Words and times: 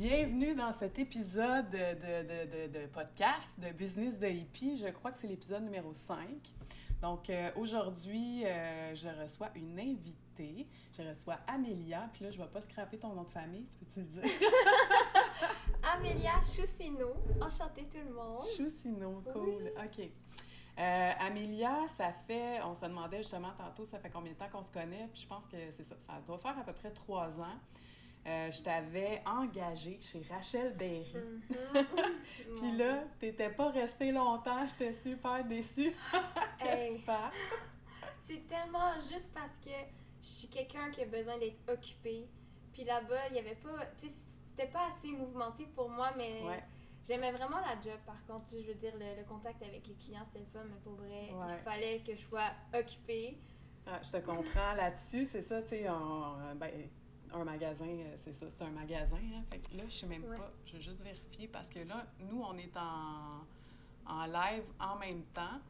Bienvenue 0.00 0.54
dans 0.54 0.70
cet 0.70 0.96
épisode 1.00 1.70
de, 1.70 1.76
de, 1.76 2.68
de, 2.68 2.78
de 2.78 2.86
podcast 2.86 3.58
de 3.58 3.72
Business 3.72 4.16
de 4.20 4.28
Hippie. 4.28 4.76
Je 4.76 4.86
crois 4.92 5.10
que 5.10 5.18
c'est 5.18 5.26
l'épisode 5.26 5.64
numéro 5.64 5.92
5. 5.92 6.24
Donc 7.02 7.28
euh, 7.28 7.50
aujourd'hui, 7.56 8.44
euh, 8.46 8.94
je 8.94 9.08
reçois 9.20 9.48
une 9.56 9.76
invitée. 9.76 10.68
Je 10.96 11.02
reçois 11.02 11.40
Amélia. 11.48 12.08
Puis 12.12 12.22
là, 12.22 12.30
je 12.30 12.38
ne 12.38 12.44
vais 12.44 12.48
pas 12.48 12.60
scraper 12.60 12.96
ton 12.98 13.12
nom 13.12 13.24
de 13.24 13.30
famille. 13.30 13.66
Tu 13.66 13.76
peux-tu 13.78 14.00
le 14.02 14.06
dire? 14.06 14.22
Amélia 15.96 16.34
Choussino. 16.42 17.14
Enchantée 17.40 17.88
tout 17.90 17.98
le 17.98 18.14
monde. 18.14 18.46
Choussino, 18.56 19.20
cool. 19.32 19.72
OK. 19.84 20.08
Euh, 20.78 21.12
Amélia, 21.18 21.88
ça 21.96 22.12
fait, 22.28 22.62
on 22.62 22.72
se 22.72 22.86
demandait 22.86 23.18
justement 23.18 23.50
tantôt, 23.58 23.84
ça 23.84 23.98
fait 23.98 24.10
combien 24.10 24.30
de 24.30 24.38
temps 24.38 24.48
qu'on 24.48 24.62
se 24.62 24.70
connaît, 24.70 25.08
puis 25.12 25.22
je 25.22 25.26
pense 25.26 25.44
que 25.48 25.56
c'est 25.72 25.82
ça, 25.82 25.96
ça 25.98 26.22
doit 26.24 26.38
faire 26.38 26.56
à 26.56 26.62
peu 26.62 26.72
près 26.72 26.92
trois 26.92 27.40
ans. 27.40 27.58
Euh, 28.26 28.50
je 28.50 28.62
t'avais 28.62 29.22
engagée 29.24 29.98
chez 30.02 30.22
Rachel 30.30 30.74
Berry. 30.76 31.14
Mhm. 31.74 32.56
Puis 32.56 32.76
là, 32.76 33.04
t'étais 33.18 33.50
pas 33.50 33.70
restée 33.70 34.12
longtemps, 34.12 34.66
j'étais 34.66 34.92
super 34.92 35.44
déçue 35.44 35.92
que 36.60 36.66
Hey. 36.66 36.96
tu 36.98 37.02
partes. 37.04 37.34
C'est 38.26 38.46
tellement 38.46 38.94
juste 39.00 39.30
parce 39.32 39.56
que 39.58 39.70
je 40.20 40.26
suis 40.26 40.48
quelqu'un 40.48 40.90
qui 40.90 41.02
a 41.02 41.06
besoin 41.06 41.38
d'être 41.38 41.58
occupé. 41.68 42.26
Puis 42.72 42.84
là-bas, 42.84 43.28
il 43.30 43.36
y 43.36 43.38
avait 43.38 43.54
pas. 43.56 43.86
Tu 44.00 44.08
sais, 44.08 44.14
c'était 44.50 44.70
pas 44.70 44.88
assez 44.88 45.08
mouvementé 45.08 45.66
pour 45.74 45.88
moi, 45.88 46.10
mais 46.16 46.42
Ouais. 46.42 46.62
j'aimais 47.06 47.32
vraiment 47.32 47.60
la 47.60 47.80
job. 47.80 47.98
Par 48.04 48.24
contre, 48.26 48.50
je 48.50 48.66
veux 48.66 48.74
dire, 48.74 48.92
le, 48.98 49.16
le 49.20 49.24
contact 49.24 49.62
avec 49.62 49.86
les 49.86 49.94
clients, 49.94 50.24
c'était 50.26 50.40
le 50.44 50.50
fun, 50.52 50.64
mais 50.68 50.80
pour 50.82 50.94
vrai, 50.94 51.30
Ouais. 51.32 51.54
il 51.54 51.58
fallait 51.64 52.00
que 52.00 52.14
je 52.14 52.22
sois 52.22 52.50
occupée. 52.74 53.38
Ah, 53.86 54.00
je 54.02 54.10
te 54.12 54.16
comprends 54.18 54.74
là-dessus, 54.76 55.24
c'est 55.24 55.40
ça, 55.42 55.62
tu 55.62 55.68
sais, 55.68 55.86
ben, 56.56 56.70
un 57.34 57.44
magasin, 57.44 57.86
euh, 57.86 58.14
c'est 58.16 58.34
ça, 58.34 58.46
c'est 58.50 58.62
un 58.64 58.70
magasin, 58.70 59.16
hein. 59.16 59.42
Fait 59.50 59.58
que 59.58 59.76
là, 59.76 59.84
je 59.88 59.94
sais 59.94 60.06
même 60.06 60.24
Ouais. 60.24 60.36
pas, 60.36 60.50
je 60.66 60.76
vais 60.76 60.82
juste 60.82 61.02
vérifier 61.02 61.48
parce 61.48 61.68
que 61.68 61.80
là, 61.80 62.06
nous, 62.20 62.42
on 62.42 62.56
est 62.58 62.76
en, 62.76 63.44
en 64.12 64.26
live 64.26 64.64
en 64.80 64.96
même 64.96 65.22
temps. 65.34 65.60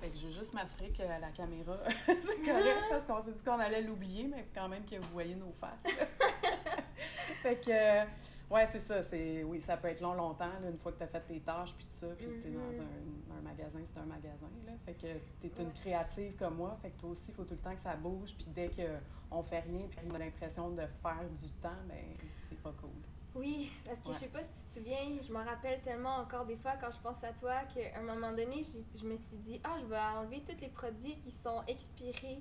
Fait 0.00 0.10
que 0.10 0.16
je 0.16 0.26
veux 0.26 0.32
juste 0.32 0.52
m'assurer 0.54 0.90
que 0.90 1.02
la 1.02 1.30
caméra, 1.30 1.76
c'est 2.06 2.42
correct 2.44 2.84
parce 2.90 3.06
qu'on 3.06 3.20
s'est 3.20 3.32
dit 3.32 3.42
qu'on 3.42 3.58
allait 3.58 3.82
l'oublier, 3.82 4.26
mais 4.28 4.48
quand 4.54 4.68
même 4.68 4.84
que 4.84 4.96
vous 4.96 5.08
voyez 5.12 5.34
nos 5.34 5.52
faces. 5.52 5.84
fait 7.42 7.56
que, 7.64 8.10
ouais, 8.50 8.66
c'est 8.66 8.78
ça, 8.80 9.02
c'est, 9.02 9.42
oui, 9.44 9.60
ça 9.60 9.76
peut 9.76 9.88
être 9.88 10.00
long, 10.00 10.14
longtemps, 10.14 10.46
là, 10.62 10.68
une 10.70 10.78
fois 10.78 10.92
que 10.92 10.98
tu 10.98 11.04
as 11.04 11.08
fait 11.08 11.20
tes 11.20 11.40
tâches, 11.40 11.74
puis 11.74 11.84
tout 11.86 11.92
ça, 11.92 12.08
puis 12.16 12.26
tu 12.26 12.40
sais, 12.40 12.50
dans 12.50 12.60
Mhm. 12.60 12.88
un, 13.32 13.38
un 13.38 13.42
magasin, 13.42 13.80
c'est 13.84 13.98
un 13.98 14.06
magasin, 14.06 14.48
là. 14.66 14.72
Fait 14.84 14.94
que 14.94 15.06
tu 15.40 15.46
es 15.46 15.62
une 15.62 15.72
créative 15.72 16.36
comme 16.36 16.56
moi, 16.56 16.76
fait 16.82 16.90
que 16.90 16.96
toi 16.98 17.10
aussi, 17.10 17.30
il 17.30 17.34
faut 17.34 17.44
tout 17.44 17.54
le 17.54 17.60
temps 17.60 17.74
que 17.74 17.80
ça 17.80 17.96
bouge, 17.96 18.34
puis 18.36 18.46
dès 18.54 18.68
qu'on 18.70 19.42
fait 19.42 19.60
rien, 19.60 19.86
puis 19.90 19.98
on 20.10 20.14
a 20.14 20.18
l'impression 20.18 20.70
de 20.70 20.82
faire 21.02 21.28
du 21.30 21.48
temps, 21.62 21.82
ben 21.88 22.04
c'est 22.48 22.58
pas 22.60 22.72
cool. 22.80 22.90
Oui, 23.36 23.72
parce 23.84 23.98
que 23.98 24.08
Ouais. 24.08 24.14
je 24.14 24.18
sais 24.20 24.28
pas 24.28 24.42
si 24.44 24.50
tu 24.50 24.68
te 24.68 24.74
souviens, 24.74 25.20
je 25.20 25.32
m'en 25.32 25.42
rappelle 25.42 25.82
tellement 25.82 26.18
encore 26.18 26.46
des 26.46 26.56
fois 26.56 26.74
quand 26.80 26.92
je 26.92 27.00
pense 27.00 27.22
à 27.24 27.32
toi 27.32 27.62
qu'à 27.74 27.98
un 27.98 28.02
moment 28.02 28.30
donné, 28.30 28.62
j'ai- 28.62 28.84
je 28.96 29.04
me 29.04 29.16
suis 29.16 29.36
dit, 29.38 29.60
ah, 29.64 29.76
je 29.80 29.86
vais 29.86 29.98
enlever 29.98 30.44
tous 30.46 30.60
les 30.60 30.68
produits 30.68 31.16
qui 31.18 31.32
sont 31.32 31.60
expirés. 31.66 32.40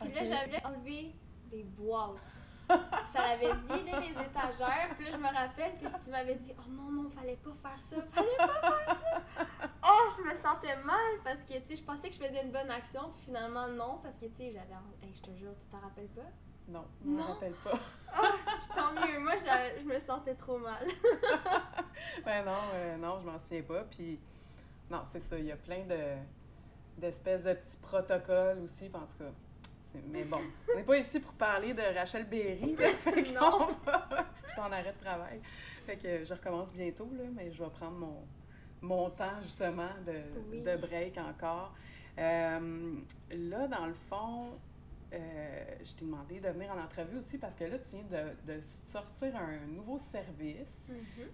Puis 0.00 0.12
là, 0.12 0.24
j'avais 0.24 0.62
enlevé 0.66 1.14
des 1.50 1.62
boîtes. 1.62 2.18
Ça 2.68 3.22
avait 3.32 3.52
vidé 3.52 3.92
les 4.00 4.22
étagères. 4.22 4.90
Puis 4.96 5.04
là, 5.06 5.10
je 5.12 5.16
me 5.18 5.26
rappelle, 5.26 5.72
tu, 5.78 5.86
tu 6.04 6.10
m'avais 6.10 6.34
dit, 6.36 6.52
oh 6.58 6.70
non, 6.70 6.90
non, 6.90 7.10
fallait 7.10 7.36
pas 7.36 7.50
faire 7.68 7.80
ça, 7.80 7.96
fallait 8.10 8.36
pas 8.38 8.60
faire 8.60 8.96
ça. 9.36 9.46
Oh, 9.84 10.10
je 10.16 10.22
me 10.22 10.34
sentais 10.36 10.76
mal 10.84 11.18
parce 11.24 11.40
que, 11.40 11.54
tu 11.58 11.66
sais, 11.66 11.76
je 11.76 11.82
pensais 11.82 12.08
que 12.08 12.14
je 12.14 12.20
faisais 12.20 12.42
une 12.42 12.52
bonne 12.52 12.70
action, 12.70 13.10
puis 13.12 13.22
finalement, 13.26 13.68
non, 13.68 13.98
parce 14.02 14.16
que, 14.16 14.26
tu 14.26 14.36
sais, 14.36 14.50
j'avais. 14.50 14.74
Hey, 15.02 15.12
je 15.14 15.20
te 15.22 15.30
jure, 15.36 15.52
tu 15.58 15.66
t'en 15.66 15.80
rappelles 15.80 16.08
pas? 16.08 16.22
Non, 16.68 16.84
je 17.04 17.08
me 17.08 17.18
Non? 17.18 17.24
rappelle 17.24 17.54
pas. 17.54 17.78
Oh, 18.22 18.26
tant 18.74 18.92
mieux. 18.92 19.18
Moi, 19.18 19.32
je, 19.36 19.80
je 19.80 19.84
me 19.86 19.98
sentais 19.98 20.34
trop 20.34 20.58
mal. 20.58 20.86
Ben 22.24 22.44
non, 22.44 22.52
euh, 22.74 22.96
non, 22.96 23.20
je 23.20 23.26
m'en 23.26 23.38
souviens 23.38 23.62
pas. 23.62 23.84
Puis, 23.84 24.18
non, 24.90 25.00
c'est 25.04 25.20
ça, 25.20 25.38
il 25.38 25.46
y 25.46 25.52
a 25.52 25.56
plein 25.56 25.84
de 25.84 25.96
d'espèces 26.98 27.42
de 27.44 27.54
petits 27.54 27.78
protocoles 27.78 28.58
aussi, 28.62 28.88
puis 28.88 29.02
en 29.02 29.06
tout 29.06 29.18
cas. 29.18 29.30
Mais 30.10 30.24
bon, 30.24 30.38
on 30.72 30.76
n'est 30.76 30.82
pas 30.84 30.96
ici 30.98 31.20
pour 31.20 31.32
parler 31.32 31.74
de 31.74 31.82
Rachel 31.96 32.24
Berry. 32.26 32.76
Non. 33.34 33.68
va- 33.84 34.08
je 34.46 34.50
suis 34.50 34.60
en 34.60 34.72
arrêt 34.72 34.92
de 34.98 35.04
travail. 35.04 35.40
Fait 35.86 35.96
que 35.96 36.24
je 36.24 36.32
recommence 36.34 36.72
bientôt, 36.72 37.08
là, 37.16 37.24
mais 37.34 37.50
je 37.50 37.62
vais 37.62 37.70
prendre 37.70 37.96
mon, 37.98 38.24
mon 38.80 39.10
temps, 39.10 39.40
justement, 39.42 39.90
de, 40.06 40.14
Oui. 40.50 40.60
de 40.60 40.76
break 40.76 41.18
encore. 41.18 41.74
Euh, 42.18 42.94
là, 43.30 43.68
dans 43.68 43.86
le 43.86 43.94
fond, 43.94 44.50
euh, 45.12 45.64
je 45.84 45.92
t'ai 45.94 46.04
demandé 46.04 46.40
de 46.40 46.48
venir 46.48 46.70
en 46.72 46.78
entrevue 46.82 47.18
aussi 47.18 47.36
parce 47.38 47.54
que 47.56 47.64
là, 47.64 47.78
tu 47.78 47.96
viens 47.96 48.04
de, 48.04 48.54
de 48.54 48.60
sortir 48.60 49.34
un 49.36 49.66
nouveau 49.66 49.98
service. 49.98 50.90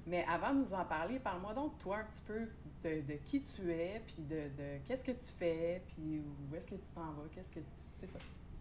Mais 0.06 0.24
avant 0.28 0.52
de 0.54 0.60
nous 0.60 0.72
en 0.74 0.84
parler, 0.84 1.18
parle-moi 1.18 1.52
donc 1.54 1.78
toi 1.78 1.98
un 1.98 2.04
petit 2.04 2.22
peu 2.22 2.40
de, 2.84 3.00
de 3.02 3.14
qui 3.24 3.42
tu 3.42 3.70
es, 3.72 4.00
puis 4.06 4.16
de, 4.20 4.48
de 4.56 4.78
qu'est-ce 4.86 5.04
que 5.04 5.12
tu 5.12 5.26
fais, 5.38 5.82
puis 5.88 6.20
où 6.50 6.54
est-ce 6.56 6.66
que 6.66 6.76
tu 6.76 6.90
t'en 6.94 7.02
vas, 7.12 7.24
qu'est-ce 7.34 7.50
que 7.50 7.60
tu... 7.60 7.66
C'est 7.96 8.06
ça. 8.06 8.18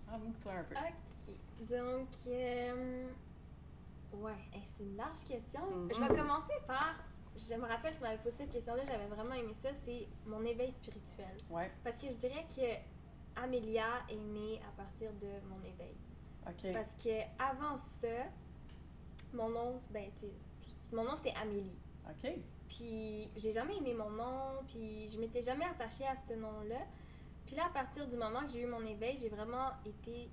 Parle-nous 0.07 0.31
de 0.31 0.40
toi 0.40 0.53
un 0.53 0.63
peu. 0.63 0.75
Ok. 0.75 1.69
Donc, 1.69 2.07
euh, 2.28 3.07
ouais, 4.13 4.31
hey, 4.53 4.63
c'est 4.78 4.84
une 4.84 4.95
large 4.95 5.23
question. 5.28 5.66
Mhm. 5.69 5.90
Je 5.94 6.00
vais 6.00 6.07
commencer 6.19 6.53
par. 6.66 6.95
Je 7.35 7.53
me 7.53 7.68
rappelle, 7.68 7.95
tu 7.95 8.01
m'avais 8.01 8.18
posé 8.18 8.35
cette 8.38 8.50
question-là, 8.50 8.84
j'avais 8.85 9.06
vraiment 9.06 9.35
aimé 9.35 9.53
ça. 9.62 9.69
C'est 9.85 10.07
mon 10.25 10.44
éveil 10.44 10.72
spirituel. 10.72 11.35
Ouais, 11.51 11.72
Parce 11.84 11.97
que 11.97 12.07
je 12.07 12.16
dirais 12.16 12.47
que 12.56 13.41
Amélia 13.41 14.01
est 14.09 14.16
née 14.16 14.59
à 14.68 14.72
partir 14.75 15.12
de 15.13 15.47
mon 15.47 15.59
éveil. 15.59 15.95
OK. 16.47 16.74
Parce 16.74 16.91
que 17.03 17.22
avant 17.38 17.78
ça, 18.01 18.25
mon 19.34 19.50
nom, 19.50 19.81
ben, 19.91 20.09
tu 20.16 20.25
sais, 20.25 20.95
mon 20.95 21.03
nom 21.03 21.16
c'était 21.16 21.35
Amélie. 21.39 21.78
OK. 22.09 22.31
Puis 22.68 23.29
j'ai 23.35 23.51
jamais 23.51 23.78
aimé 23.78 23.94
mon 23.94 24.09
nom, 24.09 24.63
puis 24.68 25.07
je 25.09 25.19
m'étais 25.19 25.41
jamais 25.41 25.66
attachée 25.66 26.06
à 26.06 26.16
ce 26.28 26.34
nom-là. 26.34 26.79
Puis 27.47 27.56
là, 27.56 27.66
à 27.66 27.69
partir 27.69 28.06
du 28.08 28.16
moment 28.16 28.41
que 28.41 28.50
j'ai 28.50 28.62
eu 28.62 28.68
mon 28.68 28.85
éveil, 28.85 29.18
j'ai 29.18 29.30
vraiment 29.30 29.72
été. 29.85 30.30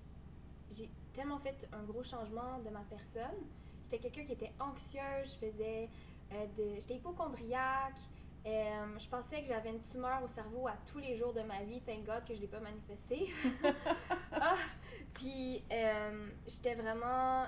J'ai 0.71 0.91
tellement 1.15 1.39
fait 1.39 1.67
un 1.73 1.83
gros 1.85 2.03
changement 2.03 2.59
de 2.59 2.69
ma 2.71 2.81
personne. 2.81 3.39
J'étais 3.83 3.99
quelqu'un 3.99 4.25
qui 4.25 4.33
était 4.33 4.53
anxieuse, 4.59 5.33
je 5.41 5.47
faisais. 5.47 5.89
euh, 6.33 6.47
de... 6.57 6.81
J'étais 6.81 6.97
hypochondriaque. 6.97 8.01
euh, 8.47 8.99
je 8.99 9.09
pensais 9.09 9.41
que 9.43 9.47
j'avais 9.47 9.71
une 9.71 9.81
tumeur 9.83 10.23
au 10.25 10.29
cerveau 10.29 10.67
à 10.67 10.77
tous 10.87 10.99
les 10.99 11.17
jours 11.17 11.33
de 11.33 11.43
ma 11.43 11.63
vie. 11.63 11.81
Thank 11.83 12.05
God 12.05 12.25
que 12.27 12.35
je 12.35 12.41
l'ai 12.41 12.49
pas 12.49 12.61
manifesté. 12.61 13.31
ah, 14.33 14.57
puis 15.15 15.63
euh, 15.73 16.29
j'étais 16.47 16.75
vraiment 16.75 17.45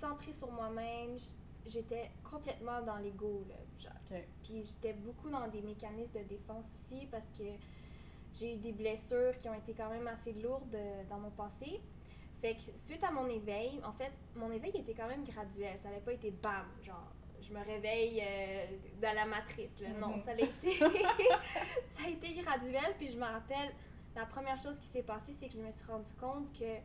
centrée 0.00 0.32
sur 0.32 0.50
moi-même. 0.50 1.16
J'étais 1.64 2.10
complètement 2.28 2.80
dans 2.82 2.96
l'ego, 2.96 3.44
là. 3.48 3.56
Genre, 3.78 4.20
puis 4.42 4.62
j'étais 4.62 4.92
beaucoup 4.94 5.28
dans 5.30 5.46
des 5.48 5.62
mécanismes 5.62 6.12
de 6.12 6.24
défense 6.24 6.64
aussi 6.74 7.06
parce 7.06 7.26
que 7.36 7.44
j'ai 8.38 8.54
eu 8.54 8.58
des 8.58 8.72
blessures 8.72 9.36
qui 9.38 9.48
ont 9.48 9.54
été 9.54 9.72
quand 9.74 9.88
même 9.90 10.06
assez 10.08 10.32
lourdes 10.32 10.74
euh, 10.74 11.02
dans 11.08 11.18
mon 11.18 11.30
passé. 11.30 11.80
Fait 12.40 12.54
que 12.54 12.60
suite 12.84 13.02
à 13.02 13.10
mon 13.10 13.26
éveil, 13.28 13.80
en 13.84 13.92
fait, 13.92 14.12
mon 14.34 14.50
éveil 14.52 14.72
était 14.76 14.94
quand 14.94 15.08
même 15.08 15.24
graduel. 15.24 15.76
Ça 15.78 15.88
n'avait 15.88 16.00
pas 16.02 16.12
été 16.12 16.30
bam, 16.30 16.66
genre 16.82 17.12
je 17.40 17.52
me 17.52 17.62
réveille 17.64 18.20
euh, 18.22 18.66
dans 19.00 19.14
la 19.14 19.24
matrice. 19.26 19.78
Là. 19.80 19.88
Non, 19.90 20.08
Mhm. 20.16 20.22
ça 20.24 20.30
a 20.32 20.34
été 20.34 20.74
ça 21.90 22.06
a 22.06 22.08
été 22.10 22.34
graduel. 22.42 22.94
Puis 22.98 23.08
je 23.08 23.16
me 23.16 23.24
rappelle, 23.24 23.70
la 24.14 24.26
première 24.26 24.56
chose 24.58 24.78
qui 24.80 24.88
s'est 24.88 25.02
passée, 25.02 25.32
c'est 25.38 25.48
que 25.48 25.54
je 25.54 25.60
me 25.60 25.70
suis 25.72 25.84
rendu 25.86 26.12
compte 26.20 26.52
que 26.58 26.78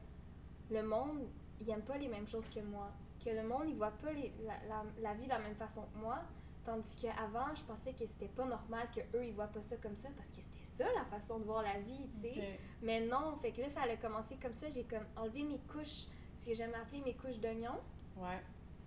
le 0.74 0.84
monde, 0.84 1.28
il 1.60 1.70
aime 1.70 1.82
pas 1.84 1.98
les 1.98 2.08
mêmes 2.08 2.28
choses 2.28 2.48
que 2.50 2.60
moi. 2.62 2.90
Que 3.24 3.30
le 3.30 3.44
monde, 3.44 3.66
il 3.68 3.76
voit 3.76 3.92
pas 3.92 4.12
les- 4.14 4.34
la, 4.46 4.54
la- 4.68 4.86
la 5.02 5.14
vie 5.14 5.26
de 5.26 5.30
la 5.30 5.40
même 5.40 5.56
façon 5.56 5.82
que 5.94 5.98
moi. 6.00 6.20
Tandis 6.66 6.96
qu'avant, 7.02 7.54
je 7.56 7.64
pensais 7.64 7.92
que 7.94 8.06
c'était 8.06 8.28
pas 8.28 8.46
normal 8.46 8.88
que 8.96 9.02
eux 9.18 9.26
ils 9.26 9.34
voient 9.34 9.48
pas 9.48 9.62
ça 9.64 9.76
comme 9.78 9.96
ça 9.96 10.10
parce 10.16 10.30
que 10.30 10.42
c'était 10.42 10.61
ça 10.84 10.90
la 10.96 11.06
façon 11.06 11.40
de 11.40 11.44
voir 11.46 11.62
la 11.64 11.80
vie, 11.80 12.10
tu 12.16 12.22
sais. 12.34 12.60
Mais 12.82 13.02
non, 13.02 13.36
fait 13.42 13.52
que 13.52 13.62
là, 13.62 13.70
ça 13.70 13.82
allait 13.82 13.98
commencer 13.98 14.38
comme 14.42 14.54
ça. 14.54 14.70
J'ai 14.70 14.84
comme 14.84 15.06
enlevé 15.16 15.44
mes 15.44 15.60
couches, 15.72 16.06
ce 16.38 16.46
que 16.46 16.54
j'aime 16.54 16.74
appeler 16.74 17.02
mes 17.02 17.14
couches 17.16 17.40
d'oignon. 17.40 17.80
Ouais, 18.18 18.42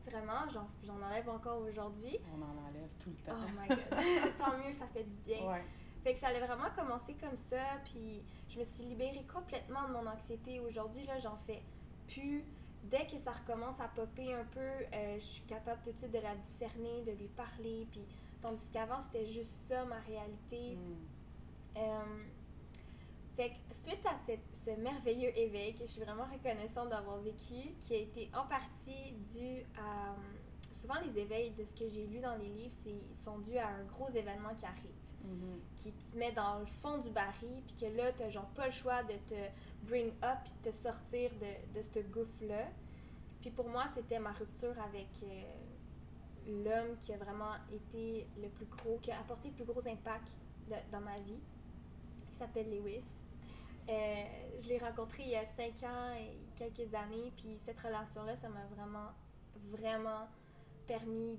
Vraiment, 0.06 0.46
j'en 0.52 0.67
j'en 0.85 1.00
enlève 1.00 1.29
encore 1.31 1.62
aujourd'hui. 1.62 2.19
on 2.37 2.43
en 2.43 2.69
enlève 2.69 2.91
tout 2.99 3.08
le 3.11 3.17
Oh 3.26 3.31
temps. 3.31 3.46
my 3.58 3.69
god. 3.69 3.79
Tant 4.38 4.58
mieux, 4.58 4.73
ça 4.73 4.87
fait 4.88 5.05
du 5.05 5.17
bien. 5.19 5.49
Ouais. 5.50 5.64
Fait 6.02 6.12
que 6.12 6.20
ça 6.20 6.26
allait 6.29 6.44
vraiment 6.46 6.69
commencer 6.76 7.14
comme 7.14 7.37
ça, 7.37 7.62
puis 7.87 8.23
je 8.50 8.58
me 8.58 8.64
suis 8.64 8.85
libérée 8.85 9.25
complètement 9.32 9.88
de 9.88 9.94
mon 9.94 10.06
anxiété. 10.06 10.61
Aujourd'hui, 10.61 11.06
là, 11.06 11.19
j'en 11.19 11.37
fais 11.47 11.62
plus. 12.08 12.44
Dès 12.82 13.06
que 13.06 13.19
ça 13.19 13.32
recommence 13.32 13.81
à 13.81 13.88
popper 13.88 14.35
un 14.35 14.44
peu, 14.44 14.61
euh, 14.61 15.14
je 15.19 15.25
suis 15.25 15.43
capable 15.44 15.81
tout 15.82 15.90
de 15.93 15.97
suite 15.97 16.11
de 16.12 16.19
la 16.19 16.35
discerner, 16.35 17.02
de 17.06 17.12
lui 17.12 17.29
parler, 17.29 17.87
puis 17.90 18.02
tandis 18.43 18.69
qu'avant, 18.70 19.00
c'était 19.00 19.25
juste 19.25 19.67
ça, 19.69 19.87
ma 19.87 20.00
réalité. 20.00 20.76
Mm. 20.76 20.94
Euh, 21.76 22.25
fait 23.37 23.50
que 23.50 23.75
suite 23.82 24.05
à 24.06 24.15
cette- 24.26 24.55
ce 24.65 24.71
merveilleux 24.81 25.37
éveil 25.37 25.75
que 25.75 25.81
je 25.81 25.91
suis 25.91 26.00
vraiment 26.00 26.25
reconnaissante 26.26 26.88
d'avoir 26.91 27.19
vécu, 27.19 27.75
qui 27.81 27.94
a 27.94 27.99
été 27.99 28.31
en 28.35 28.47
partie 28.47 29.12
dû 29.35 29.65
à... 29.79 30.11
euh, 30.12 30.15
Souvent, 30.73 31.00
les 31.06 31.19
éveils 31.19 31.50
de 31.53 31.65
ce 31.65 31.73
que 31.73 31.88
j'ai 31.88 32.06
lu 32.06 32.19
dans 32.21 32.35
les 32.37 32.49
livres, 32.49 32.75
sont 33.25 33.38
dus 33.38 33.56
à 33.56 33.69
un 33.69 33.85
gros 33.85 34.11
événement 34.11 34.53
qui 34.55 34.67
arrive 34.67 34.91
Mhm. 35.25 35.61
qui 35.76 35.93
te 35.93 36.17
met 36.19 36.32
dans 36.32 36.59
le 36.59 36.67
fond 36.67 36.99
du 36.99 37.09
baril, 37.11 37.62
puis 37.67 37.75
que 37.76 37.97
là, 37.97 38.12
t'as 38.12 38.29
genre 38.29 38.49
pas 38.50 38.67
le 38.67 38.73
choix 38.73 39.03
de 39.05 39.15
te 39.26 39.35
bring 39.85 40.09
up, 40.23 40.38
puis 40.44 40.53
de 40.62 40.71
te 40.71 40.75
sortir 40.76 41.31
de, 41.41 41.75
de 41.79 41.81
ce 41.81 42.00
gouffre-là. 42.00 42.69
Puis 43.41 43.50
pour 43.50 43.67
moi, 43.69 43.85
c'était 43.94 44.19
ma 44.19 44.32
rupture 44.32 44.75
avec 44.81 45.09
l'homme 46.47 46.97
qui 47.00 47.12
a 47.12 47.17
vraiment 47.17 47.55
été 47.73 48.26
le 48.43 48.49
plus 48.49 48.67
gros, 48.67 48.99
qui 48.99 49.11
a 49.12 49.19
apporté 49.21 49.49
le 49.49 49.55
plus 49.55 49.65
gros 49.65 49.87
impact 49.87 50.29
dans 50.93 51.00
ma 51.00 51.19
vie. 51.21 51.38
Il 52.34 52.38
s'appelle 52.38 52.69
Lewis. 52.69 53.04
Euh, 53.88 54.25
je 54.58 54.69
l'ai 54.69 54.78
rencontré 54.78 55.22
il 55.22 55.28
y 55.28 55.36
a 55.36 55.44
cinq 55.44 55.84
ans 55.84 56.12
et 56.19 56.36
quelques 56.56 56.92
années, 56.92 57.32
puis 57.36 57.56
cette 57.64 57.78
relation-là, 57.78 58.34
ça 58.34 58.48
m'a 58.48 58.64
vraiment, 58.75 59.12
vraiment 59.70 60.26
permis 60.88 61.38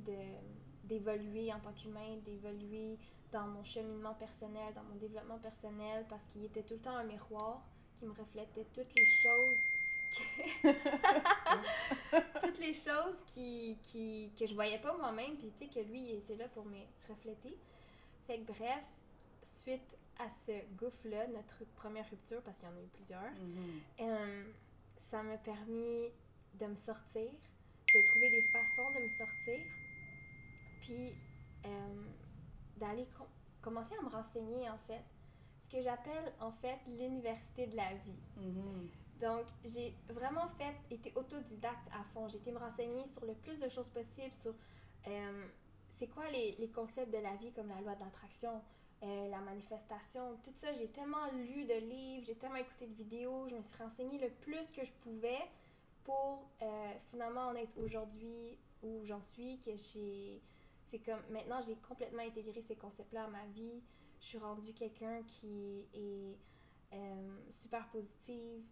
d'évoluer 0.86 1.52
en 1.52 1.60
tant 1.60 1.74
qu'humain, 1.74 2.16
d'évoluer 2.24 2.98
dans 3.34 3.46
mon 3.46 3.64
cheminement 3.66 4.14
personnel, 4.14 4.74
dans 4.74 4.84
mon 4.84 4.96
développement 4.96 5.40
personnel, 5.40 6.06
parce 6.08 6.24
qu'il 6.28 6.46
était 6.46 6.64
tout 6.64 6.76
le 6.76 6.80
temps 6.80 6.96
un 6.96 7.04
miroir 7.04 7.62
qui 7.98 8.06
me 8.06 8.14
reflétait 8.14 8.66
toutes 8.74 8.94
les 8.96 9.06
choses 9.06 9.58
toutes 12.42 12.60
les 12.60 12.72
choses 12.72 13.22
qui, 13.26 13.78
qui, 13.82 14.32
que 14.40 14.46
je 14.46 14.54
voyais 14.54 14.80
pas 14.80 14.96
moi-même, 14.96 15.36
puis 15.36 15.52
tu 15.60 15.66
sais, 15.66 15.74
que 15.74 15.86
lui, 15.86 16.12
il 16.12 16.16
était 16.20 16.38
là 16.38 16.48
pour 16.48 16.64
me 16.64 16.80
refléter. 17.10 17.58
Fait 18.28 18.40
que 18.40 18.46
bref, 18.54 18.86
suite 19.44 19.98
à 20.20 20.30
ce 20.46 20.52
gouffre-là, 20.76 21.28
notre 21.28 21.64
première 21.76 22.10
rupture, 22.10 22.42
parce 22.42 22.58
qu'il 22.58 22.68
y 22.68 22.72
en 22.72 22.76
a 22.76 22.82
eu 22.82 22.88
plusieurs, 22.88 23.22
mm-hmm. 23.22 24.02
euh, 24.02 24.44
ça 25.10 25.24
m'a 25.24 25.38
permis 25.38 26.10
de 26.60 26.66
me 26.66 26.76
sortir, 26.76 27.30
de 27.94 28.08
trouver 28.12 28.30
des 28.32 28.42
façons 28.54 28.92
de 28.92 29.04
me 29.04 29.10
sortir, 29.18 29.60
puis 30.82 31.16
euh, 31.66 32.04
d'aller 32.78 33.08
commencer 33.62 33.96
à 34.00 34.04
me 34.04 34.10
renseigner, 34.10 34.70
en 34.70 34.78
fait. 34.88 35.04
Ce 35.64 35.78
que 35.78 35.82
j'appelle, 35.82 36.34
en 36.40 36.52
fait, 36.52 36.78
l'université 36.88 37.68
de 37.68 37.76
la 37.76 37.94
vie. 37.96 38.20
Mm-hmm. 38.40 39.22
Donc, 39.22 39.46
j'ai 39.64 39.96
vraiment 40.10 40.48
fait, 40.58 40.76
été 40.92 41.12
autodidacte 41.16 41.88
à 41.94 42.04
fond. 42.14 42.28
J'ai 42.28 42.38
été 42.38 42.52
me 42.52 42.60
renseigner 42.60 43.08
sur 43.10 43.26
le 43.26 43.34
plus 43.34 43.60
de 43.60 43.70
choses 43.70 43.90
possibles, 43.90 44.34
sur 44.42 44.54
euh, 45.08 45.48
c'est 45.98 46.08
quoi 46.08 46.30
les, 46.30 46.56
les, 46.60 46.70
concepts 46.70 47.12
de 47.12 47.20
la 47.20 47.36
vie 47.36 47.52
comme 47.54 47.70
la 47.70 47.80
loi 47.82 47.96
de 47.96 48.02
l'attraction, 48.02 48.62
euh, 49.04 49.30
la 49.30 49.40
manifestation, 49.40 50.38
tout 50.44 50.54
ça. 50.56 50.74
J'ai 50.74 50.88
tellement 50.88 51.32
lu 51.32 51.66
de 51.66 51.74
livres, 51.74 52.26
j'ai 52.26 52.36
tellement 52.36 52.56
écouté 52.56 52.88
de 52.88 52.94
vidéos, 52.94 53.48
je 53.50 53.56
me 53.56 53.62
suis 53.62 53.78
renseignée 53.78 54.18
le 54.20 54.30
plus 54.30 54.72
que 54.72 54.84
je 54.86 54.92
pouvais 55.04 55.42
pour 56.04 56.50
euh, 56.62 56.94
finalement 57.12 57.48
en 57.48 57.56
être 57.56 57.78
aujourd'hui 57.78 58.58
où 58.84 59.04
j'en 59.06 59.22
suis, 59.22 59.60
que 59.60 59.76
j'ai... 59.76 60.42
C'est 60.88 61.00
comme, 61.00 61.22
maintenant, 61.32 61.60
j'ai 61.62 61.76
complètement 61.78 62.22
intégré 62.22 62.62
ces 62.62 62.76
concepts-là 62.76 63.26
à 63.26 63.28
ma 63.28 63.46
vie. 63.48 63.82
Je 64.22 64.26
suis 64.28 64.38
rendue 64.38 64.72
quelqu'un 64.74 65.24
qui 65.24 65.84
est 65.94 66.38
super 67.50 67.88
positive, 67.90 68.64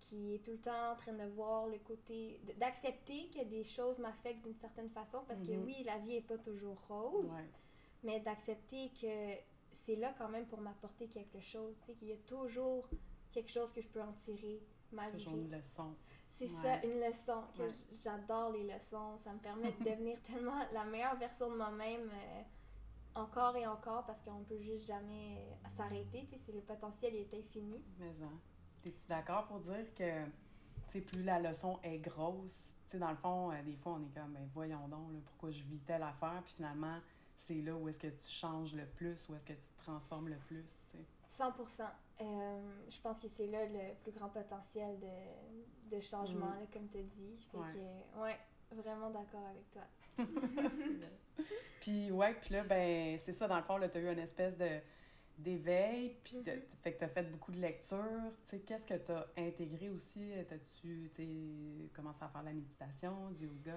qui 0.00 0.34
est 0.34 0.44
tout 0.44 0.52
le 0.52 0.58
temps 0.58 0.92
en 0.92 0.96
train 0.96 1.12
de 1.12 1.24
voir 1.34 1.66
le 1.66 1.78
côté, 1.78 2.40
d'accepter 2.58 3.28
que 3.28 3.44
des 3.44 3.64
choses 3.64 3.98
m'affectent 3.98 4.42
d'une 4.42 4.54
certaine 4.54 4.90
façon, 4.90 5.18
parce 5.26 5.40
que 5.40 5.52
mhm. 5.52 5.64
oui, 5.64 5.82
la 5.84 5.98
vie 5.98 6.14
n'est 6.14 6.22
pas 6.22 6.38
toujours 6.38 6.78
rose, 6.88 7.32
mais 8.02 8.20
d'accepter 8.20 8.90
que 9.00 9.34
c'est 9.72 9.96
là 9.96 10.14
quand 10.18 10.28
même 10.28 10.46
pour 10.46 10.60
m'apporter 10.60 11.08
quelque 11.08 11.40
chose, 11.40 11.76
tu 11.80 11.86
sais, 11.86 11.94
qu'il 11.94 12.08
y 12.08 12.12
a 12.12 12.18
toujours 12.26 12.88
quelque 13.32 13.50
chose 13.50 13.72
que 13.72 13.80
je 13.80 13.88
peux 13.88 14.02
en 14.02 14.12
tirer 14.20 14.62
malgré. 14.92 15.18
Toujours 15.18 15.38
une 15.38 15.50
leçon. 15.50 15.94
C'est 16.30 16.46
ça, 16.46 16.80
une 16.84 17.00
leçon. 17.00 17.42
que 17.56 17.64
J'adore 17.92 18.52
les 18.52 18.64
leçons. 18.72 19.18
Ça 19.18 19.32
me 19.32 19.38
permet 19.38 19.72
de 19.72 19.84
devenir 19.90 20.20
tellement 20.22 20.60
la 20.72 20.84
meilleure 20.84 21.16
version 21.16 21.50
de 21.50 21.56
moi-même 21.56 22.08
euh, 22.12 22.42
encore 23.16 23.56
et 23.56 23.66
encore 23.66 24.06
parce 24.06 24.20
qu'on 24.22 24.44
peut 24.44 24.60
juste 24.60 24.86
jamais 24.86 25.44
s'arrêter. 25.76 26.26
Tu 26.28 26.38
sais, 26.38 26.52
le 26.52 26.60
potentiel 26.60 27.16
est 27.16 27.34
infini. 27.34 27.82
Mais 27.98 28.12
ça. 28.14 28.26
Es-tu 28.86 29.06
d'accord 29.08 29.46
pour 29.46 29.58
dire 29.58 29.92
que 29.94 30.26
plus 31.00 31.22
la 31.22 31.38
leçon 31.38 31.78
est 31.82 31.98
grosse, 31.98 32.76
dans 32.94 33.10
le 33.10 33.16
fond, 33.16 33.52
euh, 33.52 33.62
des 33.62 33.76
fois, 33.76 33.98
on 33.98 34.02
est 34.02 34.14
comme, 34.14 34.32
ben, 34.32 34.48
voyons 34.54 34.88
donc, 34.88 35.12
là, 35.12 35.18
pourquoi 35.24 35.50
je 35.50 35.62
vis 35.64 35.78
telle 35.80 36.02
affaire, 36.02 36.40
puis 36.44 36.54
finalement, 36.56 36.98
c'est 37.38 37.62
là 37.62 37.74
où 37.74 37.88
est-ce 37.88 37.98
que 37.98 38.08
tu 38.08 38.28
changes 38.28 38.74
le 38.74 38.84
plus, 38.84 39.28
où 39.28 39.34
est-ce 39.34 39.46
que 39.46 39.52
tu 39.52 39.68
te 39.68 39.78
transformes 39.78 40.28
le 40.28 40.36
plus, 40.36 40.64
t'sais. 40.88 41.04
100 41.30 41.54
euh, 42.20 42.60
Je 42.90 43.00
pense 43.00 43.18
que 43.20 43.28
c'est 43.28 43.46
là 43.46 43.64
le 43.64 43.94
plus 44.02 44.10
grand 44.10 44.28
potentiel 44.28 44.98
de, 44.98 45.96
de 45.96 46.00
changement, 46.00 46.46
mm. 46.46 46.66
comme 46.72 46.88
tu 46.88 46.98
as 46.98 47.02
dit. 47.02 47.38
Fait 47.50 47.56
ouais. 47.56 47.72
Que, 47.72 48.20
ouais, 48.20 48.38
vraiment 48.72 49.10
d'accord 49.10 49.46
avec 49.46 49.70
toi. 49.70 49.82
puis, 51.80 52.10
ouais, 52.10 52.34
puis 52.34 52.54
là, 52.54 52.64
ben, 52.64 53.16
c'est 53.18 53.32
ça, 53.32 53.46
dans 53.46 53.56
le 53.56 53.62
fond, 53.62 53.78
tu 53.78 53.98
as 53.98 54.00
eu 54.00 54.12
une 54.12 54.18
espèce 54.18 54.56
de 54.56 54.80
d'éveil, 55.38 56.16
puis 56.24 56.38
mm-hmm. 56.38 56.62
fait 56.82 56.94
que 56.94 56.98
tu 56.98 57.04
as 57.04 57.08
fait 57.08 57.22
beaucoup 57.22 57.52
de 57.52 57.60
lectures. 57.60 58.32
Qu'est-ce 58.66 58.84
que 58.84 58.94
tu 58.94 59.12
as 59.12 59.24
intégré 59.36 59.88
aussi? 59.88 60.32
T'as-tu 60.48 61.12
commencé 61.94 62.24
à 62.24 62.28
faire 62.28 62.42
la 62.42 62.52
méditation, 62.52 63.30
du 63.30 63.44
yoga? 63.44 63.76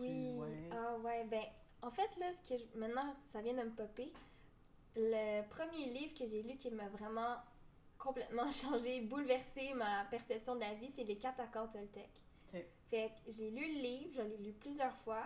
Oui. 0.00 0.34
Ouais? 0.36 0.68
Ah 0.72 0.96
ouais, 0.98 1.24
ben 1.30 1.44
en 1.82 1.90
fait, 1.90 2.10
là, 2.18 2.26
ce 2.32 2.48
que 2.48 2.78
maintenant, 2.78 3.14
ça 3.32 3.40
vient 3.40 3.54
de 3.54 3.62
me 3.62 3.70
popper. 3.70 4.12
Le 4.96 5.42
premier 5.48 5.86
livre 5.86 6.14
que 6.18 6.26
j'ai 6.26 6.42
lu 6.42 6.56
qui 6.56 6.70
m'a 6.70 6.88
vraiment 6.88 7.36
complètement 7.98 8.50
changé, 8.50 9.00
bouleversé 9.02 9.72
ma 9.74 10.04
perception 10.10 10.56
de 10.56 10.60
la 10.60 10.74
vie, 10.74 10.90
c'est 10.94 11.04
Les 11.04 11.16
quatre 11.16 11.40
accords 11.40 11.70
Toltec. 11.70 12.10
Fait 12.90 13.08
que 13.24 13.30
j'ai 13.30 13.50
lu 13.50 13.60
le 13.60 13.80
livre, 13.80 14.10
je 14.16 14.22
l'ai 14.22 14.36
lu 14.38 14.52
plusieurs 14.52 14.96
fois, 14.98 15.22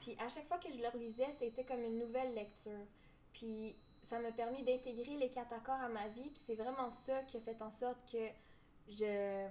puis 0.00 0.16
à 0.18 0.28
chaque 0.28 0.48
fois 0.48 0.58
que 0.58 0.70
je 0.72 0.78
le 0.78 0.88
relisais, 0.88 1.32
c'était 1.38 1.64
comme 1.64 1.80
une 1.80 2.00
nouvelle 2.00 2.34
lecture. 2.34 2.86
Puis 3.32 3.76
ça 4.08 4.18
m'a 4.18 4.32
permis 4.32 4.62
d'intégrer 4.62 5.16
les 5.16 5.28
quatre 5.28 5.52
accords 5.52 5.80
à 5.80 5.88
ma 5.88 6.08
vie. 6.08 6.30
Puis 6.30 6.42
c'est 6.46 6.54
vraiment 6.54 6.90
ça 7.06 7.22
qui 7.22 7.36
a 7.36 7.40
fait 7.40 7.60
en 7.62 7.70
sorte 7.70 7.98
que 8.10 8.28
je 8.88 9.46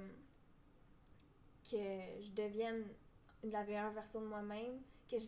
que 1.72 1.78
je 2.22 2.32
devienne 2.32 2.86
la 3.44 3.64
meilleure 3.64 3.92
version 3.92 4.22
de 4.22 4.28
moi-même, 4.28 4.82
que 5.10 5.18
je 5.18 5.28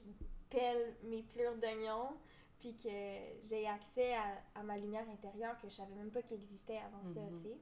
pèle 0.50 0.95
mes 1.03 1.24
plures 1.24 1.56
d'oignons, 1.57 2.09
puis 2.59 2.75
que 2.75 2.89
j'ai 3.44 3.68
accès 3.68 4.15
à, 4.56 4.63
ma 4.63 4.77
lumière 4.77 5.07
intérieure 5.09 5.57
que 5.59 5.69
je 5.69 5.75
savais 5.75 5.95
même 5.95 6.12
pas 6.12 6.21
qu'il 6.21 6.38
existait 6.38 6.77
avant 6.77 7.13
ça, 7.13 7.19
mm-hmm. 7.19 7.42
tu 7.42 7.50
sais. 7.50 7.57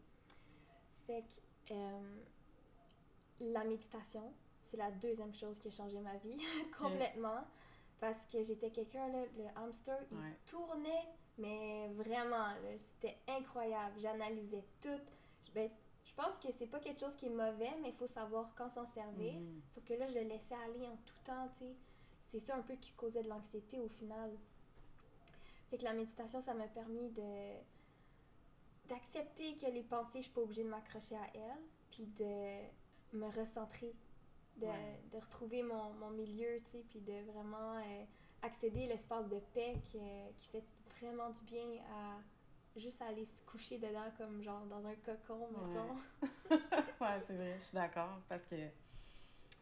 Fait 1.05 1.23
que 1.67 1.73
euh, 1.73 2.01
la 3.39 3.63
méditation, 3.63 4.33
c'est 4.61 4.77
la 4.77 4.91
deuxième 4.91 5.33
chose 5.33 5.59
qui 5.59 5.67
a 5.67 5.71
changé 5.71 5.99
ma 5.99 6.15
vie 6.17 6.37
complètement. 6.77 7.43
Parce 7.99 8.19
que 8.29 8.43
j'étais 8.43 8.69
quelqu'un, 8.69 9.07
le 9.07 9.45
hamster, 9.55 9.97
il 10.11 10.17
tournait 10.45 11.07
mais 11.37 11.87
vraiment, 11.95 12.49
c'était 12.77 13.17
incroyable. 13.27 13.99
J'analysais 13.99 14.63
tout. 14.81 14.99
Ben, 15.53 15.69
je 16.03 16.13
pense 16.13 16.37
que 16.37 16.47
c'est 16.57 16.67
pas 16.67 16.79
quelque 16.79 16.99
chose 16.99 17.15
qui 17.15 17.27
est 17.27 17.29
mauvais, 17.29 17.71
mais 17.81 17.89
il 17.89 17.95
faut 17.95 18.07
savoir 18.07 18.53
quand 18.55 18.69
s'en 18.69 18.85
servir. 18.87 19.33
Mhm. 19.33 19.61
Sauf 19.69 19.83
que 19.83 19.93
là, 19.93 20.07
je 20.07 20.15
le 20.15 20.21
laissais 20.21 20.55
aller 20.55 20.87
en 20.87 20.97
tout 21.05 21.15
temps, 21.23 21.47
tu 21.57 21.65
sais. 21.65 21.75
C'est 22.33 22.39
ça 22.39 22.55
un 22.55 22.63
peu 22.63 22.73
qui 22.73 22.91
causait 22.93 23.21
de 23.21 23.29
l'anxiété 23.29 23.79
au 23.79 23.87
final. 23.87 24.31
Fait 25.69 25.77
que 25.77 25.83
la 25.83 25.93
méditation, 25.93 26.41
ça 26.41 26.55
m'a 26.55 26.67
permis 26.67 27.09
de 27.11 27.53
d'accepter 28.89 29.55
que 29.55 29.67
les 29.67 29.83
pensées, 29.83 30.17
je 30.17 30.23
suis 30.23 30.31
pas 30.31 30.41
obligée 30.41 30.63
de 30.63 30.69
m'accrocher 30.69 31.15
à 31.15 31.27
elles, 31.35 31.63
puis 31.91 32.05
de 32.19 33.17
me 33.17 33.27
recentrer, 33.27 33.93
de, 34.57 34.65
de 34.65 35.17
retrouver 35.17 35.61
mon, 35.61 35.93
mon, 35.93 36.09
milieu, 36.09 36.57
tu 36.65 36.71
sais, 36.71 36.83
puis 36.89 36.99
de 36.99 37.31
vraiment 37.31 37.77
euh, 37.77 38.03
accéder 38.41 38.85
à 38.85 38.87
l'espace 38.87 39.29
de 39.29 39.39
paix 39.53 39.75
qui, 39.85 39.99
qui 40.37 40.47
fait 40.49 40.63
vraiment 40.99 41.29
du 41.29 41.41
bien 41.43 41.81
à 41.91 42.79
juste 42.79 43.01
aller 43.03 43.25
se 43.25 43.41
coucher 43.43 43.77
dedans 43.77 44.11
comme 44.17 44.41
genre 44.41 44.65
dans 44.65 44.85
un 44.85 44.95
cocon, 44.95 45.47
mettons. 45.51 46.27
ouais, 47.01 47.21
c'est 47.25 47.35
vrai, 47.35 47.55
je 47.59 47.63
suis 47.65 47.75
d'accord 47.75 48.19
parce 48.27 48.43
que 48.45 48.55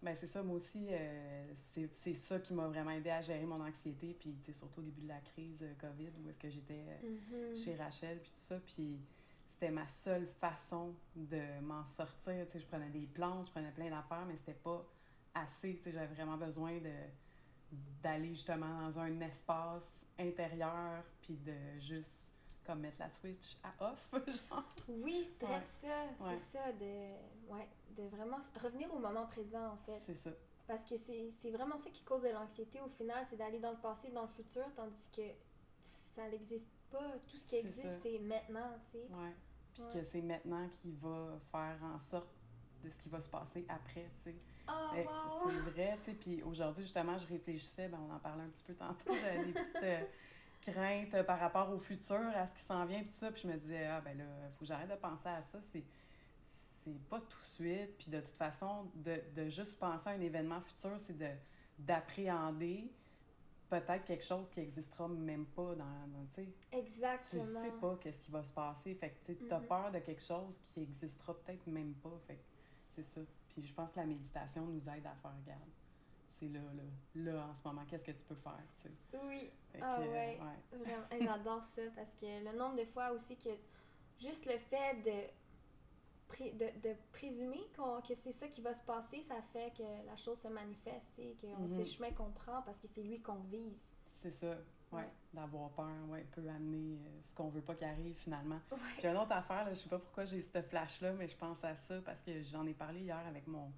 ben 0.02 0.16
c'est 0.16 0.28
ça, 0.28 0.42
moi 0.42 0.56
aussi, 0.56 0.88
euh, 0.90 1.54
c'est 1.94 2.14
ça 2.14 2.40
qui 2.40 2.54
m'a 2.54 2.68
vraiment 2.68 2.92
aidé 2.92 3.12
à 3.12 3.22
gérer 3.22 3.46
mon 3.46 3.62
anxiété, 3.62 4.16
puis 4.20 4.36
surtout 4.52 4.80
au 4.80 4.84
début 4.84 5.02
de 5.02 5.08
la 5.08 5.20
crise 5.20 5.62
euh, 5.62 5.74
COVID, 5.80 6.10
où 6.24 6.30
est-ce 6.30 6.40
que 6.40 6.50
j'étais 6.50 6.84
euh, 6.88 7.52
mm-hmm. 7.54 7.64
chez 7.64 7.76
Rachel, 7.76 8.20
puis 8.20 8.32
tout 8.32 8.42
ça, 8.48 8.60
puis 8.60 9.00
c'était 9.46 9.70
ma 9.70 9.88
seule 9.88 10.28
façon 10.40 10.96
de 11.16 11.60
m'en 11.62 11.86
sortir, 11.86 12.48
je 12.54 12.66
prenais 12.66 12.90
des 12.90 13.06
plantes, 13.06 13.48
je 13.48 13.52
prenais 13.52 13.72
plein 13.72 13.90
d'affaires, 13.92 14.26
mais 14.28 14.38
c'était 14.38 14.54
pas 14.54 14.84
assez, 15.36 15.80
j'avais 15.86 16.08
vraiment 16.08 16.38
besoin 16.38 16.78
de 16.80 16.92
d'aller 18.04 18.34
justement 18.36 18.82
dans 18.82 19.00
un 19.00 19.22
espace 19.22 20.06
intérieur 20.20 21.06
puis 21.22 21.38
de 21.38 21.80
juste 21.80 22.36
comme 22.66 22.82
mettre 22.82 23.00
la 23.00 23.10
switch 23.10 23.56
à 23.64 23.92
off 23.92 24.10
genre. 24.28 24.76
Oui 24.90 25.30
peut-être 25.40 25.68
ça 25.82 26.04
c'est 26.20 26.58
ça 26.58 26.72
de 26.74 27.54
ouais 27.54 27.68
de 27.92 28.04
vraiment 28.04 28.38
revenir 28.62 28.94
au 28.94 29.00
moment 29.00 29.26
présent 29.28 29.74
en 29.74 29.78
fait. 29.78 29.98
C'est 30.06 30.16
ça. 30.16 30.32
Parce 30.68 30.84
que 30.84 30.96
c'est 30.98 31.52
vraiment 31.52 31.78
ça 31.78 31.90
qui 31.90 32.04
cause 32.04 32.22
de 32.22 32.30
l'anxiété 32.30 32.80
au 32.80 32.90
final 32.90 33.26
c'est 33.30 33.38
d'aller 33.38 33.60
dans 33.60 33.72
le 33.72 33.80
passé 33.80 34.10
dans 34.10 34.24
le 34.24 34.30
futur 34.30 34.66
tandis 34.76 35.10
que 35.16 35.24
ça 36.16 36.28
n'existe 36.30 36.72
pas. 36.90 37.12
Tout 37.30 37.38
ce 37.38 37.46
qui 37.46 37.56
existe 37.56 38.02
c'est 38.02 38.20
maintenant 38.20 38.72
tu 38.86 39.00
sais. 39.00 39.08
Ouais. 39.10 39.36
Puis 39.74 39.84
que 39.94 40.04
c'est 40.04 40.22
maintenant 40.22 40.68
qui 40.82 40.92
va 40.92 41.40
faire 41.52 41.78
en 41.84 42.00
sorte 42.00 42.30
de 42.84 42.90
ce 42.90 43.00
qui 43.02 43.10
va 43.10 43.20
se 43.20 43.30
passer 43.30 43.66
après 43.70 44.10
tu 44.16 44.24
sais. 44.24 44.36
Oh, 44.68 45.50
c'est 45.50 45.72
vrai, 45.72 45.98
tu 46.00 46.12
sais. 46.12 46.14
Puis 46.14 46.44
aujourd'hui, 46.44 46.84
justement, 46.84 47.18
je 47.18 47.28
réfléchissais, 47.28 47.88
ben, 47.88 48.00
on 48.08 48.14
en 48.14 48.20
parlait 48.20 48.44
un 48.44 48.50
petit 48.50 48.64
peu 48.64 48.74
tantôt, 48.74 49.12
des 49.14 49.52
petites 49.54 49.84
euh, 49.84 50.04
craintes 50.62 51.26
par 51.26 51.40
rapport 51.40 51.72
au 51.72 51.80
futur, 51.80 52.22
à 52.36 52.46
ce 52.48 52.56
qui 52.56 52.62
s'en 52.62 52.86
vient, 52.86 53.00
puis 53.00 53.10
tout 53.10 53.18
ça. 53.18 53.32
Puis 53.32 53.44
je 53.44 53.48
me 53.48 53.58
disais, 53.58 53.86
ah, 53.86 54.02
ben 54.02 54.18
là, 54.18 54.24
il 54.24 54.52
faut 54.54 54.60
que 54.60 54.66
j'arrête 54.66 54.90
de 54.90 54.96
penser 54.96 55.30
à 55.30 55.42
ça. 55.42 55.60
C'est 55.62 55.84
c'est 56.84 57.00
pas 57.10 57.20
tout 57.20 57.38
de 57.40 57.44
suite. 57.44 57.98
Puis 57.98 58.10
de 58.12 58.20
toute 58.20 58.36
façon, 58.36 58.90
de, 58.96 59.22
de 59.36 59.50
juste 59.50 59.78
penser 59.80 60.10
à 60.10 60.12
un 60.14 60.22
événement 60.22 60.62
futur, 60.62 61.00
c'est 61.00 61.18
de 61.18 61.30
d'appréhender 61.80 62.92
peut-être 63.70 64.06
quelque 64.06 64.24
chose 64.24 64.50
qui 64.50 64.60
n'existera 64.60 65.08
même 65.08 65.46
pas 65.46 65.76
dans, 65.76 65.86
tu 66.34 66.44
sais. 66.44 66.48
Exactement. 66.72 67.42
Tu 67.44 67.50
sais 67.50 67.72
pas 67.80 67.98
qu'est-ce 68.02 68.22
qui 68.22 68.32
va 68.32 68.44
se 68.44 68.52
passer. 68.52 68.94
Fait 68.96 69.12
que, 69.12 69.32
tu 69.32 69.52
as 69.52 69.60
Mhm. 69.60 69.68
peur 69.68 69.92
de 69.92 70.00
quelque 70.00 70.22
chose 70.22 70.60
qui 70.68 70.82
existera 70.84 71.34
peut-être 71.40 71.66
même 71.68 71.94
pas. 71.96 72.20
Fait 72.28 72.36
que 72.36 72.42
c'est 72.90 73.04
ça. 73.04 73.22
Puis 73.50 73.64
je 73.66 73.74
pense 73.74 73.92
que 73.92 74.00
la 74.00 74.06
méditation 74.06 74.66
nous 74.66 74.88
aide 74.90 75.06
à 75.06 75.16
faire 75.16 75.34
garde. 75.46 75.62
C'est 76.28 76.48
là, 76.50 76.60
là, 76.60 76.84
là, 77.34 77.48
en 77.50 77.56
ce 77.56 77.64
moment, 77.68 77.84
qu'est-ce 77.88 78.04
que 78.06 78.12
tu 78.12 78.26
peux 78.26 78.36
faire, 78.36 78.60
tu 78.76 78.90
sais. 78.90 79.20
Oui, 79.24 79.52
Fait 79.72 79.80
Ah 79.82 79.98
que, 79.98 80.02
euh, 80.04 80.12
ouais. 80.12 80.40
vraiment. 80.72 81.06
J'adore 81.22 81.64
ça 81.64 81.82
parce 81.96 82.14
que 82.14 82.44
le 82.52 82.58
nombre 82.58 82.76
de 82.78 82.86
fois 82.86 83.12
aussi 83.12 83.38
que 83.38 83.50
juste 84.20 84.46
le 84.46 84.58
fait 84.58 85.02
de, 85.04 85.30
pré- 86.32 86.52
de, 86.52 86.66
de 86.90 86.96
présumer 87.12 87.62
que 88.08 88.14
c'est 88.24 88.32
ça 88.34 88.48
qui 88.48 88.62
va 88.62 88.74
se 88.74 88.84
passer, 88.84 89.22
ça 89.24 89.36
fait 89.54 89.72
que 89.78 89.84
la 90.06 90.16
chose 90.16 90.40
se 90.40 90.48
manifeste 90.48 91.18
et 91.20 91.36
que 91.42 91.48
Mhm. 91.48 91.70
c'est 91.74 91.80
le 91.80 91.86
chemin 91.86 92.12
qu'on 92.12 92.32
prend 92.32 92.62
parce 92.64 92.80
que 92.80 92.88
c'est 92.88 93.02
lui 93.04 93.20
qu'on 93.22 93.40
vise. 93.52 93.90
C'est 94.10 94.32
ça. 94.32 94.56
Ouais. 94.92 95.08
D'avoir 95.34 95.70
peur, 95.70 95.88
ouais, 96.10 96.26
peut 96.32 96.48
amener 96.50 96.98
euh, 96.98 97.20
ce 97.26 97.34
qu'on 97.34 97.48
veut 97.48 97.62
pas 97.62 97.76
qu'il 97.76 97.88
arrive 97.88 98.16
finalement. 98.18 98.60
Ouais. 98.72 98.78
Puis 98.98 99.08
une 99.08 99.16
autre 99.16 99.32
affaire, 99.32 99.64
là, 99.66 99.74
je 99.74 99.80
sais 99.80 99.90
pas 99.90 100.00
pourquoi 100.00 100.26
j'ai 100.26 100.42
cette 100.42 100.68
flash-là, 100.68 101.14
mais 101.14 101.28
je 101.30 101.38
pense 101.38 101.64
à 101.64 101.76
ça 101.78 102.02
parce 102.02 102.22
que 102.22 102.42
j'en 102.42 102.66
ai 102.68 102.74
parlé 102.74 103.00
hier 103.02 103.18
avec 103.28 103.48
mon, 103.48 103.72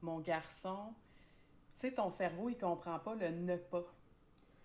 mon 0.00 0.20
garçon. 0.20 0.94
Tu 1.74 1.80
sais, 1.82 1.92
ton 1.92 2.10
cerveau, 2.10 2.48
il 2.48 2.56
comprend 2.58 2.98
pas 2.98 3.14
le 3.14 3.28
ne 3.28 3.56
pas. 3.56 3.84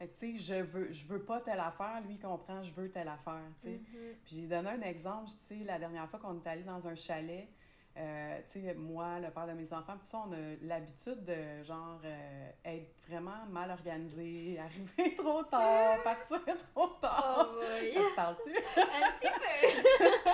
Tu 0.07 0.37
sais, 0.37 0.37
je 0.37 0.61
veux, 0.61 0.91
je 0.91 1.05
veux 1.05 1.21
pas 1.21 1.39
telle 1.41 1.59
affaire, 1.59 2.01
lui, 2.05 2.15
il 2.15 2.19
comprend, 2.19 2.61
je 2.63 2.73
veux 2.73 2.89
telle 2.89 3.07
affaire, 3.07 3.41
tu 3.59 3.67
sais. 3.67 3.73
Mhm. 3.73 4.15
Puis 4.25 4.35
j'ai 4.35 4.47
donné 4.47 4.69
un 4.69 4.81
exemple, 4.81 5.29
tu 5.47 5.57
sais, 5.57 5.63
la 5.63 5.79
dernière 5.79 6.09
fois 6.09 6.19
qu'on 6.19 6.35
est 6.35 6.47
allé 6.47 6.63
dans 6.63 6.87
un 6.87 6.95
chalet, 6.95 7.47
euh, 7.95 8.39
tu 8.51 8.61
sais, 8.61 8.73
moi, 8.73 9.19
le 9.19 9.29
père 9.29 9.45
de 9.45 9.53
mes 9.53 9.71
enfants, 9.71 9.93
tout 9.93 10.07
ça, 10.07 10.23
on 10.27 10.33
a 10.33 10.37
l'habitude 10.63 11.23
de, 11.25 11.63
genre, 11.63 11.99
euh, 12.03 12.49
être 12.65 12.91
vraiment 13.07 13.45
mal 13.51 13.69
organisé, 13.69 14.59
arriver 14.97 15.15
trop 15.15 15.43
tard, 15.43 16.01
partir 16.03 16.39
trop 16.73 16.87
tard. 16.99 17.49
Oh 17.51 17.59
oui. 17.61 17.93
Ça 17.93 17.99
te 17.99 18.15
parle-tu? 18.15 18.49
Un 18.79 19.11
petit 19.19 19.29
peu. 19.29 20.31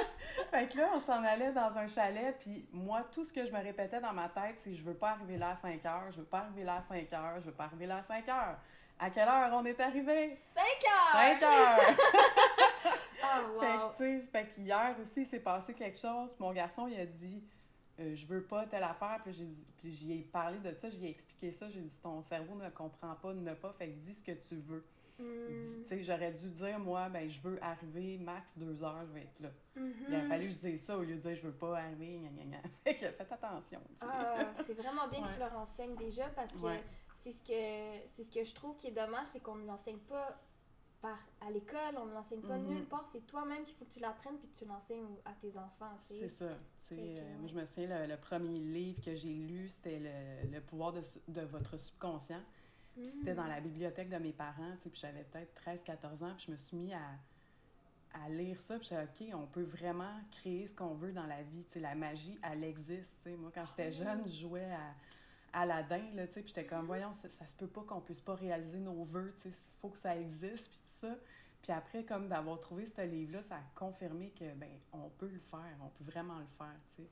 Fait 0.51 0.67
que 0.69 0.77
là, 0.77 0.89
on 0.95 0.99
s'en 1.01 1.21
allait 1.23 1.51
dans 1.51 1.77
un 1.77 1.87
chalet, 1.87 2.35
puis 2.39 2.65
moi, 2.71 3.03
tout 3.11 3.25
ce 3.25 3.33
que 3.33 3.45
je 3.45 3.51
me 3.51 3.61
répétais 3.61 3.99
dans 3.99 4.13
ma 4.13 4.29
tête, 4.29 4.55
c'est 4.57 4.73
je 4.73 4.83
veux 4.83 4.93
pas 4.93 5.11
arriver 5.11 5.37
là 5.37 5.49
à 5.49 5.55
5 5.57 5.85
heures, 5.85 6.11
je 6.11 6.19
veux 6.19 6.25
pas 6.25 6.39
arriver 6.39 6.63
là 6.63 6.77
à 6.77 6.81
5 6.81 7.11
heures, 7.13 7.39
je 7.41 7.45
veux 7.45 7.51
pas 7.51 7.65
arriver 7.65 7.87
là 7.87 7.97
à 7.97 8.03
5 8.03 8.27
heures. 8.29 8.57
À 8.99 9.09
quelle 9.09 9.27
heure 9.29 9.49
on 9.53 9.65
est 9.65 9.79
arrivé? 9.79 10.37
5 10.53 10.63
heures! 10.63 11.39
5 11.39 11.43
heures! 11.43 11.95
Ah, 13.23 13.41
Fait 13.59 13.65
que, 13.65 13.83
wow! 13.83 13.91
tu 13.91 13.97
sais, 13.97 14.21
fait 14.31 14.47
qu'hier 14.53 14.95
aussi, 14.99 15.21
il 15.21 15.25
s'est 15.27 15.39
passé 15.39 15.73
quelque 15.73 15.97
chose. 15.97 16.35
Mon 16.39 16.51
garçon, 16.51 16.87
il 16.87 16.99
a 16.99 17.05
dit 17.05 17.43
euh, 17.99 18.15
Je 18.15 18.25
veux 18.25 18.43
pas 18.43 18.65
telle 18.65 18.83
affaire. 18.83 19.19
Puis 19.23 19.33
j'ai 19.33 19.45
dit- 19.45 19.65
puis 19.77 19.91
j'y 19.91 20.13
ai 20.13 20.21
parlé 20.23 20.57
de 20.59 20.73
ça, 20.73 20.89
j'y 20.89 21.05
ai 21.05 21.09
expliqué 21.11 21.51
ça. 21.51 21.69
J'ai 21.69 21.81
dit 21.81 21.97
Ton 22.03 22.21
cerveau 22.23 22.55
ne 22.55 22.69
comprend 22.69 23.15
pas, 23.15 23.33
ne 23.33 23.53
pas. 23.53 23.73
Fait 23.77 23.87
que 23.87 23.93
dis 23.99 24.13
ce 24.13 24.23
que 24.23 24.31
tu 24.31 24.55
veux. 24.55 24.85
Dis- 24.85 24.95
Mm. 25.21 25.83
Tu 25.83 25.87
sais, 25.89 26.01
j'aurais 26.03 26.31
dû 26.31 26.47
dire 26.49 26.79
Moi, 26.79 27.09
ben, 27.09 27.29
je 27.29 27.41
veux 27.41 27.59
arriver 27.61 28.17
max 28.17 28.57
deux 28.57 28.81
heures, 28.83 29.05
je 29.05 29.13
vais 29.13 29.21
être 29.23 29.39
là. 29.41 29.49
Il 30.07 30.15
a 30.15 30.21
fallu 30.23 30.47
que 30.47 30.53
je 30.53 30.57
dise 30.59 30.81
ça 30.85 30.97
au 30.97 31.01
lieu 31.01 31.15
de 31.15 31.19
dire 31.19 31.35
Je 31.35 31.41
veux 31.41 31.51
pas 31.53 31.77
arriver, 31.77 32.19
gna 32.19 32.29
gna 32.29 32.43
gna. 32.57 32.57
Fait 32.85 32.95
que 32.95 33.05
faites 33.11 33.31
attention. 33.31 33.81
Ah, 34.01 34.35
c'est 34.65 34.73
vraiment 34.75 35.07
bien 35.09 35.21
que 35.27 35.33
tu 35.33 35.39
leur 35.39 35.57
enseignes 35.57 35.95
déjà 35.95 36.27
parce 36.29 36.53
que 36.53 36.59
Ouais. 36.59 36.81
C'est 37.19 37.31
ce 37.31 37.41
que 37.41 38.07
c'est 38.13 38.23
ce 38.23 38.31
que 38.31 38.43
je 38.43 38.53
trouve 38.53 38.75
qui 38.77 38.87
est 38.87 38.91
dommage, 38.91 39.27
c'est 39.27 39.39
qu'on 39.39 39.55
ne 39.55 39.65
l'enseigne 39.65 39.97
pas 39.99 40.39
par, 41.01 41.17
à 41.39 41.49
l'école, 41.49 41.95
on 41.97 42.05
ne 42.07 42.13
l'enseigne 42.13 42.41
pas 42.41 42.57
Mhm. 42.57 42.67
nulle 42.67 42.85
part. 42.85 43.07
C'est 43.11 43.25
toi-même 43.25 43.63
qu'il 43.63 43.75
faut 43.75 43.85
que 43.85 43.93
tu 43.93 43.99
l'apprennes 43.99 44.37
puis 44.37 44.49
que 44.49 44.57
tu 44.57 44.65
l'enseignes 44.65 45.15
à 45.25 45.31
tes 45.33 45.55
enfants. 45.57 45.95
C'est 46.01 46.27
ça. 46.27 46.57
Euh, 46.91 47.37
Moi, 47.37 47.47
je 47.47 47.53
me 47.55 47.65
souviens, 47.65 47.99
le, 48.01 48.07
le 48.07 48.17
premier 48.17 48.57
livre 48.59 49.01
que 49.03 49.13
j'ai 49.15 49.33
lu, 49.33 49.69
c'était 49.69 49.99
le, 49.99 50.51
le 50.51 50.59
pouvoir 50.61 50.91
de, 50.91 51.01
de 51.27 51.41
votre 51.41 51.77
subconscient. 51.77 52.41
Puis 52.95 53.05
c'était 53.05 53.35
dans 53.35 53.43
Mm. 53.45 53.49
la 53.49 53.61
bibliothèque 53.61 54.09
de 54.09 54.17
mes 54.17 54.33
parents, 54.33 54.73
puis 54.81 54.91
j'avais 54.95 55.23
peut-être 55.23 55.53
13-14 55.55 56.23
ans, 56.23 56.33
puis 56.35 56.45
je 56.47 56.51
me 56.51 56.57
suis 56.57 56.75
mis 56.75 56.93
à, 56.93 57.11
à 58.15 58.27
lire 58.29 58.59
ça, 58.59 58.77
puis 58.79 58.89
dit, 58.89 59.31
OK, 59.33 59.35
on 59.39 59.45
peut 59.45 59.63
vraiment 59.63 60.19
créer 60.31 60.65
ce 60.67 60.73
qu'on 60.75 60.95
veut 60.95 61.11
dans 61.13 61.27
la 61.27 61.43
vie, 61.43 61.63
la 61.75 61.93
magie, 61.95 62.37
elle 62.43 62.63
existe. 62.63 63.25
Moi, 63.37 63.51
quand 63.53 63.65
j'étais 63.65 63.83
Ah 63.87 63.91
jeune, 63.91 64.27
je 64.27 64.41
jouais 64.41 64.65
à 64.71 64.93
Aladdin, 65.53 66.03
là, 66.15 66.27
tu 66.27 66.33
sais, 66.33 66.41
puis 66.41 66.49
j'étais 66.49 66.65
comme, 66.65 66.85
voyons, 66.85 67.13
ça, 67.13 67.29
ça 67.29 67.47
se 67.47 67.55
peut 67.55 67.67
pas 67.67 67.81
qu'on 67.81 68.01
puisse 68.01 68.21
pas 68.21 68.35
réaliser 68.35 68.79
nos 68.79 69.03
vœux, 69.03 69.33
tu 69.35 69.43
sais, 69.43 69.49
il 69.49 69.79
faut 69.81 69.89
que 69.89 69.97
ça 69.97 70.15
existe, 70.15 70.69
puis 70.69 70.79
tout 70.79 71.07
ça. 71.07 71.15
Puis 71.61 71.71
après, 71.71 72.03
comme 72.03 72.27
d'avoir 72.27 72.59
trouvé 72.59 72.85
ce 72.85 73.01
livre-là, 73.01 73.41
ça 73.43 73.55
a 73.55 73.63
confirmé 73.75 74.31
que, 74.31 74.53
ben, 74.55 74.69
on 74.93 75.09
peut 75.09 75.27
le 75.27 75.39
faire, 75.39 75.75
on 75.81 75.89
peut 75.89 76.09
vraiment 76.09 76.39
le 76.39 76.47
faire, 76.57 76.79
tu 76.95 77.03
sais. 77.03 77.09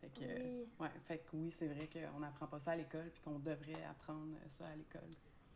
Fait 0.00 0.08
que, 0.08 0.24
Oui, 0.24 0.68
ouais, 0.78 0.90
fait 1.06 1.18
que 1.18 1.24
oui, 1.34 1.50
c'est 1.50 1.68
vrai 1.68 1.88
qu'on 1.88 2.20
n'apprend 2.20 2.46
pas 2.46 2.58
ça 2.58 2.72
à 2.72 2.76
l'école, 2.76 3.10
puis 3.12 3.22
qu'on 3.22 3.38
devrait 3.38 3.82
apprendre 3.88 4.36
ça 4.48 4.66
à 4.66 4.76
l'école. 4.76 5.08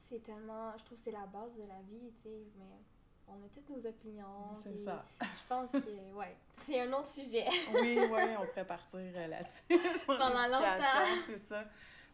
c'est 0.07 0.23
tellement. 0.23 0.77
Je 0.79 0.85
trouve 0.85 0.99
que 0.99 1.05
c'est 1.05 1.11
la 1.11 1.27
base 1.27 1.55
de 1.55 1.63
la 1.63 1.81
vie, 1.83 2.13
tu 2.23 2.23
sais, 2.23 2.47
mais 2.57 2.81
on 3.29 3.45
a 3.45 3.49
toutes 3.49 3.69
nos 3.69 3.87
opinions. 3.87 4.55
C'est 4.63 4.77
ça. 4.79 5.05
Je 5.21 5.49
pense 5.49 5.71
que, 5.71 5.79
ouais, 6.15 6.37
c'est 6.57 6.81
un 6.81 6.93
autre 6.93 7.09
sujet. 7.09 7.47
Oui, 7.73 7.99
oui, 8.11 8.37
on 8.39 8.47
pourrait 8.47 8.67
partir 8.67 8.99
euh, 9.01 9.27
là-dessus. 9.29 9.63
Pendant 10.07 10.47
longtemps. 10.47 10.85
C'est 11.27 11.39
ça. 11.39 11.65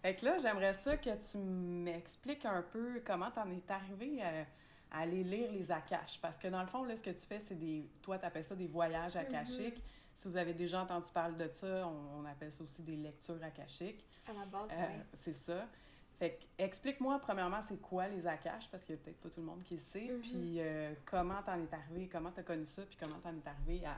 Fait 0.03 0.15
que 0.15 0.25
là, 0.25 0.38
j'aimerais 0.38 0.75
ça 0.75 0.97
que 0.97 1.11
tu 1.31 1.38
m'expliques 1.38 2.45
un 2.45 2.62
peu 2.62 3.03
comment 3.05 3.31
t'en 3.31 3.50
es 3.50 3.62
arrivé 3.69 4.23
à, 4.23 4.47
à 4.97 5.00
aller 5.03 5.25
lire 5.25 5.50
les 5.53 5.71
akashs. 5.73 6.21
Parce 6.21 6.37
que 6.38 6.49
dans 6.49 6.61
le 6.61 6.69
fond, 6.69 6.85
là, 6.85 6.95
ce 6.97 7.03
que 7.03 7.11
tu 7.11 7.26
fais, 7.26 7.41
c'est 7.41 7.55
des... 7.59 7.88
Toi, 8.03 8.19
t'appelles 8.19 8.45
ça 8.45 8.55
des 8.55 8.69
voyages 8.69 9.17
akashiques. 9.17 9.83
Si 10.15 10.29
vous 10.29 10.37
avez 10.37 10.55
déjà 10.55 10.83
entendu 10.83 11.11
parler 11.12 11.35
de 11.37 11.49
ça, 11.53 11.87
on, 11.88 12.21
on 12.23 12.25
appelle 12.25 12.50
ça 12.53 12.62
aussi 12.65 12.83
des 12.83 12.97
lectures 12.97 13.43
akashiques. 13.43 14.05
À 14.29 14.33
la 14.33 14.47
base, 14.47 14.71
Euh, 14.73 14.76
ouais. 14.81 15.05
C'est 15.15 15.35
ça. 15.35 15.67
Fait 16.19 16.31
que, 16.31 16.62
explique-moi 16.62 17.19
premièrement 17.19 17.61
c'est 17.61 17.76
quoi 17.79 18.09
les 18.09 18.26
akashs, 18.26 18.71
parce 18.71 18.83
qu'il 18.85 18.95
y 18.95 18.99
a 18.99 19.03
peut-être 19.03 19.21
pas 19.21 19.29
tout 19.29 19.41
le 19.41 19.47
monde 19.47 19.62
qui 19.62 19.75
le 19.75 19.81
sait, 19.81 20.09
Mhm. 20.09 20.21
puis 20.23 20.55
euh, 20.61 20.95
comment 21.05 21.43
t'en 21.43 21.61
es 21.61 21.75
arrivé, 21.75 22.09
comment 22.11 22.31
t'as 22.31 22.43
connu 22.43 22.65
ça, 22.65 22.83
puis 22.87 22.97
comment 22.99 23.19
t'en 23.19 23.35
es 23.37 23.47
arrivé 23.47 23.85
à, 23.85 23.97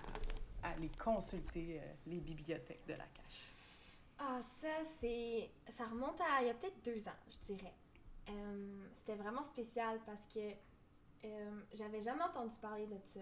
à 0.67 0.73
aller 0.73 0.91
consulter 1.01 1.79
euh, 1.79 1.93
les 2.09 2.19
bibliothèques 2.19 2.85
de 2.89 2.95
l'akash. 2.95 3.53
Ah, 4.19 4.41
ça, 4.61 4.69
c'est. 5.01 5.51
Ça 5.71 5.87
remonte 5.87 6.21
à 6.21 6.43
il 6.43 6.49
y 6.49 6.51
a 6.51 6.55
peut-être 6.55 6.85
deux 6.85 7.07
ans, 7.09 7.19
je 7.29 7.55
dirais. 7.55 7.75
Euh, 8.29 8.87
C'était 8.97 9.15
vraiment 9.15 9.45
spécial 9.45 10.01
parce 10.05 10.23
que 10.27 10.53
euh, 11.25 11.61
j'avais 11.73 12.03
jamais 12.03 12.25
entendu 12.25 12.57
parler 12.61 12.87
de 12.87 12.99
ça. 12.99 13.21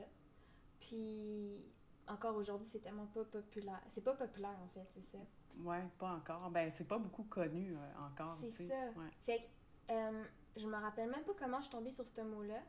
Puis, 0.80 1.64
encore 2.08 2.36
aujourd'hui, 2.36 2.66
c'est 2.66 2.80
tellement 2.80 3.06
pas 3.06 3.24
populaire. 3.24 3.82
C'est 3.90 4.02
pas 4.02 4.14
populaire, 4.14 4.56
en 4.62 4.68
fait, 4.68 4.86
c'est 4.94 5.04
ça. 5.12 5.18
Ouais, 5.58 5.82
pas 5.98 6.12
encore. 6.12 6.50
Ben, 6.50 6.70
c'est 6.76 6.86
pas 6.86 6.98
beaucoup 6.98 7.24
connu 7.24 7.74
euh, 7.74 8.06
encore, 8.06 8.36
C'est 8.40 8.50
ça. 8.50 8.74
Ouais. 8.96 9.10
Fait 9.24 9.48
que, 9.88 10.24
je 10.56 10.66
me 10.66 10.76
rappelle 10.76 11.10
même 11.10 11.24
pas 11.24 11.34
comment 11.38 11.58
je 11.58 11.64
suis 11.64 11.72
tombée 11.72 11.92
sur 11.92 12.06
ce 12.06 12.20
mot-là, 12.22 12.60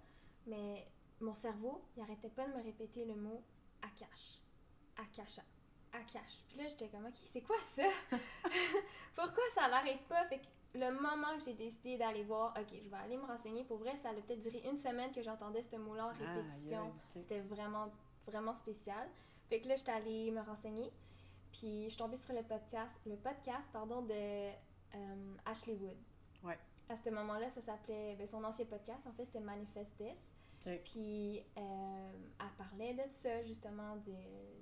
mais 0.45 0.85
mon 1.21 1.33
cerveau, 1.33 1.83
il 1.95 2.01
arrêtait 2.03 2.29
pas 2.29 2.47
de 2.47 2.53
me 2.53 2.63
répéter 2.63 3.05
le 3.05 3.15
mot 3.15 3.41
Akash. 3.81 4.41
Akasha. 4.97 5.43
Akash. 5.99 6.43
Puis 6.49 6.57
là, 6.57 6.67
j'étais 6.67 6.87
comme, 6.87 7.05
OK, 7.05 7.15
c'est 7.25 7.41
quoi 7.41 7.55
ça? 7.75 7.83
Pourquoi 9.15 9.43
ça 9.55 9.67
n'arrête 9.69 10.01
pas? 10.07 10.25
Fait 10.25 10.39
que 10.39 10.45
le 10.77 10.91
moment 10.91 11.35
que 11.37 11.43
j'ai 11.43 11.53
décidé 11.53 11.97
d'aller 11.97 12.23
voir, 12.23 12.53
OK, 12.59 12.67
je 12.83 12.89
vais 12.89 12.97
aller 12.97 13.17
me 13.17 13.25
renseigner, 13.25 13.63
pour 13.63 13.77
vrai, 13.77 13.95
ça 13.97 14.09
a 14.09 14.13
peut-être 14.13 14.41
duré 14.41 14.61
une 14.69 14.77
semaine 14.77 15.11
que 15.11 15.21
j'entendais 15.21 15.63
ce 15.63 15.75
mot-là 15.75 16.07
en 16.07 16.09
Ah, 16.09 16.13
répétition. 16.35 16.93
C'était 17.13 17.39
vraiment, 17.41 17.91
vraiment 18.27 18.55
spécial. 18.55 19.07
Fait 19.49 19.59
que 19.61 19.67
là, 19.67 19.75
j'étais 19.75 19.91
allée 19.91 20.31
me 20.31 20.41
renseigner. 20.41 20.91
Puis 21.51 21.83
je 21.85 21.89
suis 21.89 21.97
tombée 21.97 22.17
sur 22.17 22.33
le 22.33 22.43
podcast, 22.43 22.99
le 23.05 23.15
podcast 23.15 23.67
pardon, 23.71 24.01
de 24.01 24.13
euh, 24.13 25.35
Ashley 25.45 25.73
Wood. 25.75 25.97
Ouais. 26.43 26.57
À 26.89 26.95
ce 26.95 27.09
moment-là, 27.09 27.49
ça 27.49 27.61
s'appelait. 27.61 28.15
ben, 28.17 28.27
son 28.27 28.43
ancien 28.43 28.65
podcast, 28.65 28.99
en 29.07 29.11
fait, 29.13 29.25
c'était 29.25 29.39
Manifest 29.39 29.97
This. 29.97 30.19
Puis 30.83 31.39
euh, 31.57 32.11
elle 32.39 32.55
parlait 32.57 32.93
de 32.93 33.09
ça, 33.21 33.43
justement, 33.43 33.95
de 33.97 34.13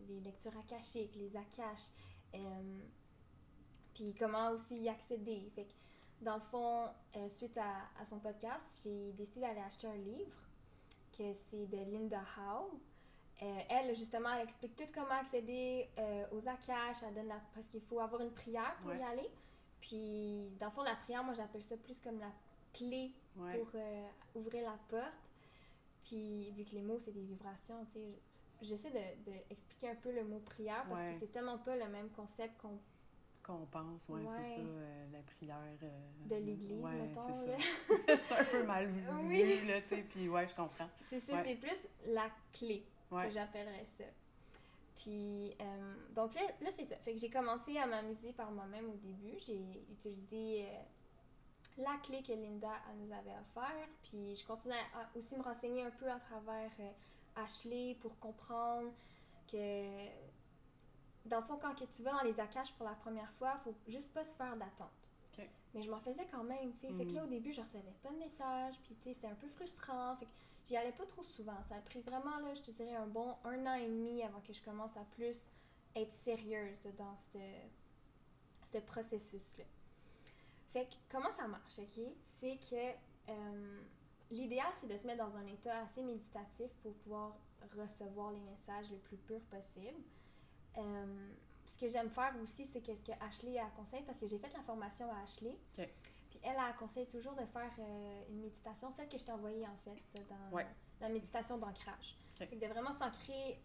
les 0.07 0.19
lectures 0.21 0.57
akashiques, 0.57 1.15
les 1.15 1.35
akashs. 1.35 1.89
euh, 2.35 2.79
puis 3.93 4.13
comment 4.19 4.51
aussi 4.51 4.77
y 4.81 4.89
accéder. 4.89 5.49
Fait 5.55 5.63
que, 5.65 5.71
dans 6.21 6.35
le 6.35 6.41
fond, 6.41 6.89
euh, 7.15 7.29
suite 7.29 7.57
à, 7.57 7.87
à 7.99 8.05
son 8.05 8.19
podcast, 8.19 8.81
j'ai 8.83 9.13
décidé 9.13 9.41
d'aller 9.41 9.61
acheter 9.61 9.87
un 9.87 9.95
livre, 9.95 10.35
que 11.17 11.33
c'est 11.33 11.65
de 11.67 11.77
Linda 11.77 12.21
Howe. 12.37 12.71
Elle, 13.69 13.93
justement, 13.95 14.29
elle 14.33 14.43
explique 14.43 14.75
tout 14.75 14.85
comment 14.93 15.15
accéder 15.19 15.89
aux 16.31 16.47
akashs. 16.47 17.03
Elle 17.05 17.13
donne 17.15 17.27
la... 17.27 17.39
Parce 17.53 17.67
qu'il 17.67 17.81
faut 17.81 17.99
avoir 17.99 18.21
une 18.21 18.31
prière 18.31 18.75
pour 18.81 18.91
Ouais. 18.91 18.99
y 18.99 19.03
aller. 19.03 19.29
Puis, 19.81 20.49
dans 20.59 20.67
le 20.67 20.71
fond, 20.71 20.83
la 20.83 20.95
prière, 20.95 21.21
moi, 21.23 21.33
j'appelle 21.33 21.63
ça 21.63 21.75
plus 21.77 21.99
comme 21.99 22.17
la 22.19 22.31
clé 22.73 23.11
Ouais. 23.35 23.57
pour 23.57 23.67
ouvrir 24.41 24.63
la 24.69 24.77
porte. 24.87 25.24
Puis, 26.05 26.51
vu 26.51 26.63
que 26.63 26.71
les 26.75 26.81
mots, 26.81 26.99
c'est 26.99 27.11
des 27.11 27.23
vibrations, 27.23 27.85
tu 27.93 27.99
sais, 27.99 28.07
j'essaie 28.61 28.89
de, 28.91 29.31
de 29.31 29.37
expliquer 29.49 29.89
un 29.89 29.95
peu 29.95 30.11
le 30.13 30.23
mot 30.23 30.39
prière 30.39 30.85
parce 30.87 31.01
Ouais. 31.01 31.13
que 31.13 31.19
c'est 31.25 31.31
tellement 31.31 31.57
pas 31.57 31.75
le 31.75 31.87
même 31.89 32.09
concept 32.09 32.57
qu'on 32.61 32.77
Qu'on 33.43 33.65
pense, 33.67 34.07
ouais, 34.09 34.21
c'est 34.25 34.55
ça, 34.55 34.59
euh, 34.61 35.05
la 35.11 35.19
prière. 35.19 35.57
euh, 35.83 35.89
de 36.29 36.35
l'église, 36.35 36.81
ouais, 36.83 36.91
mettons. 36.93 37.21
c'est 37.33 37.47
là. 37.47 37.57
ça. 37.57 38.17
c'est 38.27 38.33
un 38.39 38.43
peu 38.45 38.63
mal 38.65 38.87
vu, 38.91 39.03
Oui. 39.27 39.65
là, 39.67 39.81
tu 39.81 39.87
sais, 39.89 40.05
puis 40.09 40.29
ouais, 40.29 40.47
je 40.47 40.55
comprends. 40.55 40.89
C'est 41.09 41.19
ça, 41.19 41.33
Ouais. 41.35 41.43
c'est 41.45 41.55
plus 41.55 42.11
la 42.13 42.29
clé 42.53 42.83
que 43.11 43.29
j'appellerais 43.31 43.85
ça. 43.97 44.03
Puis, 44.97 45.53
euh, 45.61 45.93
donc 46.15 46.33
là, 46.35 46.41
là 46.61 46.69
c'est 46.71 46.85
ça. 46.85 46.95
Fait 46.97 47.13
que 47.13 47.19
j'ai 47.19 47.29
commencé 47.29 47.77
à 47.77 47.85
m'amuser 47.85 48.31
par 48.31 48.49
moi-même 48.51 48.85
au 48.89 48.95
début. 48.95 49.37
J'ai 49.45 49.59
utilisé 49.91 50.65
la 51.77 51.97
clé 52.03 52.21
que 52.21 52.31
Linda 52.31 52.73
nous 52.97 53.11
avait 53.11 53.37
offert. 53.39 53.87
Puis, 54.03 54.35
je 54.35 54.45
continuais 54.45 54.75
à 54.93 55.17
aussi 55.17 55.35
me 55.35 55.43
renseigner 55.43 55.83
un 55.83 55.91
peu 55.91 56.09
à 56.09 56.19
travers 56.19 56.71
euh, 56.79 56.91
Ashley 57.35 57.97
pour 57.99 58.17
comprendre 58.19 58.91
que, 59.51 60.07
dans 61.25 61.39
le 61.39 61.43
fond, 61.43 61.57
quand 61.61 61.75
que 61.75 61.85
tu 61.85 62.03
vas 62.03 62.11
dans 62.13 62.23
les 62.23 62.39
Akash 62.39 62.73
pour 62.73 62.85
la 62.85 62.95
première 62.95 63.31
fois, 63.33 63.57
faut 63.63 63.75
juste 63.87 64.13
pas 64.13 64.23
se 64.23 64.35
faire 64.35 64.55
d'attente. 64.55 64.89
Mais 65.73 65.81
je 65.81 65.91
m'en 65.91 65.99
faisais 65.99 66.25
quand 66.31 66.45
même, 66.45 66.71
tu 66.75 66.87
sais. 66.87 66.93
Fait 66.93 67.05
que 67.05 67.11
là, 67.11 67.21
mm. 67.21 67.25
au 67.25 67.27
début, 67.27 67.51
je 67.51 67.59
recevais 67.59 67.93
pas 68.01 68.09
de 68.09 68.17
messages, 68.17 68.79
puis 68.81 68.95
tu 68.95 69.09
sais, 69.09 69.13
c'était 69.13 69.27
un 69.27 69.35
peu 69.35 69.49
frustrant. 69.49 70.15
Fait 70.15 70.25
que 70.25 70.31
j'y 70.65 70.77
allais 70.77 70.93
pas 70.93 71.05
trop 71.05 71.23
souvent. 71.23 71.61
Ça 71.67 71.75
a 71.75 71.81
pris 71.81 71.99
vraiment, 71.99 72.39
là, 72.39 72.53
je 72.53 72.61
te 72.61 72.71
dirais, 72.71 72.95
un 72.95 73.07
bon 73.07 73.35
un 73.43 73.65
an 73.67 73.73
et 73.73 73.87
demi 73.87 74.23
avant 74.23 74.39
que 74.39 74.53
je 74.53 74.63
commence 74.63 74.95
à 74.95 75.03
plus 75.11 75.37
être 75.97 76.13
sérieuse 76.23 76.87
dans 76.97 77.17
ce 78.71 78.77
processus-là. 78.79 79.65
Fait 80.75 80.87
que, 80.87 80.95
comment 81.09 81.31
ça 81.31 81.47
marche, 81.47 81.79
OK? 81.79 82.03
C'est 82.37 82.57
que 82.69 83.31
euh, 83.31 83.81
l'idéal, 84.29 84.67
c'est 84.81 84.87
de 84.87 84.97
se 84.97 85.07
mettre 85.07 85.25
dans 85.25 85.33
un 85.37 85.47
état 85.47 85.79
assez 85.79 86.03
méditatif 86.03 86.69
pour 86.83 86.93
pouvoir 86.95 87.37
recevoir 87.77 88.33
les 88.33 88.41
messages 88.41 88.91
le 88.91 88.97
plus 88.97 89.15
pur 89.15 89.39
possible. 89.43 90.01
Euh, 90.77 91.31
ce 91.65 91.77
que 91.77 91.87
j'aime 91.87 92.09
faire 92.09 92.33
aussi, 92.43 92.67
c'est 92.67 92.81
qu'est-ce 92.81 93.05
que 93.05 93.13
Ashley 93.25 93.57
a 93.57 93.69
conseillé, 93.77 94.03
parce 94.03 94.19
que 94.19 94.27
j'ai 94.27 94.37
fait 94.37 94.51
la 94.51 94.63
formation 94.63 95.09
à 95.13 95.23
Ashley. 95.23 95.57
Puis 96.29 96.41
elle 96.43 96.57
a 96.57 96.73
conseillé 96.73 97.05
toujours 97.05 97.35
de 97.35 97.45
faire 97.45 97.71
euh, 97.79 98.23
une 98.29 98.41
méditation, 98.41 98.91
celle 98.91 99.07
que 99.07 99.17
je 99.17 99.23
t'ai 99.23 99.31
envoyée 99.31 99.65
en 99.65 99.77
fait, 99.77 100.27
dans 100.29 100.59
la 100.99 101.07
méditation 101.07 101.57
d'ancrage. 101.57 102.17
De 102.41 102.67
vraiment 102.67 102.91
s'ancrer 102.91 103.61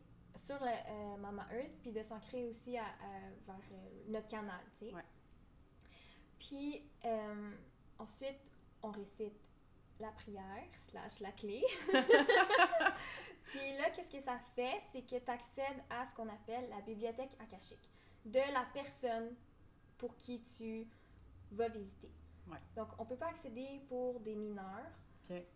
sur 0.46 0.60
le 0.60 1.20
Mama 1.20 1.44
Earth, 1.50 1.72
puis 1.82 1.90
de 1.90 2.04
s'ancrer 2.04 2.44
aussi 2.44 2.78
à, 2.78 2.84
vers 3.48 3.56
notre 4.06 4.28
canal, 4.28 4.60
tu 4.78 4.90
sais. 4.90 4.94
Puis 6.40 6.82
ensuite, 7.98 8.40
on 8.82 8.90
récite 8.90 9.38
la 10.00 10.10
prière 10.12 10.64
slash 10.88 11.20
la 11.20 11.30
clé. 11.32 11.62
Puis 13.44 13.76
là, 13.78 13.90
qu'est-ce 13.90 14.08
que 14.08 14.22
ça 14.22 14.38
fait? 14.54 14.80
C'est 14.92 15.02
que 15.02 15.22
tu 15.22 15.30
accèdes 15.30 15.82
à 15.90 16.06
ce 16.06 16.14
qu'on 16.14 16.28
appelle 16.28 16.68
la 16.70 16.80
bibliothèque 16.80 17.36
akashique 17.40 17.88
de 18.24 18.38
la 18.38 18.64
personne 18.72 19.34
pour 19.98 20.16
qui 20.16 20.40
tu 20.56 20.88
vas 21.52 21.68
visiter. 21.68 22.10
Donc, 22.76 22.88
on 22.98 23.04
ne 23.04 23.08
peut 23.08 23.16
pas 23.16 23.28
accéder 23.28 23.80
pour 23.88 24.20
des 24.20 24.34
mineurs. 24.34 24.90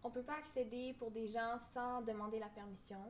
On 0.05 0.09
ne 0.09 0.15
peut 0.15 0.23
pas 0.23 0.37
accéder 0.37 0.95
pour 1.01 1.11
des 1.11 1.27
gens 1.27 1.59
sans 1.73 2.01
demander 2.03 2.39
la 2.39 2.49
permission. 2.49 3.01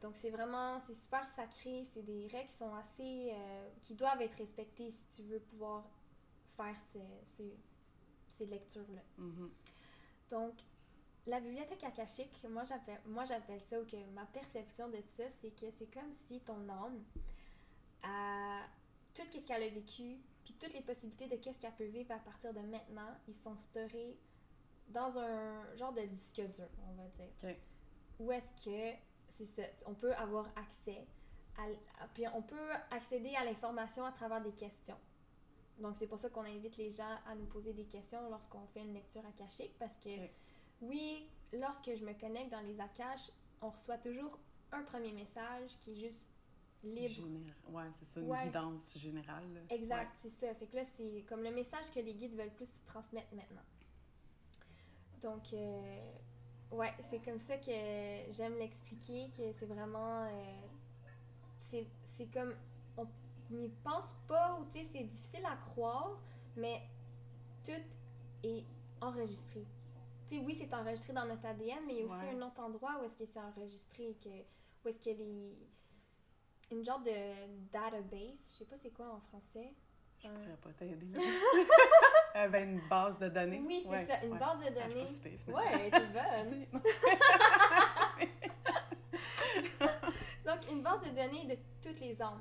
Donc, 0.00 0.16
c'est 0.16 0.30
vraiment, 0.30 0.80
c'est 0.80 0.94
super 0.94 1.26
sacré. 1.28 1.84
C'est 1.92 2.02
des 2.02 2.26
règles 2.28 2.48
qui 2.48 2.56
sont 2.56 2.74
assez, 2.74 3.32
euh, 3.32 3.68
qui 3.82 3.94
doivent 3.94 4.22
être 4.22 4.36
respectées 4.36 4.90
si 4.90 5.04
tu 5.14 5.22
veux 5.24 5.40
pouvoir 5.40 5.84
faire 6.60 6.76
ces, 6.92 7.52
ces, 8.36 8.46
lectures-là. 8.46 9.02
Mm-hmm. 9.18 9.50
Donc, 10.30 10.54
la 11.26 11.40
bibliothèque 11.40 11.84
akashique, 11.84 12.42
moi 12.48 12.64
j'appelle, 12.64 13.00
moi 13.04 13.24
j'appelle 13.24 13.60
ça, 13.60 13.78
ou 13.80 13.84
que 13.84 13.96
ma 14.14 14.24
perception 14.26 14.88
de 14.88 15.00
ça, 15.16 15.24
c'est 15.40 15.50
que 15.50 15.70
c'est 15.70 15.92
comme 15.92 16.12
si 16.26 16.40
ton 16.40 16.68
âme 16.68 17.04
a 18.02 18.62
tout 19.14 19.22
ce 19.30 19.46
qu'elle 19.46 19.62
a 19.62 19.68
vécu, 19.68 20.18
puis 20.44 20.54
toutes 20.54 20.72
les 20.72 20.80
possibilités 20.80 21.28
de 21.28 21.36
qu'est-ce 21.36 21.58
qu'elle 21.58 21.74
peut 21.74 21.84
vivre 21.84 22.12
à 22.12 22.18
partir 22.18 22.54
de 22.54 22.60
maintenant, 22.60 23.14
ils 23.28 23.36
sont 23.36 23.56
storés 23.56 24.18
dans 24.88 25.18
un 25.18 25.76
genre 25.76 25.92
de 25.92 26.02
disque 26.02 26.40
dur, 26.54 26.68
on 26.88 26.94
va 26.94 27.06
dire. 27.08 27.56
Où 28.18 28.32
est-ce 28.32 28.64
que 28.64 28.96
c'est 29.32 29.46
ça, 29.46 29.62
on 29.86 29.94
peut 29.94 30.12
avoir 30.14 30.46
accès 30.56 31.06
à, 31.58 32.06
puis 32.14 32.24
on 32.34 32.42
peut 32.42 32.70
accéder 32.90 33.34
à 33.36 33.44
l'information 33.44 34.04
à 34.04 34.12
travers 34.12 34.40
des 34.40 34.52
questions. 34.52 34.98
Donc 35.80 35.96
c'est 35.96 36.06
pour 36.06 36.18
ça 36.18 36.28
qu'on 36.28 36.44
invite 36.44 36.76
les 36.76 36.90
gens 36.90 37.16
à 37.26 37.34
nous 37.34 37.46
poser 37.46 37.72
des 37.72 37.84
questions 37.84 38.28
lorsqu'on 38.30 38.66
fait 38.68 38.80
une 38.80 38.92
lecture 38.92 39.24
akashique 39.26 39.74
parce 39.78 39.96
que 39.96 40.10
oui, 40.82 41.26
lorsque 41.52 41.94
je 41.94 42.04
me 42.04 42.12
connecte 42.14 42.50
dans 42.50 42.60
les 42.60 42.80
Akash, 42.80 43.30
on 43.60 43.70
reçoit 43.70 43.98
toujours 43.98 44.38
un 44.72 44.82
premier 44.82 45.12
message 45.12 45.76
qui 45.80 45.92
est 45.92 45.96
juste 45.96 46.20
libre. 46.82 47.22
ouais, 47.68 47.84
c'est 47.98 48.06
ça, 48.06 48.20
une 48.20 48.46
guidance 48.46 48.96
générale. 48.96 49.66
Exact, 49.68 50.12
c'est 50.22 50.30
ça. 50.30 50.54
Fait 50.54 50.66
que 50.66 50.76
là, 50.76 50.84
c'est 50.96 51.24
comme 51.28 51.42
le 51.42 51.50
message 51.50 51.90
que 51.94 52.00
les 52.00 52.14
guides 52.14 52.34
veulent 52.34 52.54
plus 52.54 52.72
transmettre 52.86 53.34
maintenant. 53.34 53.62
Donc, 55.20 55.52
euh, 55.52 56.12
ouais, 56.70 56.94
c'est 57.10 57.22
comme 57.22 57.38
ça 57.38 57.58
que 57.58 58.30
j'aime 58.30 58.56
l'expliquer, 58.56 59.30
que 59.36 59.52
c'est 59.52 59.66
vraiment. 59.66 60.24
Euh, 60.24 61.86
c'est 62.16 62.26
comme. 62.32 62.54
N'y 63.50 63.68
pense 63.82 64.14
pas, 64.28 64.58
ou 64.60 64.64
tu 64.66 64.78
sais, 64.78 64.86
c'est 64.92 65.04
difficile 65.04 65.44
à 65.44 65.56
croire, 65.56 66.18
mais 66.56 66.82
tout 67.64 67.72
est 68.44 68.64
enregistré 69.00 69.66
oui, 70.38 70.56
c'est 70.58 70.72
enregistré 70.74 71.12
dans 71.12 71.26
notre 71.26 71.44
ADN, 71.44 71.80
mais 71.86 71.94
il 71.94 71.98
y 72.00 72.02
a 72.02 72.06
aussi 72.06 72.26
un 72.32 72.42
autre 72.42 72.60
endroit 72.60 73.00
où 73.00 73.04
est-ce 73.04 73.16
que 73.16 73.26
c'est 73.26 73.40
enregistré, 73.40 74.16
que, 74.22 74.28
où 74.28 74.88
est-ce 74.88 75.00
que 75.00 75.10
les... 75.10 75.56
Une 76.70 76.84
genre 76.84 77.00
de 77.00 77.10
database, 77.72 78.38
je 78.52 78.58
sais 78.58 78.64
pas 78.64 78.76
c'est 78.80 78.90
quoi 78.90 79.12
en 79.12 79.20
français. 79.20 79.74
Je 80.22 80.28
ne 80.28 80.34
pourrais 80.34 80.56
pas 80.56 80.72
t'aider 80.78 81.06
là. 81.12 81.20
euh, 82.36 82.48
ben, 82.48 82.68
une 82.70 82.88
base 82.88 83.18
de 83.18 83.28
données. 83.28 83.60
Oui, 83.66 83.84
c'est 83.90 84.06
ça, 84.06 84.22
une 84.24 84.38
base 84.38 84.60
de 84.60 84.66
ah, 84.66 84.70
données. 84.70 85.06
Ah, 85.48 85.52
ouais, 85.52 85.90
t'es 85.90 86.06
bonne. 86.06 86.66
Donc, 90.46 90.70
une 90.70 90.82
base 90.82 91.02
de 91.02 91.08
données 91.08 91.46
de 91.46 91.56
toutes 91.82 91.98
les 91.98 92.22
âmes. 92.22 92.38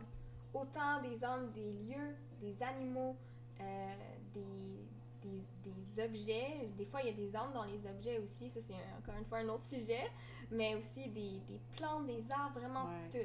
Autant 0.53 1.01
des 1.01 1.23
âmes 1.23 1.51
des 1.51 1.71
lieux, 1.73 2.15
des 2.41 2.61
animaux, 2.63 3.15
euh, 3.61 3.95
des 4.33 4.79
des, 5.21 6.03
objets. 6.03 6.69
Des 6.77 6.85
fois, 6.85 7.01
il 7.01 7.07
y 7.07 7.09
a 7.09 7.13
des 7.13 7.35
âmes 7.35 7.51
dans 7.53 7.65
les 7.65 7.85
objets 7.85 8.19
aussi. 8.19 8.49
Ça, 8.49 8.59
c'est 8.65 8.73
encore 8.97 9.19
une 9.19 9.25
fois 9.25 9.39
un 9.39 9.49
autre 9.49 9.65
sujet. 9.65 10.09
Mais 10.51 10.75
aussi 10.75 11.07
des, 11.09 11.39
des 11.47 11.59
plantes, 11.75 12.07
des 12.07 12.23
arbres, 12.31 12.59
vraiment 12.59 12.85
tout. 13.11 13.17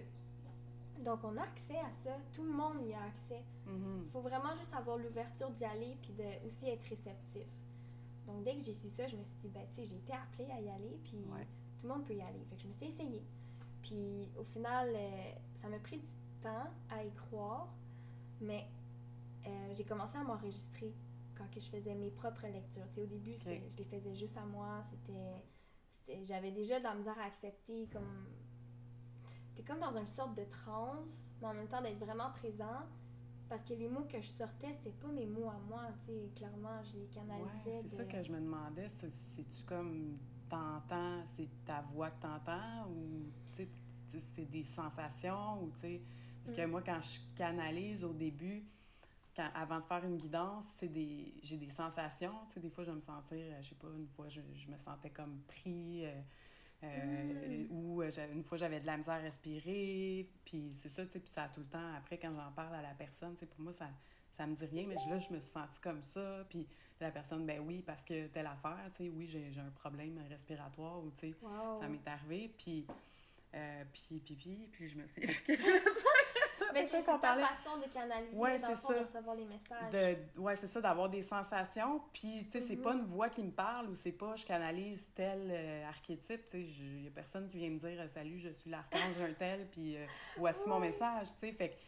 Donc, 1.03 1.21
on 1.25 1.37
a 1.37 1.43
accès 1.43 1.79
à 1.79 1.91
ça. 2.05 2.17
Tout 2.33 2.45
le 2.45 2.53
monde 2.53 2.87
y 2.87 2.93
a 2.93 3.03
accès. 3.03 3.43
Il 3.67 3.73
mm-hmm. 3.73 4.11
faut 4.13 4.21
vraiment 4.21 4.55
juste 4.59 4.75
avoir 4.75 4.99
l'ouverture 4.99 5.51
d'y 5.51 5.65
aller 5.65 5.97
puis 6.03 6.13
de 6.13 6.47
aussi 6.47 6.69
être 6.69 6.85
réceptif. 6.85 7.47
Donc, 8.27 8.45
dès 8.45 8.55
que 8.55 8.63
j'ai 8.63 8.73
su 8.73 8.89
ça, 8.89 9.07
je 9.07 9.17
me 9.17 9.23
suis 9.23 9.37
dit, 9.43 9.49
ben, 9.49 9.63
tu 9.71 9.77
sais, 9.77 9.85
j'ai 9.85 9.97
été 9.97 10.13
appelée 10.13 10.51
à 10.51 10.61
y 10.61 10.69
aller, 10.69 10.99
puis 11.05 11.19
tout 11.79 11.87
le 11.87 11.95
monde 11.95 12.05
peut 12.05 12.15
y 12.15 12.23
aller. 12.23 12.45
Fait 12.49 12.57
que 12.57 12.63
je 12.63 12.69
me 12.69 12.73
suis 12.75 12.87
essayée. 12.87 13.23
Puis, 13.83 14.29
au 14.39 14.45
final, 14.45 14.89
euh, 14.95 15.33
ça 15.61 15.69
m'a 15.69 15.79
pris 15.79 15.99
du 15.99 16.11
à 16.91 17.05
y 17.05 17.13
croire, 17.13 17.69
mais 18.41 18.67
euh, 19.47 19.75
j'ai 19.75 19.85
commencé 19.85 20.17
à 20.17 20.23
m'enregistrer 20.25 20.93
quand 21.37 21.51
que 21.51 21.61
je 21.61 21.69
faisais 21.69 21.95
mes 21.95 22.11
propres 22.11 22.47
lectures. 22.47 22.87
au 22.97 23.07
début, 23.07 23.35
je 23.37 23.51
les 23.51 23.85
faisais 23.85 24.15
juste 24.15 24.37
à 24.37 24.45
moi. 24.45 24.83
C'était, 24.85 26.25
j'avais 26.25 26.53
déjà 26.53 26.79
de 26.79 26.85
la 26.85 26.95
misère 26.95 27.19
à 27.19 27.25
accepter 27.25 27.89
comme... 27.93 28.27
T'es 29.55 29.63
comme 29.63 29.79
dans 29.79 29.97
une 29.97 30.07
sorte 30.07 30.37
de 30.37 30.45
transe, 30.45 31.23
mais 31.41 31.49
en 31.49 31.55
même 31.55 31.69
temps 31.69 31.81
d'être 31.81 31.99
vraiment 31.99 32.31
présent. 32.31 32.83
Parce 33.49 33.63
que 33.63 33.75
les 33.75 33.89
mots 33.89 34.05
que 34.05 34.21
je 34.21 34.29
sortais, 34.29 34.73
c'était 34.73 34.97
pas 34.99 35.09
mes 35.09 35.27
mots 35.27 35.49
à 35.49 35.59
moi, 35.69 35.83
tu 36.01 36.13
sais, 36.13 36.31
clairement, 36.35 36.83
je 36.83 36.99
les 36.99 37.07
canalisais. 37.07 37.83
c'est 37.89 37.97
ça 37.97 38.05
que 38.05 38.23
je 38.23 38.33
me 38.33 38.41
demandais, 38.41 38.89
c'est-tu 38.89 39.63
comme 39.67 40.19
t'entends, 40.49 41.23
c'est 41.27 41.49
ta 41.65 41.83
voix 41.83 42.11
que 42.11 42.23
t'entends 42.23 42.89
ou 42.89 43.31
c'est 44.35 44.51
des 44.51 44.65
sensations 44.65 45.63
ou 45.63 45.71
tu 45.75 45.81
sais. 45.81 46.01
Parce 46.45 46.57
que 46.57 46.67
mm. 46.67 46.71
moi, 46.71 46.83
quand 46.83 47.01
je 47.03 47.19
canalise 47.37 48.05
au 48.05 48.13
début, 48.13 48.65
avant 49.55 49.81
de 49.81 49.85
faire 49.85 50.05
une 50.05 50.17
guidance, 50.17 50.65
c'est 50.79 50.89
des 50.89 51.35
j'ai 51.43 51.57
des 51.57 51.71
sensations. 51.71 52.35
Tu 52.49 52.55
sais, 52.55 52.61
des 52.61 52.71
fois, 52.71 52.85
je 52.85 52.91
vais 52.91 52.97
me 52.97 53.03
sentir, 53.03 53.39
euh, 53.39 53.63
je 53.63 53.69
sais 53.71 53.75
pas, 53.75 53.89
une 53.97 54.09
fois, 54.09 54.29
je, 54.29 54.41
je 54.55 54.71
me 54.71 54.79
sentais 54.79 55.11
comme 55.11 55.41
pris. 55.49 56.07
Euh, 56.07 56.13
euh, 56.85 57.65
mm. 57.65 57.67
Ou 57.71 58.03
une 58.03 58.45
fois, 58.45 58.59
j'avais 58.59 58.81
de 58.81 58.87
la 58.87 58.97
misère 58.97 59.15
à 59.15 59.19
respirer. 59.19 60.29
Puis 60.45 60.73
c'est 60.83 60.89
ça, 60.89 61.05
tu 61.05 61.13
sais, 61.13 61.21
puis 61.21 61.31
ça 61.31 61.49
tout 61.53 61.61
le 61.61 61.67
temps. 61.67 61.95
Après, 61.97 62.19
quand 62.19 62.35
j'en 62.35 62.53
parle 62.53 62.75
à 62.75 62.83
la 62.83 62.95
personne, 62.95 63.35
pour 63.35 63.61
moi, 63.61 63.73
ça 63.73 63.89
ça 64.37 64.49
me 64.49 64.57
dit 64.57 64.67
rien, 64.67 64.85
mais 64.89 64.97
là, 64.97 65.21
je 65.21 65.33
me 65.33 65.39
suis 65.39 65.51
sentie 65.53 65.81
comme 65.81 66.03
ça. 66.03 66.45
Puis 66.51 66.67
la 67.01 67.13
personne, 67.13 67.47
ben 67.47 67.61
oui, 67.61 67.83
parce 67.87 68.05
que 68.05 68.27
telle 68.27 68.47
affaire, 68.47 68.91
tu 68.97 69.05
sais, 69.05 69.11
oui, 69.11 69.29
j'ai 69.29 69.61
un 69.61 69.71
problème 69.71 70.21
respiratoire 70.29 71.05
ou, 71.05 71.11
tu 71.13 71.31
sais, 71.31 71.35
ça 71.81 71.89
m'est 71.89 72.07
arrivé. 72.09 72.53
Puis, 72.59 72.85
puis, 73.93 74.21
puis, 74.25 74.35
puis, 74.35 74.69
puis, 74.73 74.89
je 74.89 74.97
me 74.97 75.07
suis 75.07 75.23
Mais 76.75 76.87
c'est 76.87 77.03
ta 77.05 77.19
façon 77.19 77.79
de 77.79 77.93
canaliser, 77.93 78.37
ouais, 78.37 78.59
dans 78.59 78.69
le 78.69 78.77
fond, 78.77 78.93
de 78.93 78.99
recevoir 78.99 79.37
les 79.37 79.45
messages. 79.45 79.93
De, 79.93 80.41
ouais, 80.41 80.57
c'est 80.57 80.67
ça, 80.67 80.81
d'avoir 80.81 81.09
des 81.09 81.23
sensations. 81.23 82.03
Puis, 82.13 82.45
tu 82.47 82.51
sais, 82.51 82.61
c'est 82.61 82.77
pas 82.77 82.93
mhm. 82.93 83.01
une 83.01 83.07
voix 83.07 83.29
qui 83.29 83.43
me 83.43 83.51
parle 83.51 83.89
ou 83.89 83.95
c'est 83.95 84.13
pas 84.13 84.37
je 84.37 84.45
canalise 84.45 85.13
tel 85.15 85.49
euh, 85.51 85.89
archétype. 85.89 86.51
Tu 86.51 86.59
sais, 86.59 86.63
il 86.63 87.05
y 87.05 87.09
a 87.09 87.11
personne 87.11 87.49
qui 87.49 87.59
vient 87.59 87.71
me 87.71 87.79
dire 87.79 88.09
Salut, 88.11 88.41
je 88.41 88.51
suis 88.51 88.71
l'archange 88.71 89.21
un 89.23 89.33
tel, 89.33 89.67
puis 89.73 89.97
euh, 89.97 90.07
voici 90.37 90.69
mon 90.69 90.81
message. 90.81 91.29
Tu 91.35 91.47
sais, 91.47 91.53
fait 91.53 91.71
que, 91.71 91.75
tu 91.75 91.81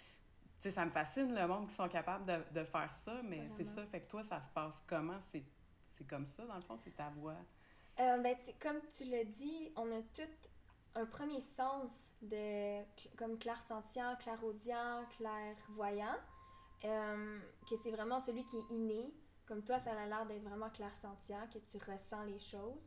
sais, 0.60 0.70
ça 0.70 0.84
me 0.84 0.90
fascine 0.90 1.34
le 1.34 1.46
monde 1.46 1.68
qui 1.68 1.74
sont 1.74 1.88
capables 1.88 2.24
de, 2.24 2.60
de 2.60 2.64
faire 2.64 2.94
ça, 2.94 3.20
mais 3.24 3.48
c'est 3.56 3.64
ça. 3.64 3.84
Fait 3.86 4.00
que 4.00 4.10
toi, 4.10 4.22
ça 4.22 4.40
se 4.40 4.48
passe 4.50 4.82
comment? 4.86 5.18
C'est 5.20 5.44
comme 6.06 6.26
ça, 6.26 6.44
dans 6.44 6.54
le 6.54 6.60
fond, 6.60 6.78
c'est 6.82 6.94
ta 6.94 7.10
voix? 7.10 7.36
Euh, 7.98 8.18
ben, 8.18 8.36
comme 8.60 8.80
tu 8.94 9.04
l'as 9.04 9.24
dit, 9.24 9.72
on 9.76 9.90
a 9.90 10.02
toutes 10.14 10.50
un 10.96 11.04
premier 11.06 11.40
sens 11.40 12.14
de 12.22 12.82
comme 13.16 13.38
clair-sentient, 13.38 14.16
clair-audient, 14.16 15.04
clair-voyant, 15.16 16.16
euh, 16.84 17.38
que 17.68 17.76
c'est 17.82 17.90
vraiment 17.90 18.18
celui 18.20 18.44
qui 18.44 18.56
est 18.56 18.70
inné. 18.70 19.14
Comme 19.46 19.62
toi, 19.62 19.78
ça 19.78 19.92
a 19.92 20.06
l'air 20.06 20.26
d'être 20.26 20.42
vraiment 20.42 20.70
clair-sentient, 20.70 21.46
que 21.52 21.58
tu 21.58 21.78
ressens 21.78 22.24
les 22.24 22.38
choses. 22.38 22.82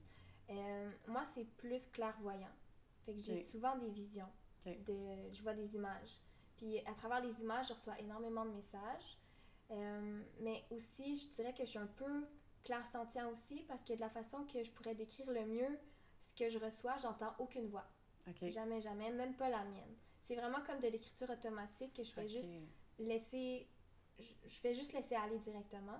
Euh, 0.50 0.92
moi, 1.08 1.24
c'est 1.34 1.46
plus 1.58 1.86
clairvoyant. 1.92 2.52
Fait 3.06 3.14
que 3.14 3.20
j'ai 3.20 3.44
souvent 3.46 3.78
des 3.78 3.90
visions. 3.90 4.30
De, 4.66 5.32
je 5.32 5.42
vois 5.42 5.54
des 5.54 5.76
images. 5.76 6.22
Puis 6.58 6.80
à 6.86 6.94
travers 6.94 7.22
les 7.22 7.42
images, 7.42 7.70
je 7.70 7.74
reçois 7.74 7.98
énormément 8.00 8.46
de 8.46 8.52
messages. 8.52 9.18
Euh, 9.72 10.22
mais 10.42 10.64
aussi, 10.72 11.16
je 11.16 11.28
dirais 11.30 11.54
que 11.54 11.64
je 11.64 11.70
suis 11.70 11.80
un 11.80 11.88
peu 11.88 12.28
clair-sentient 12.64 13.30
aussi 13.30 13.64
parce 13.68 13.84
que 13.84 13.94
de 13.94 14.00
la 14.00 14.10
façon 14.10 14.44
que 14.46 14.64
je 14.64 14.72
pourrais 14.72 14.96
décrire 14.96 15.32
le 15.32 15.46
mieux 15.46 15.80
ce 16.26 16.34
que 16.36 16.50
je 16.50 16.60
reçois, 16.60 16.98
j'entends 16.98 17.34
aucune 17.40 17.68
voix. 17.68 17.88
Jamais, 18.42 18.82
jamais, 18.82 19.12
même 19.12 19.34
pas 19.36 19.50
la 19.50 19.64
mienne. 19.64 19.96
C'est 20.22 20.36
vraiment 20.36 20.62
comme 20.66 20.80
de 20.80 20.88
l'écriture 20.88 21.30
automatique 21.30 21.94
que 21.94 22.04
je 22.04 22.12
fais 22.12 22.28
juste 22.28 22.54
laisser, 23.00 23.68
je, 24.20 24.56
fais 24.60 24.74
juste 24.74 24.94
laisser 24.94 25.16
aller 25.16 25.40
directement. 25.40 26.00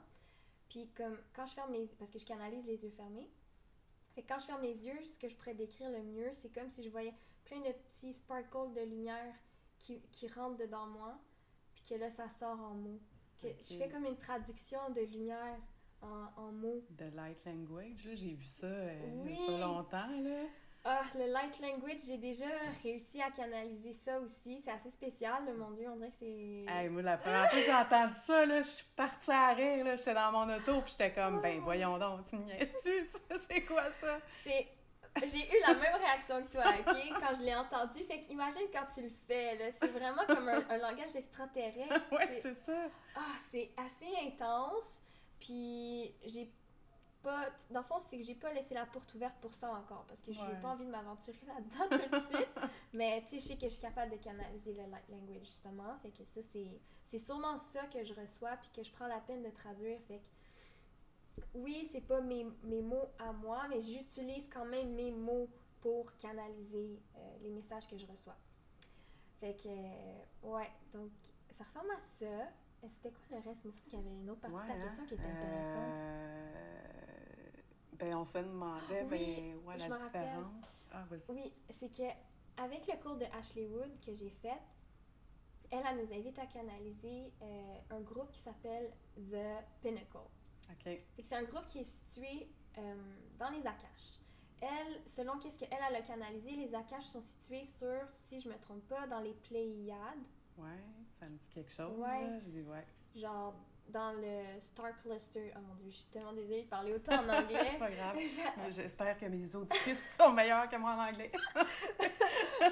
Puis 0.70 0.90
comme 0.96 1.18
quand 1.34 1.46
je 1.46 1.54
ferme 1.54 1.74
les 1.74 1.88
parce 1.98 2.12
que 2.12 2.20
je 2.20 2.26
canalise 2.26 2.66
les 2.68 2.84
yeux 2.84 2.92
fermés. 2.92 3.30
Fait 4.14 4.24
quand 4.24 4.40
je 4.40 4.46
ferme 4.46 4.62
les 4.62 4.86
yeux, 4.86 5.04
ce 5.04 5.18
que 5.18 5.30
je 5.30 5.36
pourrais 5.36 5.56
décrire 5.56 5.90
le 5.90 6.04
mieux, 6.04 6.32
c'est 6.34 6.50
comme 6.50 6.70
si 6.70 6.84
je 6.84 6.90
voyais 6.90 7.14
plein 7.46 7.60
de 7.60 7.72
petits 7.72 8.14
sparkles 8.14 8.74
de 8.76 8.82
lumière 8.82 9.34
qui, 9.78 10.02
qui 10.12 10.28
rentrent 10.28 10.58
dedans 10.58 10.88
moi, 10.88 11.18
puis 11.74 11.84
que 11.90 11.96
là 11.96 12.12
ça 12.12 12.30
sort 12.30 12.60
en 12.60 12.76
mots. 12.76 13.02
Que 13.42 13.48
Je 13.64 13.78
fais 13.78 13.90
comme 13.90 14.06
une 14.06 14.18
traduction 14.18 14.90
de 14.92 15.02
lumière 15.02 15.58
en, 16.02 16.28
en 16.36 16.52
mots. 16.52 16.84
The 16.98 17.14
light 17.16 17.44
language, 17.46 18.10
j'ai 18.14 18.34
vu 18.34 18.46
ça 18.46 18.68
euh, 18.68 19.24
a 19.24 19.48
pas 19.48 19.60
longtemps 19.60 20.22
là. 20.22 20.46
Ah, 20.86 21.02
le 21.16 21.32
light 21.32 21.60
language, 21.60 22.00
j'ai 22.08 22.18
déjà 22.18 22.46
réussi 22.84 23.22
à 23.22 23.30
canaliser 23.32 23.94
ça 23.94 24.18
aussi. 24.20 24.62
C'est 24.64 24.72
assez 24.72 24.90
spécial, 24.90 25.44
mon 25.58 25.72
Dieu, 25.72 25.88
on 25.90 25.98
dirait 25.98 26.10
que 26.10 26.16
c'est... 26.20 26.66
Hey, 26.68 26.90
moi, 26.90 27.02
la 27.02 27.18
première 27.18 27.50
fois 27.50 27.60
que 27.60 27.66
j'ai 27.66 27.74
entendu 27.74 28.14
ça, 28.26 28.46
là, 28.46 28.62
je 28.62 28.68
suis 28.70 28.86
partie 28.96 29.32
à 29.32 29.54
rire, 29.54 29.84
là, 29.84 29.96
j'étais 29.98 30.14
dans 30.14 30.32
mon 30.32 30.56
auto, 30.56 30.82
puis 30.82 30.96
j'étais 30.98 31.12
comme, 31.12 31.42
ben 31.42 31.60
voyons 31.60 31.98
donc, 31.98 32.26
tu 32.30 32.38
niaises-tu? 32.38 33.10
C'est 33.50 33.62
quoi 33.64 33.92
ça? 34.00 34.20
C'est... 34.44 34.68
J'ai 35.22 35.40
eu 35.40 35.62
la 35.68 35.74
même 35.74 35.96
réaction 35.96 36.42
que 36.44 36.52
toi, 36.52 36.64
OK, 36.80 36.96
quand 37.20 37.36
je 37.36 37.44
l'ai 37.44 37.56
entendu. 37.56 38.04
Fait 38.06 38.22
qu'imagine 38.22 38.68
quand 38.72 38.86
tu 38.94 39.02
le 39.02 39.12
fais, 39.28 39.56
là, 39.58 39.66
c'est 39.82 39.88
vraiment 39.88 40.22
comme 40.28 40.48
un, 40.48 40.64
un 40.70 40.78
langage 40.78 41.16
extraterrestre. 41.16 42.00
ouais, 42.12 42.40
c'est 42.42 42.54
ça. 42.54 42.78
Ah, 43.16 43.36
c'est 43.52 43.72
assez 43.76 44.16
intense. 44.28 44.86
Puis 45.40 46.14
j'ai 46.26 46.52
pas. 47.30 47.50
Dans 47.70 47.82
le 47.82 47.86
fond, 47.86 48.00
c'est 48.00 48.18
que 48.18 48.24
j'ai 48.24 48.36
pas 48.36 48.52
laissé 48.54 48.74
la 48.74 48.86
porte 48.86 49.14
ouverte 49.14 49.36
pour 49.42 49.54
ça 49.54 49.72
encore 49.72 50.06
parce 50.08 50.22
que 50.22 50.34
j'ai 50.34 50.62
pas 50.62 50.70
envie 50.70 50.86
de 50.86 50.92
m'aventurer 50.92 51.38
là-dedans 51.48 51.98
tout 51.98 52.16
de 52.16 52.36
suite. 52.36 52.60
Mais 52.94 53.24
tu 53.24 53.30
sais, 53.30 53.40
je 53.40 53.44
sais 53.44 53.56
que 53.56 53.64
je 53.64 53.74
suis 53.74 53.82
capable 53.82 54.12
de 54.12 54.18
canaliser 54.18 54.74
le 54.74 54.84
light 54.90 55.08
language 55.10 55.46
justement. 55.46 55.98
Fait 56.02 56.12
que 56.12 56.24
ça, 56.24 56.42
c'est, 57.06 57.18
sûrement 57.18 57.58
ça 57.74 57.86
que 57.88 58.04
je 58.04 58.14
reçois 58.14 58.58
puis 58.58 58.70
que 58.76 58.84
je 58.84 58.92
prends 58.92 59.08
la 59.08 59.20
peine 59.20 59.44
de 59.44 59.50
traduire. 59.50 60.00
Fait 60.08 60.18
que 60.18 61.44
oui, 61.54 61.88
c'est 61.92 62.02
pas 62.02 62.22
mes, 62.22 62.46
mes 62.64 62.82
mots 62.82 63.10
à 63.20 63.32
moi, 63.32 63.68
mais 63.70 63.80
j'utilise 63.80 64.50
quand 64.50 64.66
même 64.66 64.94
mes 64.94 65.12
mots 65.12 65.50
pour 65.82 66.16
canaliser 66.18 67.00
euh, 67.16 67.38
les 67.42 67.50
messages 67.50 67.88
que 67.88 67.98
je 67.98 68.06
reçois. 68.06 68.36
Fait 69.40 69.54
que, 69.54 69.70
euh, 69.70 70.52
ouais, 70.52 70.70
donc 70.94 71.12
ça 71.52 71.64
ressemble 71.64 71.92
à 71.92 72.00
ça. 72.20 72.52
C'était 72.88 73.12
quoi 73.12 73.38
le 73.38 73.50
reste? 73.50 73.62
Il 73.64 73.68
me 73.68 73.72
semble 73.72 73.86
qu'il 73.86 74.00
y 74.00 74.02
avait 74.02 74.16
une 74.16 74.30
autre 74.30 74.42
partie 74.42 74.56
de 74.56 74.68
ta 74.68 74.74
hein. 74.74 74.86
question 74.86 75.06
qui 75.06 75.14
était 75.14 75.24
intéressante. 75.24 75.94
Euh, 75.94 76.99
ben, 78.00 78.16
on 78.16 78.26
se 78.26 78.38
demandait, 78.38 79.04
ben, 79.04 79.58
ouais, 79.66 79.78
la 79.78 79.98
différence. 79.98 80.82
Ah, 80.92 81.06
oui, 81.30 81.54
c'est 81.70 81.90
que 81.90 82.10
avec 82.58 82.88
le 82.88 83.02
cours 83.02 83.16
de 83.16 83.26
Ashley 83.38 83.68
Wood 83.68 84.00
que 84.06 84.14
j'ai 84.14 84.30
fait, 84.30 84.60
elle, 85.72 85.84
elle 85.88 85.98
nous 85.98 86.14
invite 86.14 86.40
à 86.40 86.46
canaliser 86.48 87.32
euh, 87.42 87.78
un 87.92 88.02
groupe 88.02 88.32
qui 88.32 88.40
s'appelle 88.40 88.92
The 89.16 89.64
Pinnacle. 89.82 90.18
OK. 90.72 91.02
C'est 91.24 91.36
un 91.36 91.44
groupe 91.44 91.66
qui 91.68 91.80
est 91.80 91.84
situé 91.84 92.50
euh, 92.78 92.96
dans 93.38 93.50
les 93.50 93.66
Akash. 93.66 94.20
Elle, 94.62 95.02
selon 95.08 95.38
qu'est-ce 95.40 95.58
qu'elle 95.58 95.72
a 95.72 96.02
canalisé, 96.02 96.52
les 96.52 96.74
Akash 96.76 97.06
sont 97.06 97.22
situés 97.22 97.66
sur, 97.66 98.02
si 98.28 98.40
je 98.40 98.50
me 98.50 98.58
trompe 98.60 98.86
pas, 98.88 99.08
dans 99.08 99.22
les 99.22 99.34
Pléiades. 99.34 99.96
Ouais, 100.58 100.84
ça 101.20 101.30
me 101.30 101.38
dit 101.38 101.50
quelque 101.50 101.72
chose. 101.72 101.98
Ouais. 101.98 102.42
ouais. 102.64 102.86
Genre 103.16 103.56
dans 103.92 104.14
le 104.14 104.60
Star 104.60 105.00
Cluster. 105.02 105.54
Oh 105.56 105.60
mon 105.68 105.76
dieu, 105.76 105.90
je 105.90 105.98
suis 105.98 106.06
tellement 106.06 106.34
désolée 106.34 106.64
de 106.64 106.68
parler 106.68 106.94
autant 106.94 107.24
en 107.24 107.30
anglais. 107.42 107.70
c'est 107.72 107.80
pas 107.80 107.92
grave. 107.92 108.18
J'espère 108.72 109.18
que 109.18 109.26
mes 109.26 109.56
auditrices 109.56 110.18
sont 110.18 110.32
meilleures 110.32 110.70
que 110.70 110.76
moi 110.78 110.92
en 110.92 111.10
anglais. 111.10 111.32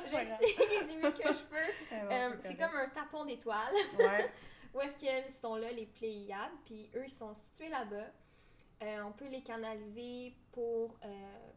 J'essaie 0.03 0.85
du 0.87 0.97
mieux 0.97 1.11
que 1.11 1.33
je 1.33 1.43
peux. 1.45 1.93
Euh, 1.93 2.35
c'est 2.41 2.57
comme 2.57 2.75
un 2.75 2.89
tapon 2.89 3.25
d'étoiles. 3.25 3.73
Ouais. 3.97 4.31
Où 4.73 4.81
est-ce 4.81 4.97
qu'elles 5.03 5.31
sont 5.41 5.55
là, 5.55 5.71
les 5.71 5.85
Pléiades, 5.85 6.51
puis 6.65 6.89
eux, 6.95 7.05
ils 7.05 7.17
sont 7.17 7.33
situés 7.33 7.69
là-bas. 7.69 8.11
Euh, 8.83 9.01
on 9.03 9.11
peut 9.11 9.27
les 9.27 9.41
canaliser 9.41 10.35
pour. 10.51 10.97
Euh, 11.03 11.49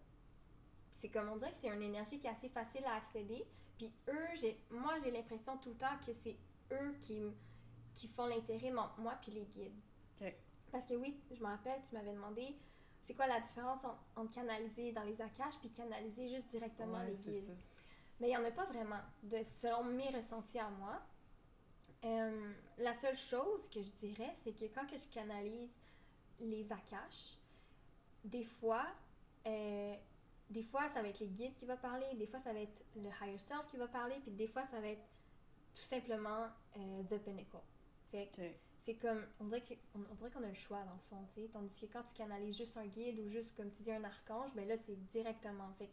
c'est 0.94 1.08
comme 1.08 1.28
on 1.30 1.36
dirait 1.36 1.50
que 1.50 1.58
c'est 1.60 1.68
une 1.68 1.82
énergie 1.82 2.18
qui 2.18 2.26
est 2.26 2.30
assez 2.30 2.48
facile 2.48 2.84
à 2.86 2.94
accéder. 2.96 3.44
Puis 3.78 3.92
eux, 4.08 4.54
moi, 4.70 4.94
j'ai 5.02 5.10
l'impression 5.10 5.56
tout 5.58 5.70
le 5.70 5.76
temps 5.76 5.96
que 6.06 6.12
c'est 6.22 6.36
eux 6.72 6.94
qui, 7.00 7.22
qui 7.94 8.08
font 8.08 8.26
l'intérêt 8.26 8.72
entre 8.72 8.98
moi 9.00 9.14
puis 9.20 9.32
les 9.32 9.44
guides. 9.44 9.80
Parce 10.70 10.84
que 10.86 10.94
oui, 10.94 11.18
je 11.32 11.40
me 11.40 11.46
rappelle, 11.48 11.80
tu 11.88 11.94
m'avais 11.96 12.12
demandé 12.12 12.54
c'est 13.02 13.14
quoi 13.14 13.26
la 13.26 13.40
différence 13.40 13.80
entre 14.14 14.30
canaliser 14.32 14.92
dans 14.92 15.02
les 15.02 15.20
akash 15.20 15.58
puis 15.58 15.70
canaliser 15.70 16.28
juste 16.28 16.46
directement 16.48 17.02
les 17.02 17.14
guides? 17.14 17.56
Mais 18.20 18.28
il 18.28 18.30
n'y 18.30 18.36
en 18.36 18.44
a 18.44 18.50
pas 18.50 18.66
vraiment, 18.66 19.00
de, 19.24 19.38
selon 19.60 19.82
mes 19.84 20.10
ressentis 20.10 20.58
à 20.58 20.68
moi. 20.68 21.00
Euh, 22.04 22.52
la 22.78 22.94
seule 22.94 23.16
chose 23.16 23.68
que 23.68 23.82
je 23.82 23.90
dirais, 23.90 24.32
c'est 24.44 24.52
que 24.52 24.66
quand 24.66 24.86
que 24.86 24.96
je 24.96 25.08
canalise 25.08 25.74
les 26.38 26.70
akash, 26.70 27.36
des 28.24 28.44
fois, 28.44 28.86
euh, 29.46 29.96
des 30.50 30.62
fois, 30.62 30.88
ça 30.90 31.02
va 31.02 31.08
être 31.08 31.20
les 31.20 31.28
guides 31.28 31.56
qui 31.56 31.66
vont 31.66 31.76
parler, 31.76 32.06
des 32.14 32.26
fois, 32.26 32.40
ça 32.40 32.52
va 32.52 32.60
être 32.60 32.84
le 32.96 33.08
higher 33.22 33.38
self 33.38 33.66
qui 33.68 33.76
va 33.76 33.88
parler, 33.88 34.16
puis 34.22 34.32
des 34.32 34.48
fois, 34.48 34.64
ça 34.66 34.80
va 34.80 34.88
être 34.88 35.02
tout 35.74 35.84
simplement 35.84 36.48
euh, 36.76 37.02
The 37.04 37.18
Pinnacle. 37.18 37.58
Fait 38.10 38.30
que 38.36 38.42
c'est 38.78 38.94
comme, 38.94 39.24
on 39.40 39.44
dirait 39.44 39.62
qu'on 39.92 40.42
a 40.42 40.48
le 40.48 40.54
choix 40.54 40.82
dans 40.84 40.92
le 40.92 41.00
fond, 41.08 41.24
tu 41.34 41.42
sais. 41.42 41.48
Tandis 41.48 41.74
que 41.74 41.86
quand 41.86 42.02
tu 42.02 42.14
canalises 42.14 42.56
juste 42.56 42.76
un 42.76 42.86
guide 42.86 43.18
ou 43.20 43.28
juste, 43.28 43.56
comme 43.56 43.70
tu 43.70 43.82
dis, 43.82 43.92
un 43.92 44.04
archange, 44.04 44.54
ben 44.54 44.66
là, 44.66 44.76
c'est 44.78 44.96
directement. 45.06 45.70
Fait 45.78 45.90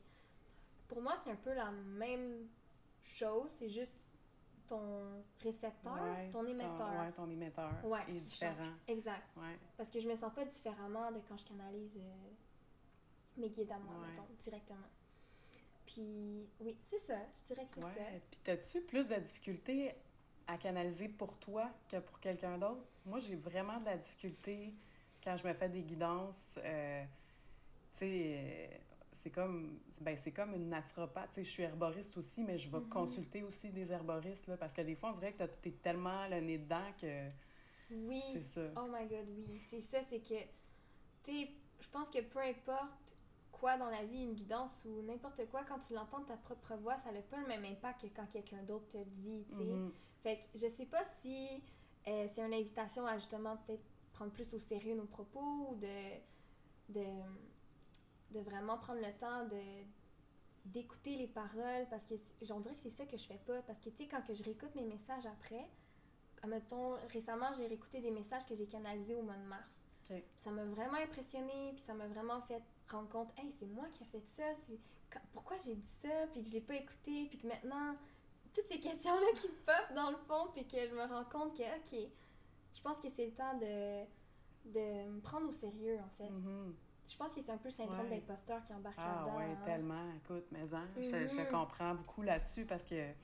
pour 0.88 1.02
moi, 1.02 1.16
c'est 1.24 1.32
un 1.32 1.36
peu 1.36 1.54
la 1.54 1.72
même 1.72 2.48
chose, 3.04 3.50
c'est 3.60 3.70
juste 3.70 4.00
ton 4.68 5.24
récepteur, 5.42 5.98
ton 6.32 6.46
émetteur. 6.46 6.78
Ton, 6.78 7.00
ouais, 7.00 7.12
ton 7.14 7.30
émetteur 7.30 7.72
est 8.08 8.20
différent. 8.20 8.74
Exact. 8.88 9.28
Parce 9.78 9.90
que 9.90 10.00
je 10.00 10.08
me 10.08 10.16
sens 10.16 10.34
pas 10.34 10.46
différemment 10.46 11.12
de 11.12 11.20
quand 11.28 11.38
je 11.38 11.46
canalise. 11.46 11.98
Euh, 11.98 12.30
mes 13.38 13.50
guides 13.50 13.72
à 13.72 13.78
moi, 13.78 13.96
mettons, 14.08 14.28
directement. 14.40 14.88
Puis 15.86 16.50
oui, 16.60 16.78
c'est 16.90 17.00
ça, 17.00 17.20
je 17.36 17.54
dirais 17.54 17.68
que 17.68 17.76
c'est 17.76 17.82
ça. 17.82 18.04
Puis 18.32 18.52
as-tu 18.52 18.82
plus 18.82 19.08
de 19.08 19.16
difficultés 19.16 19.96
à 20.48 20.58
canaliser 20.58 21.10
pour 21.10 21.38
toi 21.38 21.70
que 21.90 21.98
pour 21.98 22.20
quelqu'un 22.20 22.58
d'autre? 22.58 22.84
Moi, 23.06 23.20
j'ai 23.20 23.36
vraiment 23.36 23.80
de 23.80 23.86
la 23.86 23.98
difficulté 23.98 24.74
quand 25.24 25.36
je 25.36 25.48
me 25.48 25.54
fais 25.54 25.70
des 25.70 25.82
guidances. 25.82 26.60
Euh, 26.64 27.04
tu 27.94 28.00
sais, 28.00 28.36
euh, 28.38 28.78
c'est 29.12 29.30
comme, 29.30 29.80
ben, 30.00 30.18
comme 30.36 30.54
une 30.56 30.70
naturopathe. 30.70 31.32
je 31.38 31.42
suis 31.44 31.64
herboriste 31.64 32.18
aussi, 32.18 32.44
mais 32.44 32.58
je 32.58 32.70
vais 32.70 32.78
mm-hmm. 32.78 32.90
consulter 32.90 33.44
aussi 33.44 33.70
des 33.70 33.92
herboristes, 33.92 34.48
là, 34.48 34.58
parce 34.58 34.74
que 34.74 34.82
des 34.82 34.96
fois, 34.96 35.12
on 35.12 35.14
dirait 35.20 35.34
que 35.34 35.44
tu 35.62 35.70
es 35.70 35.72
tellement 35.74 36.28
le 36.28 36.40
nez 36.40 36.58
dedans 36.58 36.92
que... 37.00 37.30
Oui. 37.92 38.22
C'est 38.34 38.46
ça. 38.46 38.62
Oh 38.78 38.88
my 38.90 39.08
God, 39.08 39.28
oui. 39.30 39.62
C'est 39.70 39.82
ça, 39.82 40.00
c'est 40.10 40.20
que, 40.20 40.40
tu 41.24 41.32
sais, 41.32 41.52
je 41.80 41.90
pense 41.90 42.10
que 42.10 42.22
peu 42.22 42.40
importe 42.40 43.18
quoi 43.52 43.78
dans 43.78 43.90
la 43.90 44.04
vie, 44.06 44.24
une 44.24 44.34
guidance 44.34 44.86
ou 44.86 45.02
n'importe 45.04 45.46
quoi, 45.50 45.64
quand 45.68 45.80
tu 45.80 45.94
l'entends 45.94 46.20
de 46.20 46.26
ta 46.26 46.38
propre 46.38 46.76
voix, 46.76 46.98
ça 47.00 47.12
n'a 47.12 47.22
pas 47.22 47.38
le 47.38 47.48
même 47.48 47.66
impact 47.66 48.02
que 48.02 48.08
quand 48.16 48.28
quelqu'un 48.28 48.62
d'autre 48.64 48.88
te 48.90 49.04
dit, 49.04 49.46
tu 49.50 49.56
sais. 49.56 49.64
Mm-hmm. 49.64 49.92
Fait 50.24 50.38
que 50.38 50.58
je 50.58 50.68
sais 50.70 50.86
pas 50.86 51.04
si 51.22 51.64
euh, 52.08 52.28
c'est 52.34 52.42
une 52.42 52.54
invitation 52.54 53.06
à 53.06 53.18
justement 53.18 53.58
peut-être 53.58 53.84
prendre 54.14 54.32
plus 54.32 54.54
au 54.54 54.60
sérieux 54.60 54.96
nos 54.96 55.06
propos 55.06 55.70
ou 55.70 55.76
de, 55.76 56.94
de, 56.94 57.06
de 58.32 58.40
vraiment 58.40 58.78
prendre 58.78 59.00
le 59.00 59.14
temps 59.20 59.46
de 59.46 59.62
d'écouter 60.66 61.16
les 61.16 61.28
paroles 61.28 61.88
parce 61.90 62.04
que 62.04 62.16
j'en 62.42 62.60
dirais 62.60 62.76
que 62.76 62.82
c'est 62.82 62.90
ça 62.90 63.06
que 63.06 63.16
je 63.16 63.26
fais 63.26 63.40
pas 63.46 63.62
parce 63.62 63.80
que 63.80 63.90
tu 63.90 64.04
sais 64.04 64.08
quand 64.08 64.22
que 64.22 64.34
je 64.34 64.44
réécoute 64.44 64.76
mes 64.76 64.84
messages 64.84 65.26
après 65.26 65.66
mettons 66.46 66.96
récemment 67.14 67.54
j'ai 67.58 67.68
réécouté 67.68 68.02
des 68.02 68.12
messages 68.12 68.46
que 68.46 68.54
j'ai 68.56 68.66
canalisés 68.66 69.16
au 69.16 69.22
mois 69.22 69.36
de 69.36 69.48
mars. 69.48 69.70
Ça 70.44 70.52
m'a 70.52 70.64
vraiment 70.66 70.98
impressionné 70.98 71.72
puis 71.74 71.84
ça 71.86 71.94
m'a 71.94 72.08
vraiment 72.08 72.42
fait 72.42 72.62
rendre 72.90 73.10
compte, 73.10 73.30
hey, 73.38 73.52
c'est 73.60 73.66
moi 73.66 73.86
qui 73.92 74.04
ai 74.04 74.06
fait 74.08 74.24
ça, 74.36 74.44
pourquoi 75.34 75.58
j'ai 75.58 75.76
dit 75.76 75.92
ça, 76.02 76.28
puis 76.32 76.44
que 76.44 76.50
j'ai 76.50 76.62
pas 76.62 76.76
écouté, 76.76 77.28
puis 77.30 77.38
que 77.40 77.48
maintenant, 77.48 77.96
toutes 78.58 78.68
ces 78.72 78.80
questions-là 78.80 79.28
qui 79.36 79.48
pop 79.66 79.96
dans 79.96 80.10
le 80.10 80.18
fond, 80.28 80.48
puis 80.54 80.66
que 80.66 80.78
je 80.88 80.94
me 80.96 81.04
rends 81.06 81.26
compte 81.26 81.56
que, 81.56 81.62
ok, 81.64 82.10
je 82.74 82.82
pense 82.82 83.00
que 83.00 83.10
c'est 83.16 83.26
le 83.26 83.32
temps 83.34 83.54
de, 83.60 84.04
de 84.74 85.10
me 85.10 85.20
prendre 85.22 85.48
au 85.48 85.52
sérieux, 85.52 86.00
en 86.00 86.10
fait. 86.18 86.30
Mm-hmm. 86.32 86.74
je 87.10 87.18
pense 87.18 87.32
que 87.34 87.42
c'est 87.42 87.52
un 87.52 87.58
peu 87.58 87.70
le 87.70 87.74
syndrome 87.74 88.10
d'imposteur 88.10 88.64
qui 88.64 88.74
embarque 88.74 88.96
ah, 88.98 89.06
là-dedans. 89.08 89.32
Ah 89.34 89.38
ouais, 89.38 89.46
hein. 89.52 89.66
tellement. 89.66 90.12
Écoute, 90.24 90.46
mais 90.52 90.74
hein, 90.74 90.88
je, 90.98 91.28
je, 91.28 91.42
Mhm. 91.42 91.52
comprends 91.52 91.94
beaucoup 91.96 92.22
là-dessus 92.24 92.66
parce 92.66 92.84
que, 92.84 93.12
tu 93.12 93.16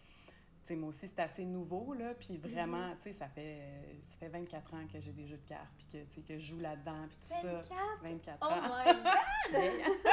sais, 0.63 0.76
moi 0.76 0.89
aussi, 0.89 1.08
c'est 1.08 1.19
assez 1.19 1.43
nouveau, 1.43 1.93
là. 1.93 2.13
Puis 2.13 2.38
vraiment, 2.38 2.89
Mhm. 2.89 2.96
tu 2.98 3.04
sais, 3.04 3.13
ça 3.13 3.28
fait, 3.28 4.00
ça 4.06 4.17
fait 4.17 4.30
24 4.30 4.74
ans 4.76 4.88
que 4.91 5.00
j'ai 5.02 5.12
des 5.12 5.28
jeux 5.28 5.38
de 5.38 5.48
cartes, 5.50 5.74
puis 5.78 5.88
que, 5.91 5.98
tu 6.06 6.13
sais, 6.15 6.22
que 6.22 6.38
je 6.39 6.46
joue 6.46 6.60
là-dedans, 6.60 7.08
puis 7.10 7.17
tout 7.24 7.41
ça. 7.41 7.54
24? 7.54 8.02
24 8.04 8.38
Oh 8.41 8.46
ans. 8.46 8.62
my 8.69 8.93
god! 9.04 10.12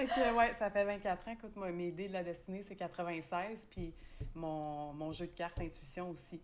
Fait 0.00 0.06
que, 0.06 0.34
ouais, 0.34 0.52
ça 0.54 0.70
fait 0.70 0.84
24 0.84 1.28
ans. 1.28 1.32
Écoute, 1.32 1.56
moi, 1.56 1.70
mes 1.70 1.90
dés 1.90 2.08
de 2.08 2.12
la 2.12 2.22
destinée, 2.24 2.62
c'est 2.62 2.76
96, 2.76 3.66
puis 3.70 3.92
mon, 4.34 4.92
mon 4.94 5.12
jeu 5.12 5.26
de 5.26 5.32
cartes 5.32 5.60
Intuition 5.60 6.10
aussi. 6.10 6.40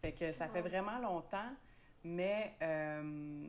Fait 0.00 0.12
que 0.12 0.30
ça 0.32 0.48
fait 0.48 0.60
vraiment 0.60 0.98
longtemps, 0.98 1.50
mais, 2.04 2.54
euh, 2.62 3.46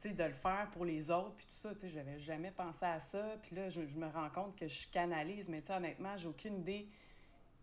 tu 0.00 0.08
sais, 0.08 0.14
de 0.14 0.24
le 0.24 0.32
faire 0.32 0.68
pour 0.72 0.84
les 0.84 1.10
autres, 1.10 1.34
puis 1.36 1.46
tout 1.46 1.68
ça, 1.68 1.74
tu 1.74 1.80
sais, 1.82 1.88
j'avais 1.90 2.18
jamais 2.18 2.50
pensé 2.50 2.84
à 2.84 3.00
ça. 3.00 3.36
Puis 3.42 3.56
là, 3.56 3.68
je, 3.68 3.86
je 3.86 3.96
me 3.96 4.06
rends 4.08 4.30
compte 4.30 4.56
que 4.56 4.68
je 4.68 4.88
canalise, 4.88 5.48
mais 5.48 5.60
tu 5.60 5.66
sais, 5.66 5.74
honnêtement, 5.74 6.16
j'ai 6.16 6.28
aucune 6.28 6.60
idée 6.60 6.88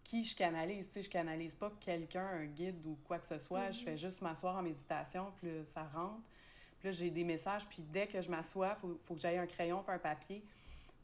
qui 0.04 0.24
je 0.26 0.36
canalise. 0.36 0.88
Tu 0.88 0.93
sais, 0.95 1.04
je 1.04 1.10
canalise 1.10 1.56
pas 1.56 1.72
quelqu'un, 1.80 2.26
un 2.26 2.45
guide 2.45 2.86
ou 2.86 2.98
quoi 3.08 3.17
que 3.19 3.26
ce 3.26 3.38
soit. 3.39 3.72
Je 3.72 3.80
Mhm. 3.80 3.86
fais 3.86 3.98
juste 3.98 4.22
m'asseoir 4.22 4.58
en 4.58 4.62
méditation, 4.62 5.32
puis 5.38 5.48
là, 5.48 5.63
ça 5.74 5.84
rentre. 5.84 6.22
Puis 6.80 6.89
là, 6.89 6.91
j'ai 6.91 7.10
des 7.10 7.24
messages, 7.24 7.65
puis 7.67 7.82
dès 7.82 8.08
que 8.08 8.22
je 8.22 8.30
m'assois, 8.30 8.76
il 8.78 8.82
faut, 8.82 9.00
faut 9.06 9.13
que 9.15 9.22
j'aille 9.22 9.38
un 9.38 9.48
crayon 9.48 9.82
puis 9.84 9.93
un 9.95 10.00
papier. 10.00 10.43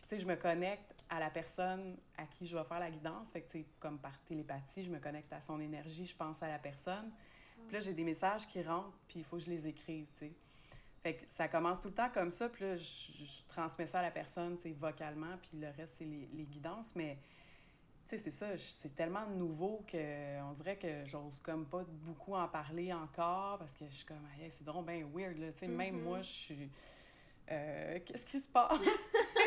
Sais, 0.06 0.20
je 0.20 0.26
me 0.26 0.36
connecte 0.36 0.94
à 1.10 1.20
la 1.20 1.30
personne 1.30 1.98
à 2.18 2.26
qui 2.26 2.46
je 2.48 2.56
vais 2.58 2.64
faire 2.64 2.80
la 2.80 2.90
guidance. 2.92 3.32
Fait 3.32 3.42
que, 3.42 3.52
tu 3.52 3.60
sais, 3.60 3.66
comme 3.80 3.98
par 4.00 4.18
télépathie, 4.26 4.84
je 4.84 4.90
me 4.92 5.00
connecte 5.00 5.32
à 5.34 5.42
son 5.42 5.60
énergie, 5.60 6.06
je 6.06 6.16
pense 6.16 6.42
à 6.44 6.48
la 6.48 6.60
personne. 6.60 7.12
Puis 7.68 7.74
là, 7.74 7.80
j'ai 7.80 7.94
des 7.94 8.04
messages 8.04 8.48
qui 8.48 8.62
rentrent, 8.62 8.98
puis 9.08 9.20
il 9.20 9.24
faut 9.26 9.38
que 9.38 9.44
je 9.44 9.50
les 9.50 9.66
écrive, 9.68 10.06
tu 10.14 10.20
sais. 10.28 10.32
Fait 11.02 11.14
que 11.16 11.24
ça 11.30 11.48
commence 11.48 11.80
tout 11.82 11.88
le 11.90 11.94
temps 11.94 12.10
comme 12.10 12.32
ça, 12.32 12.50
puis 12.50 12.64
là, 12.64 12.76
je, 12.76 12.84
je 12.84 13.44
transmets 13.48 13.86
ça 13.88 14.00
à 14.00 14.02
la 14.02 14.12
personne, 14.12 14.58
tu 14.58 14.64
sais, 14.64 14.72
vocalement, 14.72 15.38
puis 15.42 15.52
le 15.60 15.68
reste, 15.70 15.96
c'est 15.98 16.06
les, 16.06 16.28
les 16.34 16.44
guidances. 16.46 16.96
Mais, 16.96 17.18
tu 18.08 18.10
sais, 18.10 18.18
c'est 18.18 18.32
ça, 18.32 18.58
c'est 18.58 18.96
tellement 18.96 19.26
nouveau 19.28 19.84
que 19.88 20.42
on 20.42 20.54
dirait 20.54 20.78
que 20.78 21.06
j'ose 21.06 21.40
comme 21.42 21.66
pas 21.66 21.84
beaucoup 21.88 22.36
en 22.36 22.48
parler 22.48 22.92
encore, 22.94 23.58
parce 23.60 23.76
que 23.76 23.86
je 23.86 23.94
suis 23.96 24.06
comme, 24.06 24.28
Hey, 24.40 24.50
c'est 24.52 24.64
donc 24.64 24.86
bien 24.88 25.06
weird, 25.14 25.38
là. 25.38 25.52
Tu 25.54 25.60
sais, 25.60 25.68
même 25.68 25.96
Mhm. 25.96 26.04
moi, 26.04 26.22
je 26.22 26.30
suis. 26.32 26.70
euh, 27.52 28.00
Qu'est-ce 28.06 28.26
qui 28.26 28.40
se 28.40 28.48
passe? 28.50 28.80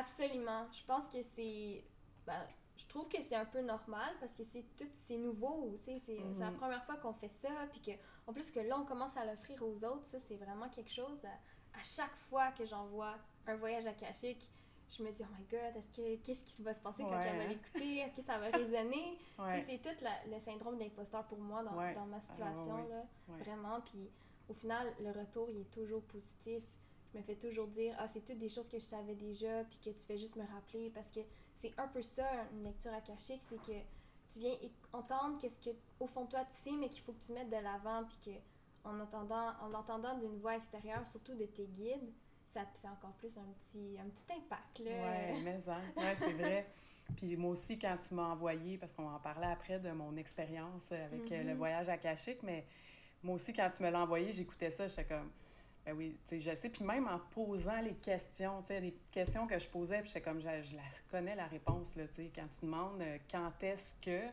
Absolument. 0.00 0.66
Je 0.72 0.84
pense 0.84 1.06
que 1.08 1.22
c'est. 1.34 1.84
ben, 2.26 2.46
je 2.76 2.86
trouve 2.88 3.08
que 3.08 3.16
c'est 3.22 3.34
un 3.36 3.46
peu 3.46 3.62
normal 3.62 4.14
parce 4.20 4.34
que 4.34 4.44
c'est 4.44 4.64
tout 4.76 4.88
c'est 5.04 5.16
nouveau, 5.16 5.78
c'est 5.84 5.98
c'est 6.00 6.18
la 6.38 6.50
Mhm. 6.50 6.56
première 6.58 6.84
fois 6.84 6.96
qu'on 6.96 7.14
fait 7.14 7.30
ça, 7.30 7.48
puis 7.70 7.80
que 7.80 7.92
en 8.26 8.32
plus 8.34 8.50
que 8.50 8.60
là 8.60 8.78
on 8.78 8.84
commence 8.84 9.16
à 9.16 9.24
l'offrir 9.24 9.62
aux 9.62 9.82
autres, 9.84 10.04
ça 10.06 10.18
c'est 10.20 10.36
vraiment 10.36 10.68
quelque 10.68 10.90
chose. 10.92 11.24
À, 11.24 11.78
à 11.78 11.82
chaque 11.82 12.14
fois 12.28 12.52
que 12.52 12.66
j'envoie 12.66 13.14
un 13.46 13.56
voyage 13.56 13.86
akashique, 13.86 14.46
je 14.90 15.02
me 15.02 15.10
dis 15.10 15.22
oh 15.24 15.32
my 15.38 15.44
god, 15.46 15.74
est-ce 15.76 15.90
que 15.96 16.16
qu'est-ce 16.22 16.42
qui 16.44 16.62
va 16.62 16.74
se 16.74 16.80
passer 16.80 17.02
quand 17.02 17.18
elle 17.18 17.38
va 17.38 17.46
l'écouter, 17.46 17.98
est-ce 18.00 18.14
que 18.16 18.22
ça 18.22 18.38
va 18.38 18.50
résonner, 18.50 19.18
Ouais, 19.38 19.64
c'est 19.66 19.78
tout 19.80 20.04
la- 20.04 20.26
le 20.36 20.38
syndrome 20.40 20.76
d'imposteur 20.78 21.24
pour 21.28 21.38
moi 21.38 21.62
dans, 21.62 21.74
Ouais. 21.78 21.94
dans 21.94 22.04
ma 22.06 22.18
Ah, 22.18 22.20
situation 22.30 22.76
là, 22.88 23.04
vraiment. 23.38 23.80
Puis 23.80 24.10
au 24.50 24.54
final, 24.54 24.92
le 25.00 25.12
retour 25.18 25.48
il 25.50 25.60
est 25.62 25.70
toujours 25.70 26.02
positif. 26.02 26.62
Je 27.16 27.20
me 27.22 27.24
fais 27.24 27.34
toujours 27.36 27.66
dire 27.68 27.94
ah 27.98 28.06
c'est 28.08 28.22
toutes 28.22 28.36
des 28.38 28.50
choses 28.50 28.68
que 28.68 28.78
je 28.78 28.84
savais 28.84 29.14
déjà, 29.14 29.64
puis 29.64 29.78
que 29.78 29.88
tu 29.98 30.06
fais 30.06 30.18
juste 30.18 30.36
me 30.36 30.44
rappeler 30.52 30.90
parce 30.90 31.08
que 31.10 31.20
c'est 31.56 31.72
un 31.78 31.88
peu 31.88 32.02
ça 32.02 32.24
une 32.52 32.62
lecture 32.64 32.92
akashique, 32.92 33.40
c'est 33.48 33.56
que 33.62 33.78
tu 34.30 34.38
viens 34.40 34.54
entendre 34.92 35.38
qu'est-ce 35.40 35.58
que 35.70 35.74
au 35.98 36.06
fond 36.06 36.24
de 36.26 36.30
toi 36.30 36.44
tu 36.44 36.70
sais, 36.70 36.76
mais 36.76 36.90
qu'il 36.90 37.02
faut 37.02 37.12
que 37.12 37.24
tu 37.24 37.32
mettes 37.32 37.48
de 37.48 37.56
l'avant, 37.56 38.04
puis 38.04 38.18
que 38.34 38.38
en 38.86 39.00
entendant 39.00 39.54
en 39.62 39.68
l'entendant 39.68 40.14
d'une 40.18 40.36
voix 40.40 40.56
extérieure, 40.56 41.06
surtout 41.06 41.34
de 41.34 41.46
tes 41.46 41.66
guides, 41.66 42.12
ça 42.52 42.66
te 42.66 42.78
fait 42.80 42.88
encore 42.88 43.12
plus 43.14 43.36
un 43.38 43.46
petit 43.60 43.96
un 43.98 44.08
petit 44.10 44.38
impact 44.38 44.78
là. 44.80 44.90
Ouais, 44.90 45.40
mais 45.42 45.60
ça. 45.62 45.78
Ouais, 45.96 46.14
c'est 46.18 46.32
vrai. 46.32 46.66
Puis 47.16 47.34
moi 47.36 47.52
aussi, 47.52 47.78
quand 47.78 47.96
tu 48.06 48.12
m'as 48.12 48.32
envoyé, 48.32 48.76
parce 48.76 48.92
qu'on 48.92 49.08
en 49.08 49.20
parlait 49.20 49.46
après 49.46 49.78
de 49.78 49.90
mon 49.92 50.16
expérience 50.16 50.92
avec 50.92 51.32
euh, 51.32 51.44
le 51.44 51.52
Mhm. 51.52 51.56
voyage 51.56 51.88
à 51.88 51.96
Kashik, 51.96 52.42
mais 52.42 52.66
moi 53.22 53.36
aussi, 53.36 53.54
quand 53.54 53.70
tu 53.74 53.82
me 53.82 53.88
l'as 53.90 54.00
envoyé, 54.02 54.32
j'écoutais 54.32 54.70
ça, 54.70 54.86
j'étais 54.86 55.04
comme, 55.06 55.30
ben 55.86 55.94
oui, 55.96 56.18
tu 56.28 56.40
sais, 56.40 56.40
je 56.40 56.56
sais. 56.56 56.68
Puis 56.68 56.84
même 56.84 57.06
en 57.06 57.20
posant 57.30 57.80
les 57.80 57.94
questions, 57.94 58.60
tu 58.62 58.68
sais, 58.68 58.80
les 58.80 58.96
questions 59.12 59.46
que 59.46 59.56
je 59.56 59.68
posais, 59.68 60.00
puis 60.00 60.08
j'étais 60.08 60.20
comme, 60.20 60.40
je, 60.40 60.48
je 60.64 60.74
la 60.74 60.82
connais 61.08 61.36
la 61.36 61.46
réponse, 61.46 61.94
là, 61.94 62.08
tu 62.08 62.14
sais, 62.14 62.32
quand 62.34 62.48
tu 62.58 62.66
demandes 62.66 63.00
euh, 63.00 63.18
quand 63.30 63.52
est-ce 63.62 63.94
que, 64.02 64.26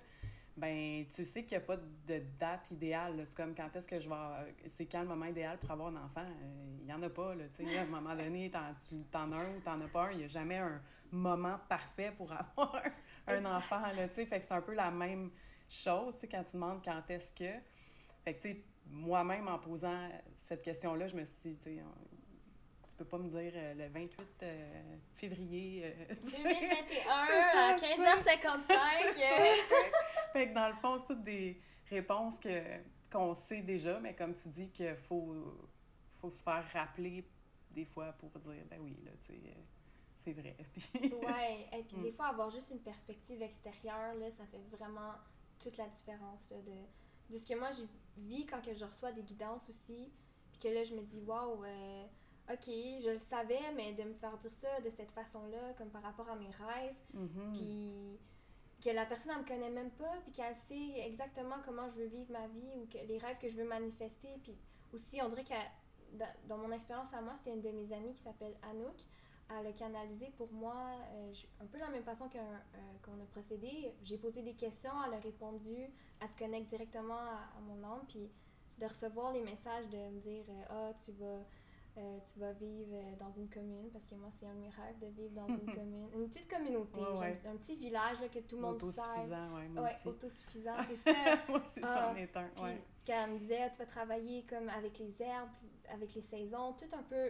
ben 0.58 1.06
tu 1.12 1.26
sais 1.26 1.44
qu'il 1.44 1.58
n'y 1.58 1.64
a 1.64 1.66
pas 1.66 1.78
de 1.78 2.22
date 2.40 2.70
idéale. 2.72 3.22
C'est 3.26 3.36
comme 3.38 3.56
quand 3.56 3.70
est-ce 3.76 3.88
que 3.88 4.00
je 4.00 4.10
vais, 4.10 4.16
euh, 4.16 4.52
c'est 4.68 4.86
quand 4.88 5.02
le 5.02 5.08
moment 5.08 5.26
idéal 5.26 5.60
pour 5.60 5.70
avoir 5.70 5.90
un 5.90 5.98
enfant, 5.98 6.22
Euh, 6.22 6.78
il 6.80 6.86
n'y 6.86 6.94
en 6.94 7.02
a 7.04 7.10
pas, 7.10 7.36
là, 7.36 7.44
tu 7.56 7.66
sais, 7.66 7.78
à 7.78 7.84
un 7.84 7.86
moment 7.86 8.16
donné, 8.16 8.50
t'en, 8.50 8.74
tu 8.88 8.96
t'en 9.12 9.32
as 9.32 9.38
un 9.38 9.56
ou 9.56 9.60
t'en 9.62 9.80
as 9.80 9.88
pas 9.88 10.08
un, 10.08 10.12
il 10.12 10.18
n'y 10.20 10.24
a 10.24 10.28
jamais 10.30 10.58
un 10.58 10.82
moment 11.12 11.60
parfait 11.70 12.12
pour 12.18 12.32
avoir 12.58 12.82
un, 13.28 13.46
enfant, 13.46 13.82
là, 13.96 14.08
tu 14.08 14.16
sais, 14.16 14.26
fait 14.26 14.40
que 14.40 14.46
c'est 14.48 14.54
un 14.54 14.62
peu 14.62 14.74
la 14.74 14.90
même 14.90 15.30
chose, 15.70 16.16
tu 16.16 16.22
sais, 16.22 16.28
quand 16.28 16.44
tu 16.44 16.54
demandes 16.54 16.84
quand 16.84 17.02
est-ce 17.10 17.32
que, 17.32 17.60
fait 18.24 18.34
que, 18.34 18.42
tu 18.42 18.54
sais, 18.54 18.64
moi-même, 18.86 19.48
en 19.48 19.60
posant 19.60 20.10
cette 20.38 20.62
question-là, 20.62 21.08
je 21.08 21.16
me 21.16 21.24
suis 21.26 21.38
dit, 21.44 21.58
tu 21.58 21.64
sais, 21.64 21.82
on- 21.84 22.88
tu 22.90 22.96
peux 22.98 23.06
pas 23.06 23.18
me 23.18 23.28
dire 23.30 23.52
euh, 23.56 23.74
le 23.74 23.88
28 23.88 24.28
euh, 24.44 24.98
février, 25.16 25.82
euh, 25.86 26.16
tu 26.26 26.32
sais. 26.32 26.44
2021 26.44 27.26
C'est 27.26 27.52
ça, 27.52 27.68
à 27.70 27.74
tu 27.74 27.86
15h55. 27.86 29.14
C'est 29.14 29.34
euh, 29.34 29.92
fait 30.34 30.50
que 30.50 30.54
dans 30.54 30.68
le 30.68 30.76
fond, 30.76 31.00
c'est 31.00 31.08
toutes 31.08 31.24
des 31.24 31.60
réponses 31.90 32.38
que, 32.38 32.62
qu'on 33.12 33.34
sait 33.34 33.62
déjà, 33.62 34.00
mais 34.00 34.14
comme 34.16 34.36
tu 34.36 34.48
dis 34.50 34.70
qu'il 34.70 34.96
faut, 35.08 35.34
faut 36.22 36.30
se 36.30 36.44
faire 36.44 36.64
rappeler 36.74 37.28
des 37.72 37.86
fois 37.86 38.14
pour 38.14 38.30
dire, 38.40 38.64
ben 38.70 38.80
oui, 38.82 38.96
là, 39.04 39.12
tu 39.26 39.34
sais, 39.34 39.40
euh, 39.48 39.62
c'est 40.18 40.34
vrai. 40.34 40.56
Ouais, 41.26 41.68
et 41.78 41.84
puis 41.84 41.98
Mm. 41.98 42.04
des 42.04 42.12
fois, 42.12 42.28
avoir 42.28 42.52
juste 42.52 42.70
une 42.70 42.80
perspective 42.82 43.42
extérieure, 43.42 44.14
là, 44.16 44.30
ça 44.32 44.46
fait 44.46 44.62
vraiment 44.78 45.14
toute 45.60 45.78
la 45.78 45.88
différence 45.88 46.42
là, 46.52 46.58
de, 46.58 47.34
de 47.34 47.38
ce 47.40 47.48
que 47.52 47.58
moi 47.58 47.72
je 47.72 47.82
vis 48.18 48.46
quand 48.46 48.62
que 48.62 48.74
je 48.74 48.86
reçois 48.86 49.12
des 49.12 49.24
guidances 49.24 49.70
aussi. 49.70 50.12
Puis 50.52 50.60
que 50.62 50.68
là, 50.68 50.84
je 50.84 50.94
me 50.96 51.02
dis, 51.02 51.20
waouh, 51.22 51.64
euh, 51.64 52.04
ok, 52.52 52.66
je 52.68 53.10
le 53.12 53.18
savais, 53.18 53.72
mais 53.76 53.94
de 53.94 54.04
me 54.04 54.14
faire 54.14 54.38
dire 54.38 54.52
ça 54.54 54.80
de 54.82 54.90
cette 54.90 55.12
façon-là, 55.12 55.74
comme 55.78 55.90
par 55.90 56.02
rapport 56.04 56.30
à 56.30 56.36
mes 56.36 56.50
rêves, 56.52 56.96
Mhm. 57.14 57.54
puis 57.54 58.20
que 58.84 58.90
la 58.90 59.06
personne, 59.06 59.32
elle 59.36 59.42
me 59.44 59.48
connaît 59.48 59.70
même 59.70 59.92
pas, 59.92 60.18
puis 60.24 60.32
qu'elle 60.34 60.56
sait 60.56 61.00
exactement 61.08 61.56
comment 61.66 61.90
je 61.90 61.96
veux 62.02 62.08
vivre 62.08 62.32
ma 62.34 62.48
vie 62.48 62.74
ou 62.76 62.86
que 62.86 62.98
les 63.08 63.18
rêves 63.18 63.38
que 63.40 63.50
je 63.50 63.56
veux 63.56 63.68
manifester. 63.68 64.28
Puis 64.44 64.56
aussi, 64.94 65.22
on 65.22 65.30
dirait 65.30 65.46
que 65.46 66.18
dans, 66.18 66.28
dans 66.48 66.58
mon 66.58 66.72
expérience 66.72 67.14
à 67.14 67.22
moi, 67.22 67.34
c'était 67.38 67.52
une 67.56 67.62
de 67.62 67.70
mes 67.72 67.92
amies 67.94 68.14
qui 68.14 68.22
s'appelle 68.22 68.56
Anouk. 68.70 68.98
Elle 69.50 69.68
a 69.68 69.72
canalisé 69.74 70.32
pour 70.38 70.52
moi 70.52 70.76
euh, 71.14 71.34
un 71.62 71.66
peu 71.66 71.78
la 71.78 71.90
même 71.90 72.04
façon 72.04 72.26
euh, 72.36 72.58
qu'on 73.04 73.22
a 73.22 73.26
procédé. 73.32 73.94
J'ai 74.04 74.18
posé 74.18 74.42
des 74.42 74.54
questions, 74.54 74.92
elle 75.08 75.14
a 75.16 75.20
répondu, 75.20 75.76
elle 76.22 76.28
se 76.30 76.36
connecte 76.36 76.70
directement 76.70 77.14
à, 77.18 77.50
à 77.58 77.62
mon 77.62 77.84
âme, 77.84 78.04
puis 78.08 78.30
de 78.80 78.86
recevoir 78.86 79.32
les 79.34 79.42
messages 79.42 79.88
de 79.90 79.98
me 79.98 80.20
dire 80.22 80.46
euh, 80.50 80.64
Ah, 80.70 80.92
tu 81.04 81.12
vas. 81.12 81.42
euh, 81.98 82.18
tu 82.32 82.40
vas 82.40 82.52
vivre 82.54 82.90
euh, 82.94 83.16
dans 83.20 83.32
une 83.34 83.48
commune, 83.50 83.92
parce 83.92 84.06
que 84.06 84.16
moi, 84.16 84.30
c'est 84.40 84.48
un 84.48 84.56
de 84.56 84.60
mes 84.62 84.70
rêves 84.70 84.98
de 85.00 85.08
vivre 85.08 85.34
dans 85.36 85.48
une 85.48 85.66
commune. 85.76 86.08
Une 86.16 86.28
petite 86.30 86.50
communauté, 86.50 87.00
Ouais, 87.00 87.20
ouais. 87.20 87.42
un 87.46 87.56
petit 87.58 87.76
village 87.76 88.20
là, 88.22 88.30
que 88.30 88.40
tout 88.40 88.56
le 88.56 88.62
monde 88.64 88.80
sait. 88.80 88.86
Autosuffisant, 88.88 89.56
ouais, 89.56 89.68
moi 89.68 89.84
Ouais, 89.84 89.90
aussi. 89.96 90.08
autosuffisant, 90.08 90.76
c'est 91.04 91.14
ça. 91.14 91.38
moi 91.50 91.60
aussi, 91.62 91.80
Ah, 91.84 91.94
ça 91.94 92.12
en 92.12 92.16
est 92.16 92.36
un, 92.36 92.48
Puis 92.56 92.64
quand 93.06 93.24
elle 93.26 93.32
me 93.34 93.38
disait, 93.40 93.70
tu 93.72 93.78
vas 93.78 93.86
travailler 93.86 94.44
comme 94.50 94.70
avec 94.70 94.98
les 94.98 95.22
herbes, 95.22 95.50
avec 95.94 96.16
les 96.16 96.22
saisons, 96.24 96.74
tout 96.74 96.96
un 96.96 97.04
peu 97.04 97.30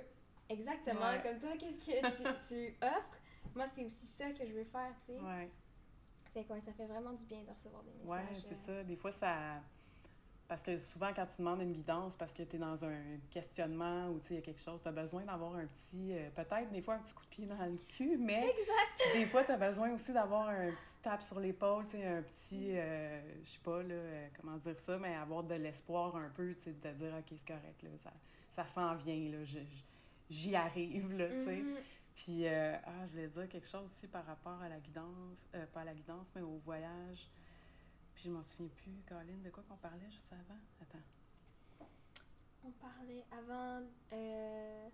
exactement 0.50 1.02
Ouais. 1.10 1.22
comme 1.24 1.40
toi, 1.40 1.52
qu'est-ce 1.60 1.80
que 1.80 2.48
tu, 2.48 2.70
tu 2.78 2.86
offres? 2.86 3.20
Moi, 3.56 3.66
c'est 3.76 3.86
aussi 3.86 4.06
ça 4.08 4.32
que 4.32 4.46
je 4.46 4.54
veux 4.54 4.64
faire, 4.64 4.94
tu 5.06 5.14
sais. 5.14 5.20
Ouais. 5.20 5.50
Fait 6.34 6.44
que 6.44 6.54
ouais, 6.54 6.62
ça 6.62 6.74
fait 6.74 6.86
vraiment 6.88 7.14
du 7.14 7.26
bien 7.26 7.44
de 7.44 7.50
recevoir 7.52 7.84
des 7.84 7.92
Ouais, 8.08 8.24
messages. 8.24 8.44
c'est 8.50 8.72
euh, 8.72 8.78
ça. 8.80 8.84
Des 8.84 8.96
fois, 8.96 9.12
ça. 9.12 9.62
Parce 10.48 10.62
que 10.62 10.78
souvent, 10.78 11.12
quand 11.16 11.26
tu 11.28 11.38
demandes 11.38 11.62
une 11.62 11.72
guidance, 11.72 12.16
parce 12.18 12.34
que 12.34 12.44
tu 12.44 12.56
es 12.58 12.60
dans 12.60 12.84
un 12.84 13.02
questionnement 13.32 14.10
ou 14.10 14.20
tu 14.20 14.28
sais, 14.28 14.34
il 14.34 14.38
y 14.38 14.40
a 14.40 14.42
quelque 14.44 14.62
chose, 14.62 14.80
tu 14.82 14.88
as 14.88 14.92
besoin 14.92 15.24
d'avoir 15.24 15.56
un 15.56 15.66
petit. 15.68 16.14
euh, 16.14 16.30
Peut-être 16.36 16.70
des 16.72 16.82
fois 16.82 16.96
un 16.96 17.00
petit 17.00 17.14
coup 17.14 17.24
de 17.24 17.30
pied 17.30 17.46
dans 17.46 17.64
le 17.66 17.78
cul, 17.88 18.18
mais. 18.18 18.54
Des 19.14 19.26
fois, 19.28 19.44
tu 19.44 19.52
as 19.52 19.58
besoin 19.58 19.92
aussi 19.94 20.12
d'avoir 20.12 20.50
un 20.50 20.70
petit 20.72 20.98
tape 21.02 21.22
sur 21.24 21.40
l'épaule, 21.40 21.86
tu 21.86 21.92
sais, 21.92 22.06
un 22.06 22.22
petit. 22.24 22.78
euh, 22.78 23.22
je 23.44 23.50
sais 23.50 23.60
pas, 23.64 23.82
là, 23.84 23.96
comment 24.40 24.58
dire 24.58 24.80
ça, 24.80 24.98
mais 24.98 25.16
avoir 25.16 25.44
de 25.44 25.56
l'espoir 25.56 26.16
un 26.16 26.30
peu, 26.30 26.54
tu 26.56 26.62
sais, 26.64 26.72
de 26.74 26.80
te 26.80 26.88
dire, 26.90 27.14
OK, 27.18 27.26
c'est 27.38 27.48
correct, 27.48 27.82
là, 27.84 27.90
ça, 28.04 28.12
ça 28.52 28.66
s'en 28.68 28.96
vient, 28.96 29.32
là, 29.32 29.44
je- 29.46 29.60
je- 29.60 29.84
j'y 30.30 30.56
arrive, 30.56 31.14
là, 31.18 31.28
tu 31.30 31.46
sais. 31.46 31.56
mhm. 31.58 31.78
Puis, 32.16 32.48
euh, 32.48 32.76
ah, 32.86 33.06
je 33.08 33.12
voulais 33.12 33.28
dire 33.28 33.50
quelque 33.50 33.68
chose 33.68 33.86
aussi 33.86 34.08
par 34.08 34.26
rapport 34.26 34.62
à 34.62 34.70
la 34.70 34.80
guidance, 34.80 35.38
euh, 35.56 35.66
pas 35.74 35.82
à 35.82 35.86
la 35.86 35.94
guidance, 35.94 36.28
mais 36.36 36.42
au 36.42 36.58
voyage. 36.64 37.28
Puis, 38.14 38.26
je 38.26 38.30
m'en 38.30 38.44
souviens 38.44 38.70
plus, 38.78 39.02
Caroline, 39.08 39.42
de 39.42 39.50
quoi 39.50 39.64
qu'on 39.68 39.78
parlait 39.78 40.10
juste 40.12 40.32
avant? 40.32 40.60
Attends. 40.82 41.04
On 42.66 42.72
parlait 42.72 43.26
avant. 43.32 43.84
euh, 44.14 44.88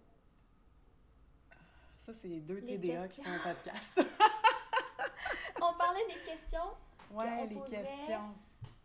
Ça, 2.00 2.14
c'est 2.14 2.40
deux 2.40 2.60
Les 2.60 2.80
TDA 2.80 3.08
qui 3.10 3.22
questions. 3.22 3.24
font 3.24 3.30
un 3.50 3.54
podcast. 3.54 4.02
On 5.62 5.74
parlait 5.78 6.06
des 6.08 6.22
questions. 6.22 6.72
ouais, 7.12 7.48
les 7.48 7.56
posait. 7.56 7.76
questions. 7.84 8.34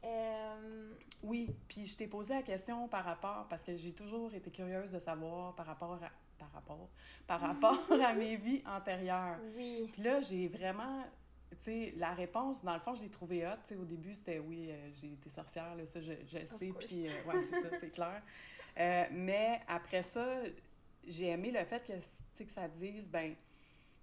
Euh, 0.05 0.93
Oui, 1.23 1.55
puis 1.69 1.87
je 1.87 1.97
t'ai 1.97 2.07
posé 2.09 2.35
la 2.35 2.43
question 2.43 2.89
par 2.89 3.05
rapport, 3.05 3.47
parce 3.49 3.63
que 3.63 3.77
j'ai 3.77 3.93
toujours 3.95 4.35
été 4.35 4.51
curieuse 4.51 4.91
de 4.91 4.99
savoir 4.99 5.55
par 5.55 5.67
rapport 5.67 5.95
à, 6.03 6.11
par 6.39 6.51
rapport, 6.53 6.89
par 7.27 7.41
rapport 7.41 7.81
à 8.05 8.13
mes 8.15 8.37
vies 8.37 8.63
antérieures. 8.67 9.39
oui. 9.57 9.91
Puis 9.93 10.03
là, 10.03 10.21
j'ai 10.21 10.49
vraiment, 10.49 11.05
tu 11.51 11.57
sais, 11.61 11.95
la 11.97 12.13
réponse, 12.13 12.63
dans 12.65 12.75
le 12.75 12.81
fond, 12.81 12.95
je 12.95 13.03
l'ai 13.03 13.11
trouvée 13.11 13.47
hot. 13.47 13.57
Tu 13.67 13.75
sais, 13.75 13.77
au 13.77 13.85
début, 13.85 14.15
c'était 14.15 14.39
oui, 14.39 14.69
euh, 14.71 14.91
j'ai 15.01 15.13
été 15.13 15.31
sorcière, 15.31 15.75
là, 15.75 15.87
ça, 15.87 16.01
je, 16.01 16.13
je 16.27 16.39
sais, 16.47 16.73
puis 16.79 17.09
euh, 17.09 17.25
ouais, 17.27 17.43
c'est 17.51 17.63
ça, 17.63 17.69
c'est 17.81 17.91
clair. 17.91 18.23
Euh, 18.79 19.05
mais 19.13 19.61
après 19.69 20.03
ça, 20.03 20.43
j'ai 21.07 21.29
aimé 21.29 21.51
le 21.51 21.65
fait 21.65 21.81
que, 21.87 21.93
tu 21.93 22.03
sais, 22.35 22.45
que 22.45 22.53
ça 22.53 22.69
dise, 22.69 23.09
ben, 23.09 23.35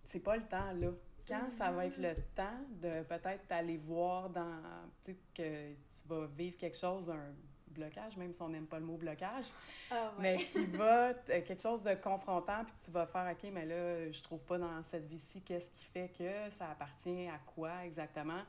c'est 0.06 0.20
pas 0.20 0.38
le 0.38 0.44
temps, 0.44 0.72
là. 0.74 0.90
Quand 1.28 1.50
ça 1.52 1.72
va 1.72 1.86
être 1.86 1.98
le 2.00 2.16
temps 2.36 2.60
de 2.82 3.04
peut-être 3.04 3.50
aller 3.52 3.78
voir 3.78 4.30
dans, 4.30 4.60
tu 5.06 5.12
sais, 5.12 5.18
que 5.34 5.70
tu 5.72 6.08
vas 6.08 6.26
vivre 6.26 6.58
quelque 6.58 6.78
chose, 6.78 7.10
un 7.10 7.34
blocage, 7.72 8.16
même 8.18 8.34
si 8.34 8.42
on 8.42 8.50
n'aime 8.50 8.68
pas 8.68 8.80
le 8.80 8.86
mot 8.86 8.98
blocage, 8.98 9.46
Ah, 9.90 10.12
ouais. 10.18 10.22
mais 10.22 10.38
qui 10.46 10.66
va 10.78 11.10
euh, 11.10 11.14
quelque 11.28 11.62
chose 11.62 11.82
de 11.84 11.94
confrontant 11.96 12.64
puis 12.66 12.74
tu 12.86 12.92
vas 12.92 13.06
faire 13.08 13.32
OK 13.32 13.50
mais 13.52 13.66
là 13.66 14.12
je 14.12 14.22
trouve 14.24 14.40
pas 14.42 14.58
dans 14.58 14.82
cette 14.84 15.06
vie-ci 15.08 15.42
qu'est-ce 15.42 15.70
qui 15.72 15.86
fait 15.86 16.10
que 16.18 16.50
ça 16.58 16.70
appartient 16.70 17.28
à 17.28 17.40
quoi 17.56 17.86
exactement 17.86 18.42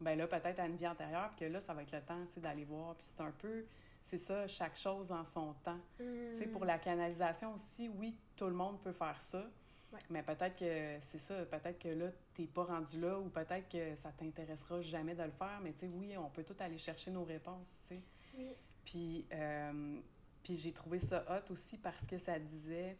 ben 0.00 0.16
là 0.16 0.26
peut-être 0.26 0.60
à 0.60 0.66
une 0.66 0.76
vie 0.76 0.86
antérieure 0.86 1.30
puis 1.36 1.46
que 1.46 1.52
là 1.52 1.60
ça 1.60 1.74
va 1.74 1.82
être 1.82 1.92
le 1.92 2.00
temps 2.02 2.24
tu 2.28 2.34
sais, 2.34 2.40
d'aller 2.40 2.64
voir 2.64 2.94
puis 2.94 3.06
c'est 3.08 3.22
un 3.22 3.32
peu 3.32 3.64
c'est 4.02 4.18
ça 4.18 4.46
chaque 4.46 4.76
chose 4.76 5.10
en 5.10 5.24
son 5.24 5.54
temps 5.64 5.80
tu 5.96 6.04
sais 6.36 6.46
Mm. 6.46 6.50
pour 6.52 6.64
la 6.64 6.78
canalisation 6.78 7.52
aussi 7.54 7.88
oui 7.88 8.16
tout 8.36 8.46
le 8.46 8.54
monde 8.54 8.80
peut 8.80 8.92
faire 8.92 9.20
ça 9.20 9.42
Ouais. 9.90 10.00
mais 10.10 10.22
peut-être 10.22 10.54
que 10.54 10.98
c'est 11.00 11.16
ça 11.18 11.34
peut-être 11.46 11.78
que 11.78 11.88
là 11.88 12.10
t'es 12.34 12.44
pas 12.44 12.64
rendu 12.64 13.00
là 13.00 13.18
ou 13.18 13.30
peut-être 13.30 13.70
que 13.70 13.96
ça 13.96 14.12
t'intéressera 14.12 14.82
jamais 14.82 15.14
de 15.14 15.22
le 15.22 15.30
faire 15.30 15.60
mais 15.62 15.72
tu 15.72 15.78
sais 15.78 15.90
oui 15.94 16.14
on 16.18 16.28
peut 16.28 16.44
tout 16.44 16.54
aller 16.60 16.76
chercher 16.76 17.10
nos 17.10 17.24
réponses 17.24 17.74
tu 17.88 17.94
sais 17.94 18.02
Oui. 18.38 18.54
puis, 18.84 19.26
euh, 19.32 19.98
puis 20.42 20.56
j'ai 20.56 20.72
trouvé 20.72 20.98
ça 20.98 21.24
hot 21.28 21.52
aussi 21.52 21.76
parce 21.76 22.06
que 22.06 22.16
ça 22.18 22.38
disait, 22.38 22.96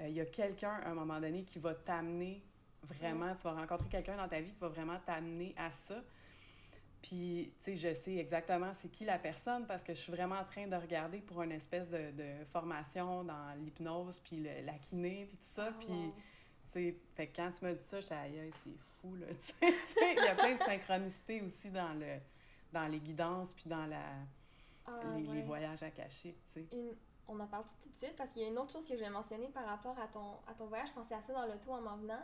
euh, 0.00 0.08
il 0.08 0.14
y 0.14 0.20
a 0.20 0.26
quelqu'un 0.26 0.72
à 0.84 0.90
un 0.90 0.94
moment 0.94 1.20
donné 1.20 1.44
qui 1.44 1.58
va 1.58 1.74
t'amener 1.74 2.42
vraiment, 2.82 3.34
tu 3.34 3.42
vas 3.42 3.52
rencontrer 3.52 3.88
quelqu'un 3.88 4.16
dans 4.16 4.28
ta 4.28 4.40
vie 4.40 4.50
qui 4.52 4.58
va 4.60 4.68
vraiment 4.68 4.98
t'amener 5.04 5.54
à 5.56 5.70
ça. 5.70 6.02
Puis, 7.02 7.52
tu 7.62 7.64
sais, 7.64 7.76
je 7.76 7.94
sais 7.94 8.16
exactement 8.16 8.72
c'est 8.74 8.88
qui 8.88 9.04
la 9.04 9.18
personne 9.18 9.64
parce 9.66 9.84
que 9.84 9.94
je 9.94 10.00
suis 10.00 10.10
vraiment 10.12 10.36
en 10.36 10.44
train 10.44 10.66
de 10.66 10.74
regarder 10.74 11.18
pour 11.18 11.42
une 11.42 11.52
espèce 11.52 11.88
de, 11.88 12.10
de 12.12 12.44
formation 12.52 13.22
dans 13.22 13.54
l'hypnose, 13.60 14.18
puis 14.24 14.36
le- 14.38 14.64
la 14.64 14.74
kiné, 14.78 15.26
puis 15.26 15.36
tout 15.36 15.44
ça. 15.44 15.68
Ah, 15.70 15.76
puis, 15.78 15.88
wow. 15.88 16.14
tu 16.66 16.72
sais, 16.72 16.96
fait 17.14 17.26
que 17.28 17.36
quand 17.36 17.50
tu 17.52 17.64
m'as 17.64 17.74
dit 17.74 17.84
ça, 17.84 18.00
j'étais 18.00 18.50
c'est 18.64 18.78
fou, 19.00 19.14
là, 19.16 19.26
Il 19.62 20.24
y 20.24 20.28
a 20.28 20.34
plein 20.34 20.54
de 20.54 20.60
synchronicité 20.62 21.42
aussi 21.42 21.70
dans, 21.70 21.92
le, 21.94 22.18
dans 22.72 22.88
les 22.88 22.98
guidances, 22.98 23.54
puis 23.54 23.68
dans 23.68 23.86
la, 23.86 24.02
Ah, 24.86 25.00
les, 25.16 25.22
les 25.22 25.28
ouais. 25.28 25.42
voyages 25.42 25.82
akashiques, 25.82 26.42
tu 26.46 26.52
sais. 26.52 26.68
Une- 26.72 26.96
On 27.28 27.40
en 27.40 27.46
parle 27.48 27.64
tout 27.82 27.88
de 27.88 27.96
suite 27.96 28.14
parce 28.16 28.30
qu'il 28.30 28.42
y 28.42 28.44
a 28.44 28.48
une 28.48 28.58
autre 28.58 28.70
chose 28.72 28.86
que 28.86 28.94
je 28.96 29.00
vais 29.00 29.10
mentionner 29.10 29.48
par 29.48 29.66
rapport 29.66 29.98
à 29.98 30.06
ton, 30.06 30.36
à 30.46 30.54
ton 30.54 30.66
voyage. 30.66 30.88
Je 30.88 30.92
pensais 30.94 31.14
à 31.14 31.22
ça 31.22 31.32
dans 31.32 31.46
l'auto 31.46 31.72
en 31.72 31.80
m'en 31.80 31.96
venant. 31.96 32.22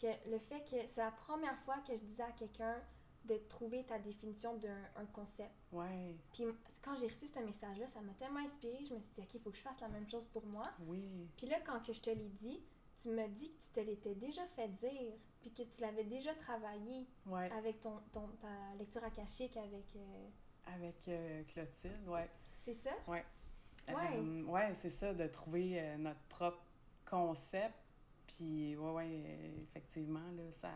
Que 0.00 0.06
le 0.30 0.38
fait 0.38 0.60
que 0.64 0.76
c'est 0.88 0.98
la 1.00 1.10
première 1.10 1.56
fois 1.60 1.76
que 1.86 1.94
je 1.94 2.00
disais 2.00 2.22
à 2.22 2.32
quelqu'un 2.32 2.76
de 3.24 3.36
trouver 3.48 3.84
ta 3.84 3.98
définition 3.98 4.56
d'un 4.56 4.76
un 4.96 5.06
concept. 5.06 5.52
Ouais, 5.70 6.16
Puis 6.32 6.44
quand 6.82 6.94
j'ai 6.96 7.06
reçu 7.06 7.28
ce 7.28 7.38
message-là, 7.38 7.86
ça 7.88 8.00
m'a 8.00 8.12
tellement 8.14 8.40
inspirée. 8.40 8.84
Je 8.84 8.94
me 8.94 9.00
suis 9.00 9.12
dit, 9.14 9.20
OK, 9.22 9.34
il 9.34 9.40
faut 9.40 9.50
que 9.50 9.56
je 9.56 9.62
fasse 9.62 9.80
la 9.80 9.88
même 9.88 10.08
chose 10.10 10.26
pour 10.26 10.44
moi. 10.44 10.68
oui, 10.86 11.28
Puis 11.36 11.46
là, 11.46 11.60
quand 11.64 11.80
que 11.86 11.92
je 11.92 12.00
te 12.00 12.10
l'ai 12.10 12.28
dit, 12.30 12.60
tu 13.00 13.08
me 13.10 13.26
dis 13.28 13.52
que 13.54 13.62
tu 13.62 13.68
te 13.68 13.80
l'étais 13.80 14.14
déjà 14.16 14.44
fait 14.48 14.68
dire, 14.68 15.12
puis 15.40 15.52
que 15.52 15.62
tu 15.62 15.80
l'avais 15.80 16.04
déjà 16.04 16.34
travaillé 16.34 17.06
ouais. 17.26 17.50
avec 17.52 17.80
ton, 17.80 18.00
ton, 18.12 18.26
ta 18.40 18.74
lecture 18.78 19.02
akashique, 19.04 19.56
avec... 19.56 19.94
euh, 19.96 20.28
Avec 20.66 20.96
euh, 21.08 21.42
Clotilde, 21.52 22.08
ouais. 22.08 22.28
C'est 22.64 22.74
ça? 22.74 22.90
Ouais. 23.06 23.24
Ouais. 23.88 23.94
Euh, 24.16 24.44
ouais, 24.44 24.72
c'est 24.74 24.90
ça, 24.90 25.12
de 25.12 25.26
trouver 25.26 25.80
euh, 25.80 25.96
notre 25.96 26.20
propre 26.28 26.62
concept. 27.04 27.74
Puis, 28.26 28.76
ouais, 28.76 28.90
ouais, 28.92 29.20
effectivement, 29.62 30.30
là, 30.36 30.42
ça. 30.52 30.70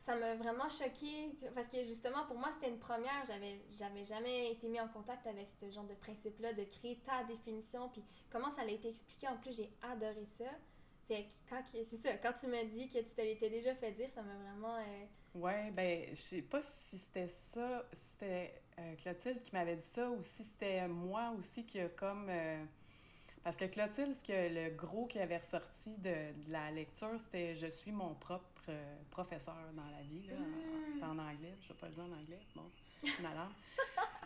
Ça 0.00 0.16
m'a 0.16 0.34
vraiment 0.36 0.68
choquée 0.70 1.36
parce 1.54 1.68
que 1.68 1.84
justement 1.84 2.24
pour 2.26 2.38
moi 2.38 2.48
c'était 2.54 2.70
une 2.70 2.78
première, 2.78 3.26
j'avais 3.26 3.60
j'avais 3.76 4.06
jamais 4.06 4.52
été 4.52 4.66
mis 4.66 4.80
en 4.80 4.88
contact 4.88 5.26
avec 5.26 5.48
ce 5.60 5.70
genre 5.70 5.84
de 5.84 5.92
principe 5.92 6.38
là 6.40 6.54
de 6.54 6.64
créer 6.64 6.96
ta 7.04 7.24
définition 7.24 7.90
puis 7.90 8.02
comment 8.30 8.50
ça 8.52 8.62
a 8.62 8.64
été 8.64 8.88
expliqué 8.88 9.28
en 9.28 9.36
plus, 9.36 9.54
j'ai 9.54 9.70
adoré 9.82 10.24
ça. 10.38 10.46
Fait 11.08 11.24
que 11.24 11.32
quand 11.50 11.62
c'est 11.72 11.96
ça, 11.98 12.14
quand 12.22 12.32
tu 12.40 12.46
m'as 12.46 12.64
dit 12.64 12.88
que 12.88 12.98
tu 13.00 13.14
te 13.14 13.20
l'étais 13.20 13.50
déjà 13.50 13.74
fait 13.74 13.92
dire, 13.92 14.08
ça 14.14 14.22
m'a 14.22 14.34
vraiment 14.34 14.76
euh, 14.76 15.04
Ouais, 15.34 15.70
ben, 15.72 16.06
je 16.10 16.20
sais 16.20 16.42
pas 16.42 16.62
si 16.62 16.98
c'était 16.98 17.28
ça, 17.28 17.84
c'était 17.92 18.62
euh, 18.78 18.94
Clotilde 19.02 19.42
qui 19.42 19.52
m'avait 19.54 19.76
dit 19.76 19.86
ça 19.86 20.08
ou 20.10 20.22
si 20.22 20.44
c'était 20.44 20.86
moi 20.88 21.32
aussi 21.38 21.64
qui 21.64 21.80
a 21.80 21.88
comme. 21.88 22.26
euh, 22.28 22.64
parce 23.44 23.56
que 23.56 23.64
Clotilde, 23.66 24.14
ce 24.14 24.24
que 24.24 24.32
le 24.54 24.74
gros 24.76 25.06
qui 25.06 25.18
avait 25.20 25.38
ressorti 25.38 25.90
de, 25.98 26.10
de 26.46 26.52
la 26.52 26.70
lecture, 26.70 27.18
c'était 27.18 27.54
Je 27.56 27.68
suis 27.68 27.92
mon 27.92 28.14
propre 28.14 28.44
euh, 28.68 28.96
professeur 29.10 29.54
dans 29.74 29.86
la 29.90 30.02
vie. 30.02 30.26
là. 30.28 30.34
En- 30.36 30.38
Mm. 30.40 30.92
C'était 30.94 31.06
en 31.06 31.18
anglais, 31.18 31.54
je 31.62 31.68
vais 31.68 31.74
pas 31.74 31.86
le 31.88 31.92
dire 31.94 32.04
en 32.04 32.12
anglais. 32.12 32.38
Bon, 32.54 32.64
une 33.18 33.26
alarme. 33.26 33.52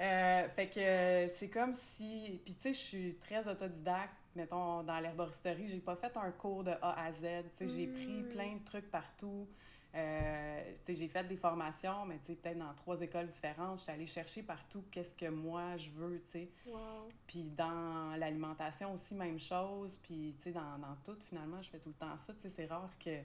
Euh, 0.01 0.49
fait 0.49 0.69
que 0.69 1.33
c'est 1.37 1.49
comme 1.51 1.73
si. 1.75 2.41
Puis 2.45 2.55
tu 2.55 2.63
sais, 2.63 2.73
je 2.73 2.79
suis 2.79 3.15
très 3.21 3.47
autodidacte. 3.47 4.15
Mettons, 4.35 4.83
dans 4.83 4.99
l'herboristerie, 4.99 5.69
j'ai 5.69 5.79
pas 5.79 5.95
fait 5.95 6.17
un 6.17 6.31
cours 6.33 6.65
de 6.65 6.73
A 6.81 7.05
à 7.05 7.13
Z. 7.13 7.21
Tu 7.21 7.29
sais, 7.59 7.69
j'ai 7.69 7.87
pris 7.87 8.23
Mm. 8.23 8.29
plein 8.31 8.55
de 8.57 8.65
trucs 8.65 8.91
partout. 8.91 9.47
Euh, 9.95 10.63
j'ai 10.89 11.09
fait 11.09 11.25
des 11.25 11.37
formations, 11.37 12.07
mais 12.07 12.17
peut-être 12.17 12.59
dans 12.59 12.73
trois 12.75 13.01
écoles 13.03 13.29
différentes. 13.29 13.79
Je 13.79 13.83
suis 13.85 13.93
allée 13.93 14.07
chercher 14.07 14.43
partout 14.43 14.83
qu'est-ce 14.91 15.15
que 15.15 15.27
moi 15.29 15.77
je 15.77 15.91
veux, 15.91 16.23
tu 16.25 16.31
sais. 16.31 16.49
wow. 16.67 17.09
Puis 17.27 17.43
dans 17.45 18.17
l'alimentation 18.19 18.93
aussi, 18.95 19.15
même 19.15 19.39
chose. 19.39 19.99
Puis, 20.03 20.35
tu 20.39 20.45
sais, 20.45 20.53
dans, 20.53 20.79
dans 20.79 20.97
tout, 21.05 21.17
finalement, 21.29 21.61
je 21.63 21.69
fais 21.71 21.79
tout 21.79 21.91
le 21.91 21.95
temps 21.95 22.17
ça. 22.17 22.33
Tu 22.35 22.41
sais, 22.43 22.49
c'est 22.51 22.67
rare 22.67 22.91
que... 22.99 23.19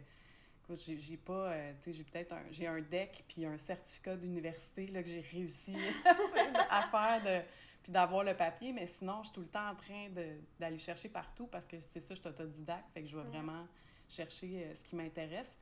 Écoute, 0.63 0.81
j'ai 0.85 1.15
pas... 1.17 1.51
euh, 1.53 1.73
tu 1.79 1.83
sais, 1.85 1.93
j'ai 1.93 2.03
peut-être 2.03 2.33
un... 2.33 2.43
J'ai 2.51 2.67
un 2.67 2.81
deck 2.81 3.23
puis 3.29 3.45
un 3.45 3.57
certificat 3.57 4.17
d'université, 4.17 4.87
là, 4.87 5.01
que 5.01 5.07
j'ai 5.09 5.21
réussi 5.21 5.73
à 6.69 6.83
faire 6.89 7.23
de... 7.23 7.45
Puis 7.83 7.93
d'avoir 7.93 8.25
le 8.25 8.35
papier, 8.35 8.73
mais 8.73 8.85
sinon, 8.85 9.19
je 9.23 9.27
suis 9.27 9.35
tout 9.35 9.39
le 9.41 9.47
temps 9.47 9.69
en 9.69 9.75
train 9.75 10.09
de- 10.09 10.35
d'aller 10.59 10.77
chercher 10.77 11.07
partout 11.07 11.47
parce 11.47 11.65
que 11.65 11.79
c'est 11.79 12.01
ça, 12.01 12.13
je 12.15 12.19
suis 12.19 12.29
autodidacte. 12.29 12.89
Fait 12.93 13.01
que 13.01 13.07
je 13.07 13.15
vais 13.15 13.23
Ouais. 13.23 13.29
vraiment 13.29 13.65
chercher 14.09 14.65
euh, 14.65 14.73
ce 14.75 14.83
qui 14.83 14.97
m'intéresse. 14.97 15.57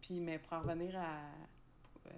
Puis, 0.00 0.20
mais 0.20 0.38
pour 0.38 0.52
en 0.54 0.60
revenir 0.62 0.96
à... 0.98 1.18
euh, 2.06 2.10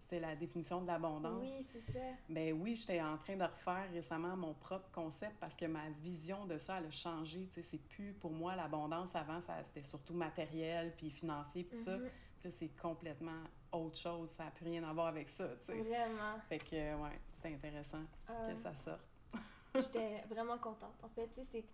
c'était 0.00 0.20
la 0.20 0.34
définition 0.34 0.80
de 0.82 0.88
l'abondance. 0.88 1.40
Oui, 1.48 1.64
c'est 1.72 1.92
ça. 1.92 2.00
Ben 2.28 2.52
oui, 2.60 2.74
j'étais 2.74 3.00
en 3.00 3.16
train 3.16 3.36
de 3.36 3.44
refaire 3.44 3.88
récemment 3.92 4.36
mon 4.36 4.54
propre 4.54 4.90
concept 4.90 5.36
parce 5.38 5.54
que 5.54 5.66
ma 5.66 5.88
vision 6.02 6.46
de 6.46 6.58
ça, 6.58 6.78
elle 6.78 6.86
a 6.86 6.90
changé. 6.90 7.46
Tu 7.46 7.54
sais, 7.54 7.62
c'est 7.62 7.78
plus 7.78 8.12
pour 8.14 8.32
moi 8.32 8.56
l'abondance 8.56 9.14
avant, 9.14 9.40
ça 9.40 9.62
c'était 9.62 9.84
surtout 9.84 10.14
matériel 10.14 10.92
puis 10.96 11.10
financier 11.10 11.62
puis 11.62 11.78
tout 11.78 11.84
ça. 11.84 11.96
Mhm. 11.96 12.08
Puis 12.40 12.50
là, 12.50 12.56
c'est 12.58 12.76
complètement 12.80 13.42
autre 13.70 13.98
chose. 13.98 14.30
Ça 14.30 14.46
n'a 14.46 14.50
plus 14.50 14.64
rien 14.64 14.82
à 14.82 14.92
voir 14.92 15.06
avec 15.08 15.28
ça, 15.28 15.46
tu 15.60 15.66
sais. 15.66 15.80
Vraiment. 15.80 16.40
Fait 16.48 16.58
que, 16.58 16.74
euh, 16.74 16.96
ouais, 16.96 17.20
c'est 17.34 17.52
intéressant 17.54 18.02
Euh, 18.30 18.52
que 18.52 18.58
ça 18.60 18.74
sorte. 18.74 19.04
J'étais 19.76 20.22
vraiment 20.28 20.58
contente. 20.58 20.94
En 21.04 21.08
fait, 21.10 21.28
tu 21.28 21.44
sais, 21.44 21.64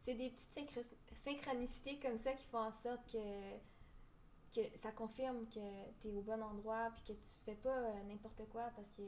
c'est, 0.00 0.14
des 0.14 0.30
petites 0.30 0.54
synchro- 0.56 1.14
synchronicités 1.16 1.98
comme 1.98 2.16
ça 2.16 2.32
qui 2.32 2.46
font 2.46 2.58
en 2.60 2.72
sorte 2.72 3.12
que, 3.12 3.18
que 4.60 4.78
ça 4.78 4.90
confirme 4.92 5.46
que 5.48 5.60
tu 6.00 6.08
es 6.08 6.12
au 6.14 6.22
bon 6.22 6.42
endroit 6.42 6.90
puis 6.94 7.14
que 7.14 7.18
tu 7.20 7.38
fais 7.44 7.54
pas 7.54 7.68
euh, 7.76 8.02
n'importe 8.08 8.42
quoi 8.50 8.64
parce 8.74 8.90
que, 8.96 9.02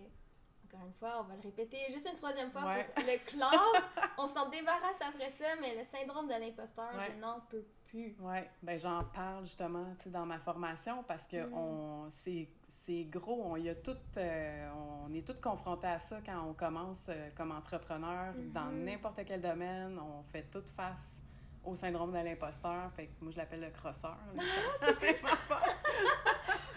encore 0.67 0.87
une 0.87 0.93
fois, 0.95 1.21
on 1.21 1.25
va 1.25 1.35
le 1.37 1.41
répéter 1.43 1.79
juste 1.91 2.07
une 2.09 2.17
troisième 2.17 2.51
fois 2.51 2.65
Ouais. 2.67 2.85
pour 2.95 3.05
le 3.05 3.19
clore. 3.25 3.73
on 4.19 4.27
s'en 4.27 4.49
débarrasse 4.51 5.01
après 5.01 5.31
ça, 5.31 5.47
mais 5.61 5.77
le 5.77 5.85
syndrome 5.85 6.27
de 6.27 6.35
l'imposteur, 6.35 6.91
Ouais. 6.95 7.13
je 7.15 7.21
n'en 7.21 7.41
peux 7.49 7.65
plus. 7.87 8.15
Ouais, 8.21 8.51
ben 8.63 8.79
j'en 8.79 9.03
parle 9.05 9.47
justement, 9.47 9.87
tu 9.97 10.05
sais, 10.05 10.11
dans 10.11 10.27
ma 10.27 10.39
formation 10.39 11.03
parce 11.05 11.27
que 11.27 11.47
Mm. 11.47 11.55
on, 11.55 12.11
c'est, 12.11 13.05
gros, 13.05 13.43
on 13.47 13.57
y 13.57 13.69
a 13.71 13.75
tout, 13.75 13.97
euh, 14.19 14.71
on 15.09 15.13
est 15.15 15.27
tous 15.27 15.41
confrontés 15.41 15.87
à 15.87 15.99
ça 16.01 16.21
quand 16.25 16.43
on 16.49 16.53
commence 16.55 17.07
euh, 17.09 17.31
comme 17.37 17.51
entrepreneur 17.53 18.35
dans 18.53 18.67
Mhm. 18.67 18.85
n'importe 18.85 19.21
quel 19.27 19.41
domaine, 19.41 19.99
on 19.99 20.23
fait 20.25 20.45
tout 20.51 20.63
face 20.77 21.23
au 21.69 21.77
syndrome 21.77 22.11
de 22.13 22.19
l'imposteur, 22.19 22.91
fait 22.97 23.07
que 23.07 23.13
moi 23.23 23.31
je 23.33 23.37
l'appelle 23.37 23.61
le 23.61 23.71
crosseur. 23.71 24.17
là. 24.35 24.43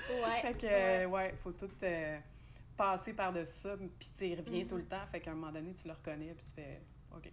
Ouais. 0.10 0.42
fait 0.42 0.54
que 0.56 0.66
ouais. 0.68 1.06
ouais, 1.06 1.34
faut 1.44 1.52
tout 1.52 1.70
euh, 1.84 2.20
passer 2.76 3.14
par-dessus 3.14 3.54
ça, 3.62 3.76
puis 3.78 4.10
tu 4.18 4.26
Mhm. 4.64 4.68
tout 4.68 4.76
le 4.78 4.86
temps, 4.86 5.06
fait 5.12 5.20
qu'à 5.22 5.32
un 5.32 5.36
moment 5.36 5.52
donné 5.52 5.74
tu 5.74 5.88
le 5.88 5.94
reconnais 5.94 6.34
puis 6.34 6.44
tu 6.46 6.52
fais 6.54 6.82
OK. 7.16 7.32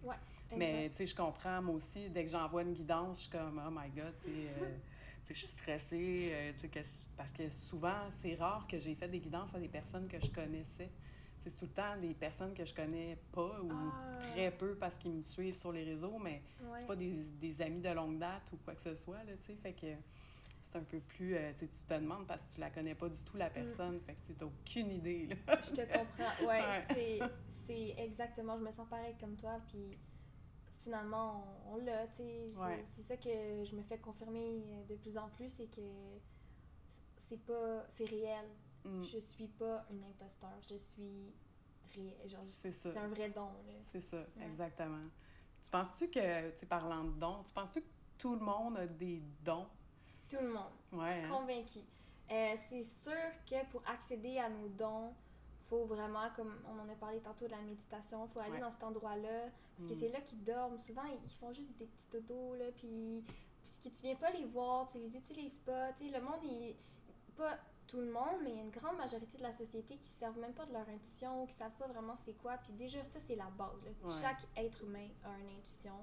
Mais 0.57 0.89
tu 0.91 0.97
sais, 0.99 1.07
je 1.07 1.15
comprends, 1.17 1.61
moi 1.61 1.75
aussi, 1.75 2.09
dès 2.09 2.25
que 2.25 2.31
j'envoie 2.31 2.63
une 2.63 2.73
guidance, 2.73 3.17
je 3.19 3.23
suis 3.23 3.31
comme, 3.31 3.61
oh 3.67 3.71
my 3.71 3.91
god, 3.91 4.15
tu 4.25 4.31
sais, 4.31 4.49
euh, 4.63 4.77
je 5.29 5.35
suis 5.35 5.47
stressée, 5.49 6.31
euh, 6.33 6.53
que- 6.73 6.79
parce 7.17 7.33
que 7.33 7.49
souvent, 7.51 8.09
c'est 8.13 8.35
rare 8.37 8.67
que 8.67 8.79
j'ai 8.79 8.95
fait 8.95 9.09
des 9.09 9.19
guidances 9.19 9.55
à 9.55 9.59
des 9.59 9.69
personnes 9.69 10.09
que 10.09 10.19
je 10.25 10.31
connaissais. 10.31 10.89
C'est 11.45 11.57
tout 11.57 11.65
le 11.67 11.71
temps 11.71 11.97
des 12.01 12.15
personnes 12.15 12.53
que 12.55 12.65
je 12.65 12.75
connais 12.75 13.17
pas 13.33 13.61
ou 13.63 13.71
Ah. 13.71 14.19
très 14.33 14.51
peu 14.51 14.75
parce 14.75 14.99
qu'ils 14.99 15.13
me 15.13 15.23
suivent 15.23 15.57
sur 15.57 15.73
les 15.73 15.85
réseaux, 15.85 16.19
mais 16.19 16.43
Ouais. 16.63 16.79
c'est 16.79 16.87
pas 16.87 16.97
des, 16.97 17.13
des 17.41 17.63
amis 17.63 17.81
de 17.81 17.91
longue 17.91 18.19
date 18.19 18.53
ou 18.53 18.57
quoi 18.65 18.75
que 18.75 18.81
ce 18.81 18.95
soit, 18.95 19.23
là, 19.25 19.33
tu 19.41 19.47
sais, 19.47 19.55
fait 19.55 19.73
que 19.73 19.87
c'est 20.69 20.79
un 20.79 20.83
peu 20.83 21.01
plus. 21.01 21.35
Euh, 21.37 21.53
tu 21.59 21.67
te 21.67 21.95
demandes 21.95 22.27
parce 22.27 22.43
que 22.43 22.55
tu 22.55 22.61
la 22.61 22.71
connais 22.71 22.95
pas 22.95 23.09
du 23.09 23.21
tout, 23.23 23.37
la 23.37 23.49
mm. 23.49 23.53
personne. 23.53 24.01
Fait 24.01 24.15
que 24.15 24.33
tu 24.33 24.39
n'as 24.39 24.47
aucune 24.47 24.91
idée. 24.91 25.27
Là. 25.27 25.37
je 25.63 25.71
te 25.75 25.81
comprends. 25.83 26.47
Ouais, 26.47 26.85
c'est 26.95 27.19
c'est 27.67 27.95
exactement. 27.99 28.59
Je 28.59 28.65
me 28.65 28.73
sens 28.73 28.89
pareil 28.89 29.15
comme 29.21 29.37
toi. 29.37 29.61
Puis 29.69 29.97
finalement, 30.85 31.45
on, 31.71 31.77
l'a. 31.77 32.07
tu 32.09 32.17
sais. 32.17 32.51
C'est 32.97 33.03
ça 33.03 33.17
que 33.17 33.65
je 33.65 33.75
me 33.77 33.83
fais 33.83 33.99
confirmer 33.99 34.63
de 34.89 34.95
plus 34.97 35.17
en 35.19 35.29
plus 35.31 35.49
c'est 35.49 35.71
que 35.71 35.83
c'est 37.29 37.41
pas. 37.45 37.87
C'est 37.93 38.07
réel. 38.07 38.47
Mm. 38.89 39.05
Je 39.05 39.19
suis 39.19 39.49
pas 39.49 39.85
une 39.91 40.03
imposteur. 40.05 40.57
Je 40.69 40.77
suis 40.77 41.33
réel. 41.95 42.15
C'est 42.51 42.97
un 42.97 43.09
vrai 43.09 43.31
don. 43.31 43.49
C'est 43.83 44.01
ça, 44.01 44.19
exactement. 44.43 45.05
Tu 45.65 45.71
penses-tu 45.71 46.09
que, 46.09 46.51
tu 46.59 46.67
parlant 46.67 47.05
de 47.05 47.13
dons, 47.13 47.43
tu 47.45 47.53
penses-tu 47.53 47.83
que 47.83 47.87
tout 48.19 48.35
le 48.35 48.41
monde 48.41 48.79
a 48.79 48.87
des 48.87 49.23
dons? 49.45 49.67
Tout 50.29 50.39
le 50.41 50.49
monde. 50.49 50.73
Ouais. 50.93 51.23
Hein? 51.23 51.29
Convaincu. 51.29 51.81
Euh, 52.31 52.57
c'est 52.69 52.85
sûr 52.85 53.31
que 53.49 53.67
pour 53.71 53.83
accéder 53.87 54.39
à 54.39 54.49
nos 54.49 54.69
dons, 54.69 55.15
faut 55.69 55.85
vraiment, 55.85 56.31
comme 56.37 56.55
on 56.67 56.79
en 56.81 56.89
a 56.91 56.95
parlé 56.95 57.21
tantôt 57.21 57.47
de 57.47 57.51
la 57.51 57.61
méditation, 57.61 58.27
faut 58.29 58.41
aller 58.41 58.59
dans 58.59 58.71
cet 58.71 58.83
endroit-là. 58.83 59.51
Parce 59.77 59.91
que 59.91 59.95
mm. 59.95 59.99
c'est 59.99 60.09
là 60.09 60.21
qu'ils 60.21 60.43
dorment. 60.45 60.79
Souvent, 60.79 61.05
ils 61.05 61.31
font 61.39 61.53
juste 61.53 61.77
des 61.79 61.87
petits 61.87 62.07
dodos, 62.11 62.55
là, 62.57 62.67
puis, 62.77 63.25
puis 63.81 63.91
tu 63.91 64.03
viens 64.03 64.17
pas 64.17 64.31
les 64.31 64.45
voir, 64.45 64.89
tu 64.91 64.99
les 64.99 65.17
utilises 65.17 65.59
pas. 65.59 65.93
Tu 65.93 66.05
sais, 66.05 66.19
le 66.19 66.25
monde, 66.25 66.41
il, 66.45 66.75
pas 67.37 67.59
tout 67.89 68.01
le 68.01 68.13
monde, 68.13 68.41
mais 68.45 68.51
il 68.51 68.57
y 68.57 68.59
a 68.61 68.63
une 68.63 68.71
grande 68.71 68.97
majorité 68.99 69.39
de 69.39 69.43
la 69.43 69.53
société 69.53 69.97
qui 69.97 70.11
ne 70.11 70.15
servent 70.15 70.39
même 70.39 70.53
pas 70.53 70.67
de 70.67 70.73
leur 70.73 70.89
intuition, 70.89 71.47
qui 71.47 71.55
ne 71.55 71.59
savent 71.59 71.77
pas 71.79 71.87
vraiment 71.89 72.17
c'est 72.25 72.35
quoi. 72.35 72.59
Puis 72.59 72.73
déjà, 72.75 73.03
ça, 73.05 73.19
c'est 73.27 73.35
la 73.35 73.51
base. 73.57 73.83
Chaque 74.21 74.47
être 74.57 74.85
humain 74.85 75.09
a 75.25 75.31
une 75.39 75.59
intuition. 75.59 75.95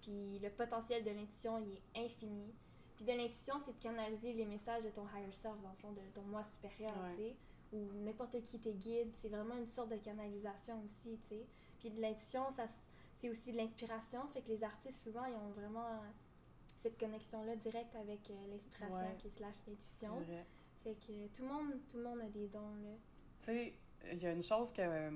Puis 0.00 0.38
le 0.38 0.48
potentiel 0.50 1.02
de 1.04 1.10
l'intuition, 1.10 1.58
il 1.58 1.72
est 1.72 2.04
infini. 2.06 2.54
Puis 2.96 3.04
de 3.04 3.12
l'intuition, 3.12 3.56
c'est 3.64 3.72
de 3.76 3.82
canaliser 3.82 4.32
les 4.32 4.46
messages 4.46 4.84
de 4.84 4.90
ton 4.90 5.04
higher 5.08 5.32
self, 5.32 5.60
dans 5.60 5.70
le 5.70 5.76
fond, 5.76 5.92
de 5.92 6.00
ton 6.14 6.22
moi 6.22 6.44
supérieur, 6.44 6.92
tu 7.10 7.16
sais. 7.16 7.36
Ou 7.72 7.88
n'importe 8.04 8.40
qui 8.42 8.60
tes 8.60 8.72
guide. 8.72 9.10
C'est 9.16 9.28
vraiment 9.28 9.56
une 9.56 9.66
sorte 9.66 9.90
de 9.90 9.96
canalisation 9.96 10.80
aussi, 10.84 11.18
tu 11.22 11.28
sais. 11.28 11.46
Puis 11.80 11.90
de 11.90 12.00
l'intuition, 12.00 12.48
ça 12.52 12.66
c'est 13.16 13.28
aussi 13.30 13.52
de 13.52 13.56
l'inspiration. 13.56 14.20
Fait 14.32 14.42
que 14.42 14.48
les 14.48 14.62
artistes, 14.62 15.02
souvent, 15.02 15.24
ils 15.24 15.34
ont 15.34 15.50
vraiment 15.50 15.86
cette 16.82 16.98
connexion-là 16.98 17.56
directe 17.56 17.96
avec 17.96 18.30
euh, 18.30 18.34
l'inspiration 18.50 19.16
qui 19.18 19.28
est 19.28 19.30
slash 19.30 19.56
l'intuition. 19.66 20.20
Fait 20.84 20.94
que 20.94 21.28
tout 21.34 21.42
le 21.42 21.48
monde, 21.48 21.72
tout 21.90 21.96
le 21.96 22.02
monde 22.02 22.20
a 22.20 22.28
des 22.28 22.46
dons, 22.48 22.74
là. 22.82 22.90
Tu 23.40 23.46
sais, 23.46 23.74
il 24.12 24.22
y 24.22 24.26
a 24.26 24.32
une 24.32 24.42
chose 24.42 24.70
que 24.70 24.82
euh, 24.82 25.10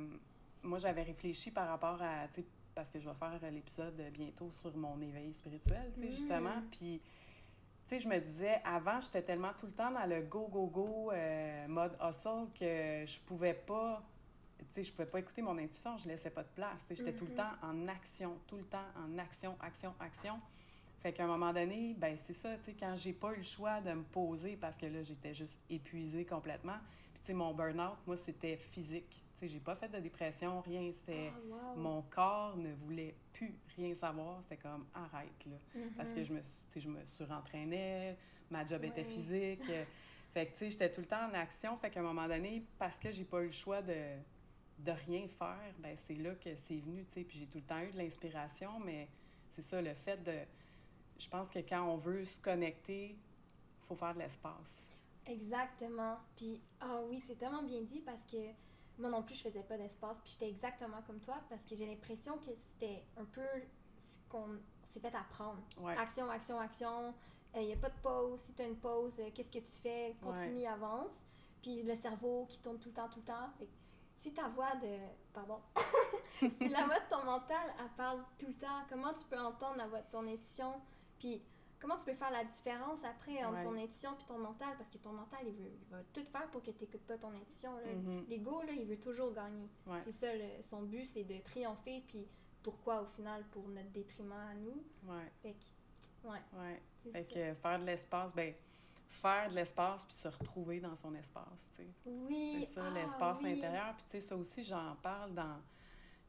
moi, 0.62 0.78
j'avais 0.78 1.02
réfléchi 1.02 1.50
par 1.50 1.68
rapport 1.68 2.00
à, 2.00 2.26
tu 2.28 2.36
sais, 2.36 2.46
parce 2.74 2.90
que 2.90 2.98
je 2.98 3.08
vais 3.08 3.14
faire 3.14 3.38
l'épisode 3.52 4.00
bientôt 4.12 4.50
sur 4.50 4.74
mon 4.76 4.98
éveil 5.02 5.34
spirituel, 5.34 5.92
tu 5.94 6.00
sais, 6.00 6.10
justement. 6.10 6.56
Mm. 6.56 6.68
Puis, 6.70 7.00
tu 7.86 7.88
sais, 7.88 8.00
je 8.00 8.08
me 8.08 8.18
disais, 8.18 8.62
avant, 8.64 8.98
j'étais 9.02 9.22
tellement 9.22 9.52
tout 9.58 9.66
le 9.66 9.72
temps 9.72 9.90
dans 9.90 10.06
le 10.06 10.22
go, 10.22 10.48
go, 10.50 10.66
go, 10.66 11.10
euh, 11.12 11.68
mode 11.68 11.96
hustle 12.02 12.46
que 12.58 13.04
je 13.04 13.20
pouvais 13.20 13.54
pas, 13.54 14.02
tu 14.58 14.64
sais, 14.72 14.84
je 14.84 14.92
pouvais 14.92 15.06
pas 15.06 15.20
écouter 15.20 15.42
mon 15.42 15.58
intuition, 15.58 15.98
je 15.98 16.08
laissais 16.08 16.30
pas 16.30 16.44
de 16.44 16.48
place. 16.54 16.86
Tu 16.86 16.96
sais, 16.96 17.04
j'étais 17.04 17.14
tout 17.14 17.26
le 17.26 17.32
mm-hmm. 17.32 17.36
temps 17.36 17.66
en 17.66 17.88
action, 17.88 18.38
tout 18.46 18.56
le 18.56 18.64
temps 18.64 18.86
en 18.96 19.18
action, 19.18 19.54
action, 19.60 19.94
action. 20.00 20.40
Fait 21.00 21.12
qu'à 21.12 21.24
un 21.24 21.28
moment 21.28 21.52
donné, 21.52 21.94
ben 21.96 22.16
c'est 22.26 22.34
ça, 22.34 22.56
tu 22.56 22.64
sais, 22.64 22.76
quand 22.78 22.94
j'ai 22.96 23.12
pas 23.12 23.32
eu 23.32 23.36
le 23.36 23.42
choix 23.42 23.80
de 23.80 23.92
me 23.92 24.02
poser 24.02 24.56
parce 24.56 24.76
que 24.76 24.86
là, 24.86 25.02
j'étais 25.02 25.32
juste 25.32 25.64
épuisée 25.70 26.24
complètement. 26.24 26.78
Puis, 27.14 27.20
tu 27.20 27.26
sais, 27.26 27.34
mon 27.34 27.54
burn-out, 27.54 27.98
moi, 28.06 28.16
c'était 28.16 28.56
physique. 28.56 29.24
Tu 29.34 29.40
sais, 29.40 29.48
j'ai 29.48 29.60
pas 29.60 29.76
fait 29.76 29.88
de 29.88 29.98
dépression, 30.00 30.60
rien. 30.60 30.90
C'était... 30.92 31.30
Ah, 31.52 31.74
mon 31.76 32.02
corps 32.02 32.56
ne 32.56 32.72
voulait 32.72 33.14
plus 33.32 33.54
rien 33.76 33.94
savoir. 33.94 34.40
C'était 34.42 34.60
comme, 34.60 34.86
arrête, 34.92 35.46
là. 35.46 35.56
Parce 35.96 36.10
que 36.10 36.20
mm-hmm. 36.20 36.24
je 36.24 36.32
me, 36.32 36.40
je 36.76 36.88
me 36.88 37.06
surentraînais, 37.06 38.16
ma 38.50 38.66
job 38.66 38.82
était 38.84 39.04
physique. 39.04 39.62
fait 40.34 40.46
que, 40.46 40.52
tu 40.52 40.58
sais, 40.58 40.70
j'étais 40.70 40.90
tout 40.90 41.00
le 41.00 41.06
temps 41.06 41.28
en 41.30 41.34
action. 41.34 41.76
Fait 41.76 41.90
qu'à 41.90 42.00
un 42.00 42.02
moment 42.02 42.26
donné, 42.26 42.64
parce 42.76 42.98
que 42.98 43.12
j'ai 43.12 43.24
pas 43.24 43.42
eu 43.42 43.46
le 43.46 43.52
choix 43.52 43.82
de, 43.82 43.94
de 44.80 44.90
rien 45.06 45.28
faire, 45.28 45.74
ben 45.78 45.96
c'est 45.96 46.16
là 46.16 46.34
que 46.34 46.56
c'est 46.56 46.78
venu, 46.78 47.04
tu 47.04 47.12
sais. 47.12 47.20
Puis 47.22 47.38
j'ai 47.38 47.46
tout 47.46 47.58
le 47.58 47.64
temps 47.64 47.80
eu 47.82 47.92
de 47.92 47.98
l'inspiration, 47.98 48.80
mais 48.84 49.08
c'est 49.50 49.62
ça, 49.62 49.80
le 49.80 49.94
fait 49.94 50.22
de 50.24 50.34
je 51.18 51.28
pense 51.28 51.50
que 51.50 51.58
quand 51.60 51.82
on 51.82 51.96
veut 51.96 52.24
se 52.24 52.40
connecter, 52.40 53.10
il 53.10 53.86
faut 53.86 53.96
faire 53.96 54.14
de 54.14 54.20
l'espace. 54.20 54.88
Exactement. 55.26 56.16
Puis, 56.36 56.62
ah 56.80 57.00
oui, 57.08 57.22
c'est 57.26 57.36
tellement 57.36 57.62
bien 57.62 57.82
dit 57.82 58.00
parce 58.00 58.22
que 58.24 58.38
moi 58.98 59.10
non 59.10 59.22
plus, 59.22 59.34
je 59.36 59.42
faisais 59.42 59.62
pas 59.62 59.76
d'espace. 59.76 60.18
Puis 60.20 60.32
j'étais 60.32 60.48
exactement 60.48 61.02
comme 61.06 61.20
toi 61.20 61.36
parce 61.48 61.62
que 61.64 61.74
j'ai 61.74 61.86
l'impression 61.86 62.36
que 62.38 62.50
c'était 62.56 63.04
un 63.16 63.24
peu 63.24 63.42
ce 64.02 64.28
qu'on 64.28 64.58
s'est 64.86 65.00
fait 65.00 65.14
apprendre. 65.14 65.62
Action, 65.86 66.30
action, 66.30 66.58
action. 66.58 67.14
Il 67.54 67.60
euh, 67.60 67.64
n'y 67.64 67.72
a 67.72 67.76
pas 67.76 67.88
de 67.88 67.98
pause. 68.02 68.40
Si 68.46 68.52
tu 68.52 68.62
as 68.62 68.66
une 68.66 68.76
pause, 68.76 69.14
euh, 69.18 69.30
qu'est-ce 69.34 69.50
que 69.50 69.58
tu 69.58 69.82
fais? 69.82 70.16
Continue, 70.22 70.66
avance. 70.66 71.24
Puis 71.62 71.82
le 71.82 71.94
cerveau 71.94 72.46
qui 72.48 72.58
tourne 72.58 72.78
tout 72.78 72.88
le 72.88 72.94
temps, 72.94 73.08
tout 73.08 73.20
le 73.20 73.24
temps. 73.24 73.50
si 74.16 74.32
ta 74.32 74.48
voix 74.48 74.74
de. 74.76 74.98
Pardon. 75.32 75.60
si 76.38 76.68
la 76.68 76.84
voix 76.84 76.98
de 76.98 77.08
ton 77.10 77.24
mental, 77.24 77.74
elle 77.80 77.90
parle 77.96 78.22
tout 78.38 78.46
le 78.46 78.54
temps, 78.54 78.84
comment 78.88 79.12
tu 79.14 79.24
peux 79.24 79.38
entendre 79.38 79.76
la 79.76 79.86
voix 79.86 80.00
de 80.00 80.10
ton 80.10 80.26
édition? 80.26 80.74
Puis 81.18 81.42
comment 81.80 81.96
tu 81.96 82.04
peux 82.04 82.14
faire 82.14 82.30
la 82.30 82.44
différence 82.44 83.02
après 83.04 83.44
entre 83.44 83.62
ton 83.62 83.76
intuition 83.76 84.14
puis 84.16 84.24
ton 84.26 84.38
mental? 84.38 84.74
Parce 84.76 84.90
que 84.90 84.98
ton 84.98 85.12
mental 85.12 85.40
il 85.46 85.52
veut 85.52 85.72
va 85.90 85.98
tout 86.12 86.24
faire 86.24 86.48
pour 86.50 86.62
que 86.62 86.70
tu 86.70 86.84
n'écoutes 86.84 87.06
pas 87.06 87.16
ton 87.16 87.32
intuition 87.32 87.70
mm-hmm. 87.78 88.28
l'ego 88.28 88.62
là 88.62 88.72
il 88.72 88.86
veut 88.86 88.98
toujours 88.98 89.32
gagner. 89.32 89.68
C'est 90.04 90.12
ça 90.12 90.26
son 90.62 90.82
but 90.82 91.06
c'est 91.06 91.24
de 91.24 91.38
triompher 91.38 92.02
puis 92.06 92.26
pourquoi 92.62 93.02
au 93.02 93.06
final? 93.06 93.44
Pour 93.50 93.68
notre 93.68 93.90
détriment 93.90 94.32
à 94.32 94.54
nous. 94.54 94.82
Ouais. 95.04 95.30
Fait 95.42 95.54
que 95.54 96.28
ouais, 96.28 96.42
ouais. 96.58 96.82
fait 97.12 97.24
que 97.24 97.54
faire 97.54 97.78
de 97.78 97.84
l'espace 97.84 98.34
ben 98.34 98.54
faire 99.08 99.48
de 99.48 99.54
l'espace 99.54 100.04
puis 100.04 100.14
se 100.14 100.28
retrouver 100.28 100.80
dans 100.80 100.94
son 100.94 101.14
espace 101.14 101.70
tu 101.76 101.82
sais. 101.82 101.88
Oui. 102.04 102.66
C'est 102.66 102.74
ça 102.74 102.84
ah, 102.86 102.90
l'espace 102.90 103.38
intérieur. 103.38 103.94
Puis 103.94 104.04
tu 104.04 104.10
sais 104.10 104.20
ça 104.20 104.36
aussi 104.36 104.64
j'en 104.64 104.96
parle 104.96 105.34
dans 105.34 105.60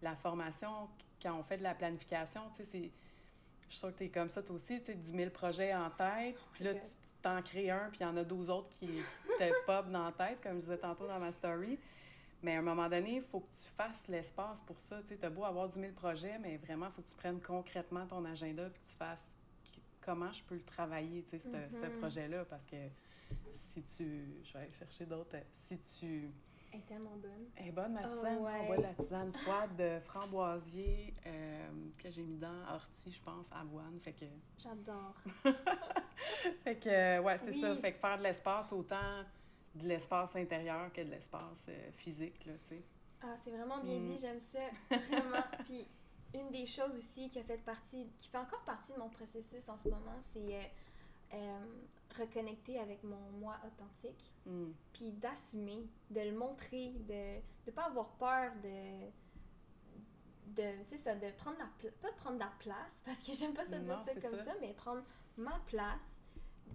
la 0.01 0.15
formation. 0.15 0.89
Quand 1.21 1.37
on 1.37 1.43
fait 1.43 1.57
de 1.57 1.63
la 1.63 1.75
planification 1.75 2.49
tu 2.51 2.57
sais 2.57 2.65
c'est 2.65 2.91
je 3.69 3.75
suis 3.75 3.79
sûre 3.79 3.93
que 3.93 3.99
tu 3.99 4.05
es 4.05 4.09
comme 4.09 4.29
ça, 4.29 4.41
toi 4.41 4.55
aussi, 4.55 4.79
tu 4.79 4.87
sais, 4.87 4.95
10 4.95 5.11
000 5.11 5.29
projets 5.29 5.73
en 5.73 5.89
tête, 5.91 6.35
puis 6.53 6.63
là, 6.63 6.73
tu 6.73 6.81
t'en 7.21 7.41
crées 7.41 7.69
un, 7.69 7.89
puis 7.89 7.99
il 8.01 8.03
y 8.03 8.05
en 8.05 8.17
a 8.17 8.23
12 8.23 8.49
autres 8.49 8.69
qui, 8.69 8.87
te 8.87 9.65
pop 9.65 9.89
dans 9.89 10.05
la 10.05 10.11
tête, 10.11 10.41
comme 10.41 10.55
je 10.55 10.61
disais 10.61 10.77
tantôt 10.77 11.07
dans 11.07 11.19
ma 11.19 11.31
story. 11.31 11.77
Mais 12.41 12.55
à 12.55 12.59
un 12.59 12.61
moment 12.61 12.87
donné, 12.87 13.17
il 13.17 13.21
faut 13.21 13.41
que 13.41 13.51
tu 13.51 13.69
fasses 13.75 14.07
l'espace 14.07 14.61
pour 14.61 14.79
ça. 14.79 15.01
Tu 15.05 15.17
as 15.21 15.29
beau 15.29 15.43
avoir 15.43 15.67
10 15.67 15.79
000 15.79 15.91
projets, 15.91 16.39
mais 16.39 16.55
vraiment, 16.57 16.87
il 16.87 16.91
faut 16.93 17.01
que 17.01 17.09
tu 17.09 17.15
prennes 17.15 17.41
concrètement 17.41 18.05
ton 18.07 18.23
agenda 18.23 18.69
puis 18.69 18.81
que 18.81 18.89
tu 18.89 18.95
fasses 18.95 19.29
comment 19.99 20.31
je 20.31 20.41
peux 20.43 20.55
le 20.55 20.63
travailler, 20.63 21.23
tu 21.23 21.31
sais, 21.31 21.39
ce 21.39 21.49
mm-hmm. 21.49 21.99
projet-là. 21.99 22.45
Parce 22.45 22.65
que 22.65 22.77
si 23.51 23.83
tu... 23.83 24.41
Je 24.45 24.53
vais 24.53 24.59
aller 24.59 24.71
chercher 24.71 25.05
d'autres. 25.05 25.35
Si 25.51 25.77
tu 25.99 26.31
elle 26.71 26.79
est 26.79 26.83
tellement 26.83 27.15
bonne. 27.15 27.49
Elle 27.55 27.67
est 27.67 27.71
bonne, 27.71 27.93
ma 27.93 28.03
tisane. 28.03 28.37
Oh, 28.41 28.47
On 28.61 28.65
boit 28.67 28.77
de 28.77 28.81
la 28.83 28.93
tisane 28.93 29.33
froide 29.33 29.75
de 29.75 29.99
framboisier 30.01 31.13
euh, 31.25 31.69
que 31.97 32.09
j'ai 32.09 32.23
mis 32.23 32.37
dans 32.37 32.73
ortie, 32.73 33.11
je 33.11 33.21
pense, 33.21 33.51
avoine. 33.51 33.99
Fait 34.01 34.13
que... 34.13 34.25
J'adore. 34.57 35.15
fait 36.63 36.75
que, 36.75 37.19
ouais, 37.19 37.37
c'est 37.39 37.53
ça. 37.53 37.75
Fait 37.77 37.93
que 37.93 37.99
faire 37.99 38.17
de 38.17 38.23
l'espace, 38.23 38.71
autant 38.71 39.23
de 39.75 39.87
l'espace 39.87 40.35
intérieur 40.35 40.91
que 40.93 41.01
de 41.01 41.09
l'espace 41.09 41.65
euh, 41.69 41.91
physique, 41.91 42.45
là, 42.45 42.53
tu 42.63 42.75
sais. 42.75 42.83
Ah, 43.21 43.35
c'est 43.43 43.51
vraiment 43.51 43.79
bien 43.79 43.99
dit, 43.99 44.15
mm. 44.15 44.19
j'aime 44.19 44.39
ça. 44.39 44.59
Vraiment. 44.89 45.43
Puis, 45.65 45.87
une 46.33 46.51
des 46.51 46.65
choses 46.65 46.95
aussi 46.95 47.29
qui 47.29 47.39
a 47.39 47.43
fait 47.43 47.57
partie, 47.57 48.07
qui 48.17 48.29
fait 48.29 48.37
encore 48.37 48.61
partie 48.61 48.93
de 48.93 48.99
mon 48.99 49.09
processus 49.09 49.67
en 49.67 49.77
ce 49.77 49.89
moment, 49.89 50.19
c'est... 50.33 50.55
Euh, 50.55 50.61
euh, 51.33 51.59
reconnecter 52.17 52.79
avec 52.79 53.03
mon 53.03 53.19
moi 53.39 53.57
authentique, 53.65 54.33
mm. 54.45 54.71
puis 54.93 55.11
d'assumer, 55.13 55.87
de 56.09 56.21
le 56.21 56.31
montrer, 56.31 56.89
de 57.07 57.39
ne 57.67 57.71
pas 57.71 57.85
avoir 57.85 58.09
peur 58.13 58.51
de 58.63 59.09
de 60.55 60.83
tu 60.83 60.89
sais 60.89 60.97
ça 60.97 61.13
de 61.15 61.29
prendre 61.31 61.57
la 61.59 61.69
pas 62.01 62.11
de 62.11 62.15
prendre 62.17 62.39
la 62.39 62.51
place 62.59 63.01
parce 63.05 63.19
que 63.19 63.33
j'aime 63.33 63.53
pas 63.53 63.65
ça 63.65 63.77
dire 63.77 63.99
ça 63.99 64.15
comme 64.15 64.43
ça. 64.43 64.53
mais 64.59 64.73
prendre 64.73 65.03
ma 65.37 65.59
place 65.67 66.19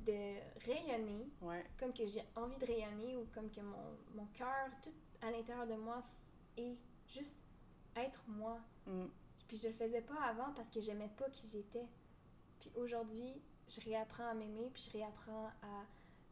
de 0.07 0.39
rayonner 0.65 1.29
comme 1.79 1.93
que 1.93 2.07
j'ai 2.07 2.23
envie 2.37 2.57
de 2.57 2.67
rayonner 2.67 3.17
ou 3.17 3.27
comme 3.35 3.51
que 3.51 3.61
mon, 3.61 3.99
mon 4.15 4.27
cœur 4.27 4.71
tout 4.83 4.93
à 5.23 5.31
l'intérieur 5.31 5.67
de 5.67 5.75
moi 5.75 6.03
est 6.57 6.77
juste 7.09 7.35
être 7.97 8.23
moi 8.29 8.61
mm. 8.87 9.07
puis 9.49 9.57
je 9.57 9.69
le 9.69 9.75
faisais 9.75 10.03
pas 10.03 10.21
avant 10.23 10.53
parce 10.55 10.71
que 10.71 10.81
j'aimais 10.81 11.11
pas 11.17 11.29
qui 11.31 11.49
j'étais 11.49 11.87
puis 12.61 12.71
aujourd'hui 12.77 13.35
je 13.69 13.81
réapprends 13.81 14.29
à 14.31 14.35
m'aimer, 14.35 14.71
puis 14.73 14.89
je 14.89 14.99
réapprends 14.99 15.51
à 15.63 15.85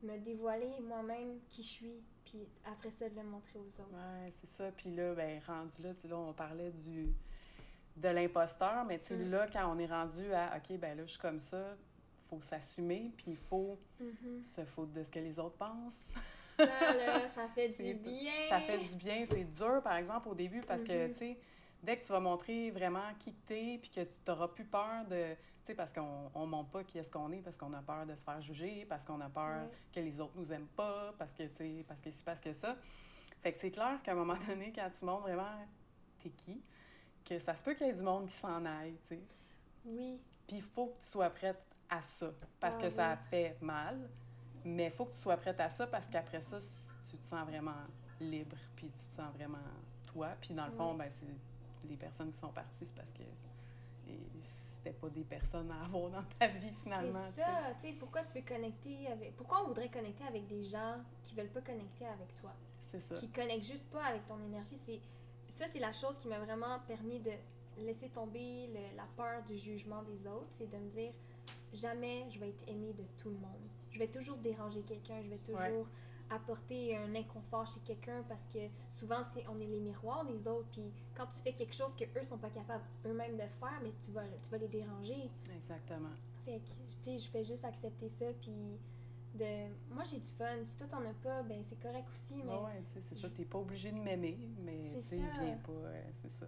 me 0.03 0.19
dévoiler 0.19 0.81
moi-même 0.81 1.39
qui 1.49 1.63
je 1.63 1.69
suis, 1.69 2.03
puis 2.25 2.49
après 2.65 2.91
ça, 2.91 3.09
de 3.09 3.17
le 3.17 3.23
montrer 3.25 3.59
aux 3.59 3.81
autres. 3.81 3.93
Ouais, 3.93 4.31
c'est 4.41 4.51
ça. 4.51 4.71
Puis 4.73 4.95
là, 4.95 5.15
ben, 5.15 5.41
rendu 5.47 5.83
là, 5.83 5.91
là, 6.05 6.17
on 6.17 6.33
parlait 6.33 6.71
du 6.71 7.15
de 7.97 8.09
l'imposteur, 8.09 8.85
mais 8.87 8.99
tu 8.99 9.09
sais, 9.09 9.17
mm. 9.17 9.31
là, 9.31 9.47
quand 9.53 9.75
on 9.75 9.79
est 9.79 9.87
rendu 9.87 10.33
à, 10.33 10.57
OK, 10.57 10.79
ben 10.79 10.97
là, 10.97 11.05
je 11.05 11.13
suis 11.13 11.21
comme 11.21 11.39
ça, 11.39 11.77
faut 12.29 12.41
s'assumer, 12.41 13.13
puis 13.17 13.33
il 13.33 13.37
faut 13.37 13.79
mm-hmm. 14.01 14.43
se 14.45 14.65
foutre 14.65 14.93
de 14.93 15.03
ce 15.03 15.11
que 15.11 15.19
les 15.19 15.39
autres 15.39 15.57
pensent. 15.57 16.07
ça, 16.57 16.65
là, 16.65 17.29
ça 17.35 17.49
fait 17.49 17.69
du 17.69 17.95
bien! 17.95 18.49
Ça 18.49 18.61
fait 18.61 18.79
du 18.79 18.97
bien. 18.97 19.25
C'est 19.27 19.45
dur, 19.45 19.83
par 19.83 19.97
exemple, 19.97 20.29
au 20.29 20.35
début, 20.35 20.63
parce 20.63 20.83
que, 20.83 20.93
mm-hmm. 20.93 21.13
tu 21.13 21.19
sais, 21.19 21.39
dès 21.83 21.99
que 21.99 22.05
tu 22.07 22.13
vas 22.13 22.21
montrer 22.21 22.71
vraiment 22.71 23.13
qui 23.19 23.35
tu 23.47 23.55
es, 23.55 23.79
puis 23.79 23.91
que 23.91 24.01
tu 24.01 24.17
n'auras 24.27 24.49
plus 24.49 24.65
peur 24.65 25.05
de 25.11 25.35
sais, 25.67 25.75
parce 25.75 25.93
qu'on 25.93 26.31
ne 26.35 26.47
montre 26.47 26.71
pas 26.71 26.85
qui 26.85 26.99
est-ce 26.99 27.11
qu'on 27.11 27.31
est, 27.33 27.41
parce 27.41 27.57
qu'on 27.57 27.73
a 27.73 27.83
peur 27.83 28.07
de 28.07 28.15
se 28.15 28.25
faire 28.25 28.41
juger, 28.41 28.87
parce 28.89 29.05
qu'on 29.05 29.21
a 29.21 29.29
peur 29.29 29.69
que 29.93 30.01
les 30.01 30.21
autres 30.21 30.35
nous 30.37 30.53
aiment 30.53 30.67
pas, 30.77 31.15
parce 31.19 31.33
que, 31.35 31.45
tu 31.45 31.57
sais, 31.57 31.85
parce 31.87 32.01
que 32.01 32.11
c'est 32.11 32.25
parce 32.25 32.41
que 32.41 32.53
ça. 32.53 32.77
Fait 33.43 33.53
que 33.53 33.59
c'est 33.59 33.71
clair 33.71 34.01
qu'à 34.03 34.13
un 34.13 34.17
moment 34.17 34.37
donné, 34.49 34.73
quand 34.75 34.89
tu 34.97 35.05
montres 35.05 35.23
vraiment 35.23 35.67
t'es 36.21 36.31
qui, 36.31 36.61
que 37.25 37.39
ça 37.39 37.57
se 37.57 37.63
peut 37.63 37.75
qu'il 37.75 37.87
y 37.87 37.91
ait 37.91 37.95
du 37.95 38.03
monde 38.03 38.27
qui 38.27 38.35
s'en 38.35 38.65
aille, 38.65 38.97
tu 39.03 39.09
sais. 39.09 39.23
Oui. 39.85 40.21
Puis 40.47 40.57
il 40.57 40.63
faut 40.63 40.87
que 40.87 41.01
tu 41.01 41.07
sois 41.07 41.31
prête 41.31 41.63
à 41.89 42.03
ça, 42.03 42.31
parce 42.59 42.79
que 42.79 42.87
ah 42.87 42.91
ça 42.91 43.17
fait 43.17 43.57
mal, 43.61 44.09
mais 44.65 44.87
il 44.87 44.93
faut 44.93 45.05
que 45.05 45.13
tu 45.13 45.19
sois 45.19 45.37
prête 45.37 45.61
à 45.61 45.71
ça, 45.71 45.87
parce 45.87 46.09
qu'après 46.09 46.41
ça, 46.41 46.59
tu 47.11 47.19
te 47.19 47.27
sens 47.27 47.47
vraiment 47.47 47.83
libre, 48.21 48.57
puis 48.77 48.91
tu 48.91 49.07
te 49.07 49.15
sens 49.15 49.33
vraiment 49.35 49.59
toi. 50.07 50.31
Puis 50.41 50.55
dans 50.55 50.67
le 50.67 50.73
fond, 50.73 50.95
ben, 50.95 51.11
c'est 51.11 51.27
les 51.89 51.97
personnes 51.97 52.31
qui 52.31 52.39
sont 52.39 52.53
parties, 52.53 52.87
c'est 52.87 52.95
parce 52.95 53.13
que 53.13 53.23
c'était 54.83 54.97
pas 54.97 55.09
des 55.11 55.25
personnes 55.25 55.71
à 55.71 55.85
avoir 55.85 56.11
dans 56.11 56.25
ta 56.39 56.49
vie 56.49 56.73
finalement. 56.83 57.21
C'est 57.35 57.41
ça, 57.41 57.75
tu 57.81 57.87
sais, 57.87 57.93
pourquoi 57.95 58.23
tu 58.23 58.35
veux 58.35 58.45
connecter 58.45 59.07
avec. 59.09 59.37
Pourquoi 59.37 59.63
on 59.63 59.69
voudrait 59.69 59.89
connecter 59.89 60.25
avec 60.25 60.47
des 60.47 60.65
gens 60.65 60.97
qui 61.23 61.35
veulent 61.35 61.51
pas 61.51 61.61
connecter 61.61 62.07
avec 62.07 62.35
toi? 62.37 62.53
C'est 62.91 63.01
ça. 63.01 63.15
Qui 63.15 63.29
connectent 63.29 63.67
juste 63.67 63.89
pas 63.91 64.05
avec 64.05 64.27
ton 64.27 64.41
énergie. 64.43 64.77
C'est 64.85 65.01
Ça, 65.49 65.67
c'est 65.73 65.79
la 65.79 65.93
chose 65.93 66.19
qui 66.19 66.29
m'a 66.29 66.39
vraiment 66.39 66.81
permis 66.89 67.21
de 67.21 67.31
laisser 67.79 68.09
tomber 68.09 68.69
la 68.97 69.05
peur 69.17 69.43
du 69.45 69.57
jugement 69.57 70.03
des 70.03 70.27
autres. 70.27 70.51
C'est 70.59 70.69
de 70.69 70.77
me 70.77 70.91
dire 70.91 71.13
jamais 71.73 72.27
je 72.31 72.39
vais 72.41 72.49
être 72.49 72.69
aimée 72.69 72.93
de 72.93 73.05
tout 73.19 73.31
le 73.31 73.37
monde. 73.37 73.63
Je 73.91 73.99
vais 73.99 74.09
toujours 74.09 74.39
déranger 74.39 74.83
quelqu'un, 74.83 75.23
je 75.23 75.29
vais 75.29 75.39
toujours 75.39 75.87
apporter 76.33 76.97
un 76.97 77.15
inconfort 77.15 77.67
chez 77.67 77.81
quelqu'un 77.81 78.23
parce 78.29 78.45
que 78.47 78.59
souvent 78.89 79.23
c'est 79.33 79.45
on 79.49 79.61
est 79.61 79.67
les 79.67 79.81
miroirs 79.81 80.25
des 80.25 80.47
autres 80.49 80.69
puis 80.73 80.93
quand 81.15 81.27
tu 81.27 81.43
fais 81.43 81.53
quelque 81.53 81.75
chose 81.75 81.95
que 81.95 82.05
eux 82.19 82.23
sont 82.23 82.39
pas 82.39 82.51
capables 82.51 82.85
eux-mêmes 83.07 83.37
de 83.37 83.47
faire 83.61 83.81
mais 83.83 83.93
tu 84.05 84.11
vas 84.13 84.25
tu 84.43 84.51
vas 84.51 84.59
les 84.59 84.69
déranger. 84.69 85.31
Exactement. 85.55 86.11
Fait 86.45 86.59
que 86.59 86.69
tu 86.87 86.95
sais 87.03 87.19
je 87.19 87.29
fais 87.29 87.45
juste 87.45 87.65
accepter 87.65 88.09
ça 88.09 88.27
puis 88.41 88.79
de 89.35 89.69
moi 89.95 90.05
j'ai 90.05 90.19
du 90.19 90.27
fun. 90.27 90.65
Si 90.65 90.77
toi 90.77 90.87
t'en 90.89 91.05
as 91.05 91.15
pas 91.23 91.43
ben 91.43 91.63
c'est 91.65 91.81
correct 91.81 92.09
aussi 92.11 92.43
mais 92.43 92.53
ouais, 92.53 92.83
tu 92.93 93.01
sais 93.01 93.07
c'est 93.09 93.15
ça 93.15 93.29
t'es 93.29 93.45
pas 93.45 93.59
obligé 93.59 93.91
de 93.91 93.99
m'aimer 93.99 94.39
mais 94.65 94.91
tu 94.95 95.03
sais 95.03 95.17
viens 95.17 95.57
pas 95.57 95.73
euh, 95.73 96.03
c'est 96.23 96.33
ça 96.33 96.47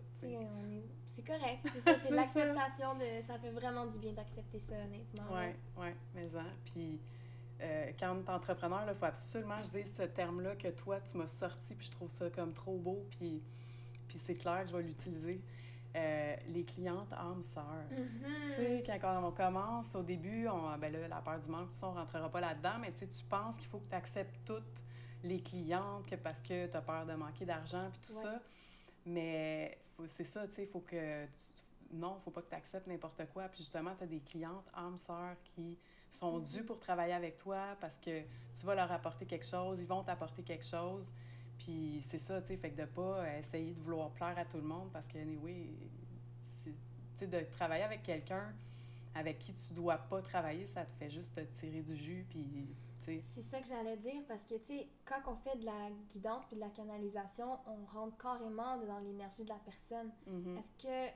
c'est 1.08 1.24
correct 1.24 1.60
c'est 1.72 1.80
ça 1.84 1.98
c'est 2.02 2.10
l'acceptation 2.10 2.94
de 2.96 3.22
ça 3.26 3.38
fait 3.38 3.50
vraiment 3.50 3.86
du 3.86 3.98
bien 3.98 4.12
d'accepter 4.12 4.58
ça 4.58 4.74
honnêtement 4.74 5.34
ouais 5.34 5.56
ouais 5.78 5.94
mais 6.14 6.34
hein 6.36 6.50
puis 6.64 6.98
euh, 7.64 7.92
quand 7.98 8.14
on 8.14 8.20
est 8.20 8.30
entrepreneur, 8.30 8.84
il 8.86 8.94
faut 8.94 9.06
absolument 9.06 9.58
que 9.60 9.66
je 9.66 9.70
dise 9.70 9.94
ce 9.96 10.02
terme-là 10.02 10.54
que 10.56 10.68
toi, 10.68 11.00
tu 11.00 11.16
m'as 11.16 11.28
sorti, 11.28 11.74
puis 11.74 11.86
je 11.86 11.92
trouve 11.92 12.10
ça 12.10 12.28
comme 12.30 12.52
trop 12.52 12.76
beau, 12.76 13.06
puis, 13.10 13.42
puis 14.06 14.18
c'est 14.18 14.34
clair 14.34 14.62
que 14.62 14.70
je 14.70 14.76
vais 14.76 14.82
l'utiliser. 14.82 15.40
Euh, 15.96 16.34
les 16.48 16.64
clientes 16.64 17.12
âmes 17.12 17.42
sœurs. 17.44 17.86
Mm-hmm. 17.92 18.48
Tu 18.48 18.56
sais, 18.56 18.98
quand 19.00 19.24
on 19.24 19.30
commence, 19.30 19.94
au 19.94 20.02
début, 20.02 20.48
on, 20.48 20.76
ben 20.76 20.92
là, 20.92 21.06
la 21.06 21.20
peur 21.20 21.38
du 21.38 21.48
manque, 21.48 21.68
on 21.82 21.92
ne 21.92 21.98
rentrera 21.98 22.28
pas 22.28 22.40
là-dedans, 22.40 22.78
mais 22.80 22.92
tu 22.92 23.06
penses 23.30 23.56
qu'il 23.56 23.68
faut 23.68 23.78
que 23.78 23.88
tu 23.88 23.94
acceptes 23.94 24.34
toutes 24.44 24.64
les 25.22 25.40
clientes 25.40 26.04
que 26.06 26.16
parce 26.16 26.42
que 26.42 26.66
tu 26.66 26.76
as 26.76 26.82
peur 26.82 27.06
de 27.06 27.14
manquer 27.14 27.44
d'argent, 27.44 27.88
puis 27.92 28.00
tout 28.08 28.20
ça. 28.20 28.42
Mais 29.06 29.78
c'est 30.06 30.24
ça, 30.24 30.48
tu 30.48 30.54
sais, 30.54 30.62
il 30.64 30.68
faut 30.68 30.80
que... 30.80 31.26
Tu, 31.26 31.64
non, 31.92 32.14
il 32.14 32.18
ne 32.18 32.22
faut 32.22 32.30
pas 32.32 32.42
que 32.42 32.48
tu 32.48 32.56
acceptes 32.56 32.88
n'importe 32.88 33.22
quoi. 33.32 33.44
Puis 33.44 33.58
justement, 33.58 33.94
tu 33.96 34.02
as 34.02 34.06
des 34.08 34.20
clientes 34.20 34.68
âmes 34.76 34.98
sœurs 34.98 35.36
qui 35.44 35.78
sont 36.14 36.38
dus 36.38 36.64
pour 36.64 36.78
travailler 36.78 37.12
avec 37.12 37.36
toi 37.36 37.76
parce 37.80 37.96
que 37.98 38.22
tu 38.58 38.66
vas 38.66 38.74
leur 38.74 38.90
apporter 38.90 39.26
quelque 39.26 39.46
chose, 39.46 39.80
ils 39.80 39.86
vont 39.86 40.02
t'apporter 40.02 40.42
quelque 40.42 40.64
chose. 40.64 41.12
Puis 41.58 42.04
c'est 42.08 42.18
ça, 42.18 42.40
tu 42.40 42.48
sais, 42.48 42.56
fait 42.56 42.70
que 42.70 42.82
de 42.82 42.86
pas 42.86 43.38
essayer 43.38 43.72
de 43.72 43.80
vouloir 43.80 44.10
plaire 44.10 44.34
à 44.36 44.44
tout 44.44 44.56
le 44.56 44.64
monde 44.64 44.90
parce 44.92 45.06
que, 45.06 45.18
anyway, 45.18 45.68
tu 46.64 46.74
sais, 47.16 47.26
de 47.26 47.40
travailler 47.56 47.84
avec 47.84 48.02
quelqu'un 48.02 48.52
avec 49.14 49.38
qui 49.38 49.54
tu 49.54 49.74
dois 49.74 49.96
pas 49.96 50.20
travailler, 50.22 50.66
ça 50.66 50.84
te 50.84 50.92
fait 50.92 51.10
juste 51.10 51.34
te 51.34 51.40
tirer 51.58 51.82
du 51.82 51.96
jus, 51.96 52.26
puis, 52.28 52.68
C'est 53.00 53.22
ça 53.50 53.60
que 53.60 53.68
j'allais 53.68 53.96
dire, 53.98 54.22
parce 54.26 54.42
que, 54.42 54.54
tu 54.54 54.66
sais, 54.66 54.88
quand 55.04 55.20
on 55.26 55.36
fait 55.36 55.58
de 55.58 55.66
la 55.66 55.90
guidance 56.08 56.44
puis 56.46 56.56
de 56.56 56.60
la 56.60 56.70
canalisation, 56.70 57.58
on 57.66 57.84
rentre 57.96 58.16
carrément 58.16 58.78
dans 58.78 58.98
l'énergie 59.00 59.44
de 59.44 59.50
la 59.50 59.60
personne. 59.64 60.10
Mm-hmm. 60.28 60.58
Est-ce 60.58 60.82
que 60.82 61.14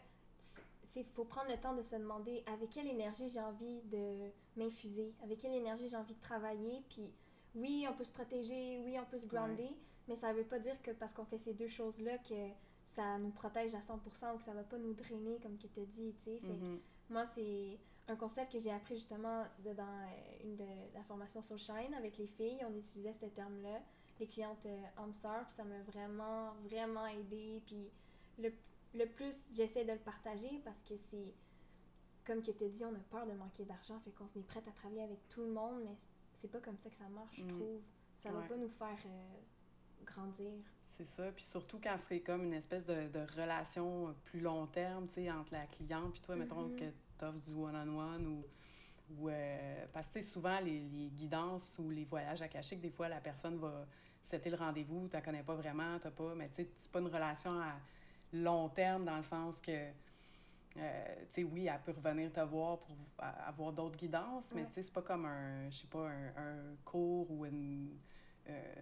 il 0.97 1.05
faut 1.05 1.25
prendre 1.25 1.51
le 1.51 1.59
temps 1.59 1.75
de 1.75 1.83
se 1.83 1.97
demander 1.97 2.43
avec 2.47 2.71
quelle 2.71 2.89
énergie 2.89 3.29
j'ai 3.29 3.41
envie 3.41 3.83
de 3.83 4.31
m'infuser, 4.57 5.15
avec 5.23 5.39
quelle 5.39 5.55
énergie 5.55 5.89
j'ai 5.89 5.97
envie 5.97 6.15
de 6.15 6.21
travailler. 6.21 6.83
Puis 6.89 7.13
oui, 7.55 7.87
on 7.91 7.95
peut 7.95 8.05
se 8.05 8.13
protéger, 8.13 8.81
oui, 8.85 8.97
on 8.99 9.05
peut 9.05 9.19
se 9.19 9.27
grounder, 9.27 9.71
mais 10.09 10.17
ça 10.17 10.33
ne 10.33 10.39
veut 10.39 10.45
pas 10.45 10.59
dire 10.59 10.81
que 10.83 10.91
parce 10.93 11.13
qu'on 11.13 11.25
fait 11.25 11.39
ces 11.39 11.55
deux 11.55 11.69
choses-là 11.69 12.19
que 12.19 12.49
ça 12.95 13.19
nous 13.19 13.31
protège 13.31 13.75
à 13.75 13.81
100% 13.81 14.35
ou 14.35 14.39
que 14.39 14.45
ça 14.45 14.53
va 14.53 14.65
pas 14.65 14.79
nous 14.79 14.95
drainer, 14.95 15.39
comme 15.43 15.57
tu 15.57 15.67
as 15.67 15.85
dit, 15.85 16.15
tu 16.19 16.25
sais. 16.25 16.41
Mm-hmm. 16.43 16.79
Moi, 17.11 17.25
c'est 17.35 17.79
un 18.09 18.17
concept 18.17 18.53
que 18.53 18.59
j'ai 18.59 18.71
appris 18.73 18.97
justement 18.97 19.45
dans 19.65 19.83
euh, 19.83 20.45
une 20.45 20.57
de 20.57 20.65
la 20.95 21.03
formation 21.05 21.43
sur 21.43 21.59
Shine 21.59 21.95
avec 21.97 22.17
les 22.19 22.27
filles. 22.27 22.59
On 22.69 22.75
utilisait 22.75 23.15
ce 23.15 23.27
terme-là, 23.27 23.81
les 24.19 24.27
clientes 24.27 24.65
euh, 24.67 25.07
puis 25.07 25.55
ça 25.55 25.65
m'a 25.65 25.81
vraiment, 25.83 26.55
vraiment 26.65 27.07
aidé. 27.07 27.63
Puis 27.67 27.91
le 28.39 28.53
le 28.95 29.07
plus 29.07 29.35
j'essaie 29.51 29.85
de 29.85 29.93
le 29.93 29.99
partager 29.99 30.61
parce 30.65 30.81
que 30.83 30.97
c'est 30.97 31.35
comme 32.29 32.43
que 32.43 32.51
tu 32.51 32.69
dit, 32.69 32.85
on 32.85 32.95
a 32.95 32.99
peur 33.11 33.27
de 33.27 33.33
manquer 33.33 33.65
d'argent, 33.65 33.99
fait 34.01 34.11
qu'on 34.11 34.29
est 34.39 34.47
prête 34.47 34.69
à 34.69 34.73
travailler 34.73 35.03
avec 35.03 35.27
tout 35.31 35.41
le 35.41 35.51
monde, 35.51 35.81
mais 35.83 35.97
c'est 36.35 36.51
pas 36.51 36.61
comme 36.61 36.77
ça 36.77 36.91
que 36.91 36.97
ça 36.97 37.09
marche, 37.09 37.37
je 37.39 37.45
mm. 37.45 37.49
trouve. 37.49 37.81
Ça 38.23 38.31
va 38.31 38.43
pas 38.43 38.57
nous 38.57 38.69
faire 38.69 38.99
euh, 39.07 40.05
grandir. 40.05 40.53
C'est 40.85 41.07
ça, 41.07 41.31
puis 41.33 41.45
surtout 41.45 41.79
quand 41.83 41.97
c'est 41.97 42.21
comme 42.21 42.45
une 42.45 42.53
espèce 42.53 42.85
de, 42.85 43.09
de 43.09 43.41
relation 43.41 44.15
plus 44.25 44.41
long 44.41 44.67
terme, 44.67 45.07
tu 45.07 45.15
sais, 45.15 45.31
entre 45.31 45.53
la 45.53 45.67
cliente 45.67 46.13
puis 46.13 46.21
toi, 46.21 46.37
mettons 46.37 46.69
mm-hmm. 46.69 46.77
que 46.77 46.85
tu 47.19 47.25
offres 47.25 47.39
du 47.39 47.53
one-on-one 47.55 48.27
ou... 48.27 48.45
ou 49.15 49.29
euh, 49.29 49.87
parce 49.93 50.09
que 50.09 50.21
souvent, 50.21 50.61
les, 50.61 50.81
les, 50.81 51.09
guidances 51.09 51.79
ou 51.79 51.89
les 51.89 52.05
voyages 52.05 52.43
à 52.43 52.49
cacher, 52.49 52.77
que 52.77 52.83
des 52.83 52.91
fois, 52.91 53.09
la 53.09 53.21
personne 53.21 53.57
va... 53.57 53.87
C'était 54.21 54.51
le 54.51 54.57
rendez-vous, 54.57 55.09
tu 55.09 55.15
la 55.15 55.23
connais 55.23 55.45
pas 55.45 55.55
vraiment, 55.55 55.99
t'as 56.01 56.11
pas... 56.11 56.35
Mais 56.35 56.49
tu 56.49 56.57
sais, 56.57 56.71
c'est 56.77 56.91
pas 56.91 57.01
une 57.01 57.07
relation 57.07 57.59
à 57.59 57.77
long 58.33 58.69
terme 58.69 59.05
dans 59.05 59.17
le 59.17 59.23
sens 59.23 59.61
que, 59.61 59.73
euh, 60.77 61.15
tu 61.31 61.43
sais, 61.43 61.45
oui, 61.45 61.67
elle 61.67 61.81
peut 61.81 61.93
revenir 61.93 62.33
te 62.33 62.41
voir 62.41 62.79
pour 62.79 62.97
avoir 63.47 63.73
d'autres 63.73 63.97
guidances, 63.97 64.53
mais 64.55 64.65
tu 64.67 64.75
sais, 64.75 64.83
c'est 64.83 64.93
pas 64.93 65.03
comme 65.03 65.27
un, 65.27 65.71
je 65.71 65.77
sais 65.79 65.87
pas, 65.87 66.09
un, 66.09 66.77
cours 66.85 67.31
ou 67.31 67.47
une, 67.47 67.97
euh, 68.49 68.75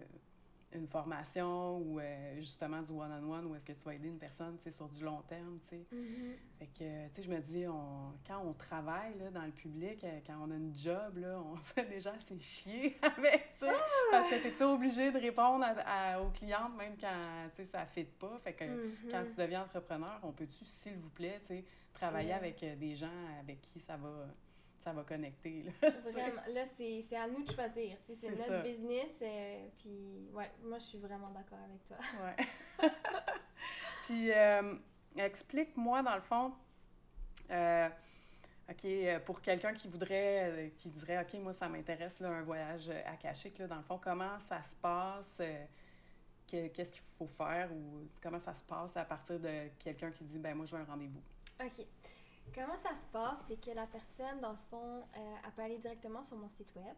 une 0.77 0.87
formation 0.87 1.77
ou 1.77 1.99
euh, 1.99 2.35
justement 2.37 2.81
du 2.81 2.91
one-on-one 2.91 3.45
où 3.45 3.55
est-ce 3.55 3.65
que 3.65 3.73
tu 3.73 3.83
vas 3.83 3.95
aider 3.95 4.07
une 4.07 4.17
personne 4.17 4.57
sur 4.69 4.87
du 4.87 5.03
long 5.03 5.21
terme. 5.27 5.59
tu 5.63 5.69
sais. 5.69 5.85
Mm-hmm. 5.93 6.59
Fait 6.59 6.67
que, 6.67 7.07
tu 7.09 7.15
sais, 7.15 7.21
je 7.23 7.29
me 7.29 7.39
dis, 7.39 7.67
on, 7.67 8.13
quand 8.27 8.41
on 8.45 8.53
travaille 8.53 9.17
là, 9.17 9.29
dans 9.31 9.45
le 9.45 9.51
public, 9.51 10.03
euh, 10.03 10.19
quand 10.25 10.35
on 10.41 10.51
a 10.51 10.55
une 10.55 10.75
job, 10.75 11.17
là, 11.17 11.39
on 11.39 11.57
sait 11.61 11.85
déjà 11.85 12.13
assez 12.13 12.39
chier 12.39 12.97
avec, 13.17 13.51
ça. 13.55 13.67
Ah! 13.71 14.07
parce 14.11 14.29
que 14.29 14.47
tu 14.47 14.47
es 14.47 14.63
obligé 14.63 15.11
de 15.11 15.19
répondre 15.19 15.65
à, 15.85 16.21
aux 16.21 16.29
clientes 16.29 16.75
même 16.77 16.95
quand 16.99 17.63
ça 17.65 17.81
ne 17.81 17.85
fit 17.87 18.05
pas. 18.05 18.39
Fait 18.43 18.53
que 18.53 18.63
mm-hmm. 18.63 19.11
quand 19.11 19.23
tu 19.29 19.35
deviens 19.35 19.63
entrepreneur, 19.63 20.19
on 20.23 20.31
peut-tu, 20.31 20.65
s'il 20.65 20.95
vous 20.97 21.09
plaît, 21.09 21.41
travailler 21.93 22.33
avec 22.33 22.61
euh, 22.63 22.75
des 22.75 22.95
gens 22.95 23.07
avec 23.39 23.61
qui 23.61 23.79
ça 23.79 23.97
va 23.97 24.27
ça 24.79 24.93
va 24.93 25.03
connecter. 25.03 25.63
Là, 25.63 25.89
vraiment, 26.11 26.41
là, 26.53 26.63
c'est 26.77 27.15
à 27.15 27.27
nous 27.27 27.43
de 27.43 27.51
choisir. 27.51 27.97
C'est 28.03 28.29
notre 28.29 28.63
business. 28.63 29.11
Euh, 29.21 29.67
puis, 29.77 30.29
ouais, 30.33 30.51
moi, 30.63 30.79
je 30.79 30.85
suis 30.85 30.97
vraiment 30.97 31.29
d'accord 31.29 31.59
avec 31.63 31.85
toi. 31.85 31.97
Ouais. 32.23 32.89
puis, 34.05 34.31
euh, 34.31 34.75
explique-moi, 35.15 36.03
dans 36.03 36.15
le 36.15 36.21
fond, 36.21 36.53
euh, 37.51 37.89
OK, 38.69 38.87
pour 39.25 39.41
quelqu'un 39.41 39.73
qui 39.73 39.87
voudrait, 39.87 40.73
qui 40.77 40.89
dirait, 40.89 41.21
OK, 41.21 41.33
moi, 41.41 41.53
ça 41.53 41.67
m'intéresse, 41.67 42.21
un 42.21 42.43
voyage 42.43 42.89
à 42.89 43.15
Kachik, 43.15 43.57
là, 43.59 43.67
dans 43.67 43.77
le 43.77 43.83
fond, 43.83 43.99
comment 44.01 44.39
ça 44.39 44.61
se 44.63 44.75
passe? 44.75 45.41
Qu'est-ce 46.47 46.93
qu'il 46.93 47.03
faut 47.17 47.27
faire 47.27 47.71
ou 47.73 48.07
comment 48.21 48.39
ça 48.39 48.53
se 48.55 48.63
passe 48.63 48.95
à 48.95 49.03
partir 49.03 49.39
de 49.39 49.67
quelqu'un 49.79 50.11
qui 50.11 50.23
dit, 50.23 50.39
ben 50.39 50.55
moi, 50.55 50.65
je 50.65 50.75
veux 50.75 50.81
un 50.81 50.85
rendez-vous? 50.85 51.21
OK. 51.59 51.85
Comment 52.53 52.77
ça 52.77 52.93
se 52.95 53.05
passe? 53.07 53.39
C'est 53.47 53.59
que 53.59 53.71
la 53.71 53.87
personne, 53.87 54.39
dans 54.41 54.51
le 54.51 54.57
fond, 54.69 55.03
euh, 55.15 55.49
peut 55.55 55.61
aller 55.61 55.77
directement 55.77 56.23
sur 56.23 56.37
mon 56.37 56.49
site 56.49 56.73
web. 56.75 56.95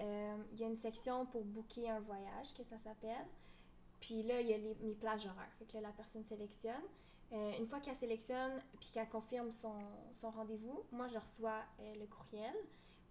Euh, 0.00 0.36
il 0.52 0.60
y 0.60 0.64
a 0.64 0.66
une 0.66 0.76
section 0.76 1.26
pour 1.26 1.44
booker 1.44 1.88
un 1.88 2.00
voyage, 2.00 2.54
que 2.54 2.64
ça 2.64 2.78
s'appelle. 2.78 3.26
Puis 4.00 4.22
là, 4.22 4.40
il 4.40 4.48
y 4.48 4.54
a 4.54 4.58
mes 4.58 4.94
plages 4.94 5.26
horaires. 5.26 5.52
Fait 5.58 5.66
que 5.66 5.78
la 5.78 5.92
personne 5.92 6.24
sélectionne. 6.24 6.82
Euh, 7.32 7.52
une 7.58 7.66
fois 7.66 7.80
qu'elle 7.80 7.96
sélectionne 7.96 8.60
puis 8.80 8.90
qu'elle 8.92 9.08
confirme 9.08 9.50
son, 9.52 9.74
son 10.14 10.30
rendez-vous, 10.30 10.84
moi, 10.90 11.06
je 11.08 11.18
reçois 11.18 11.62
le 11.78 12.06
courriel. 12.06 12.54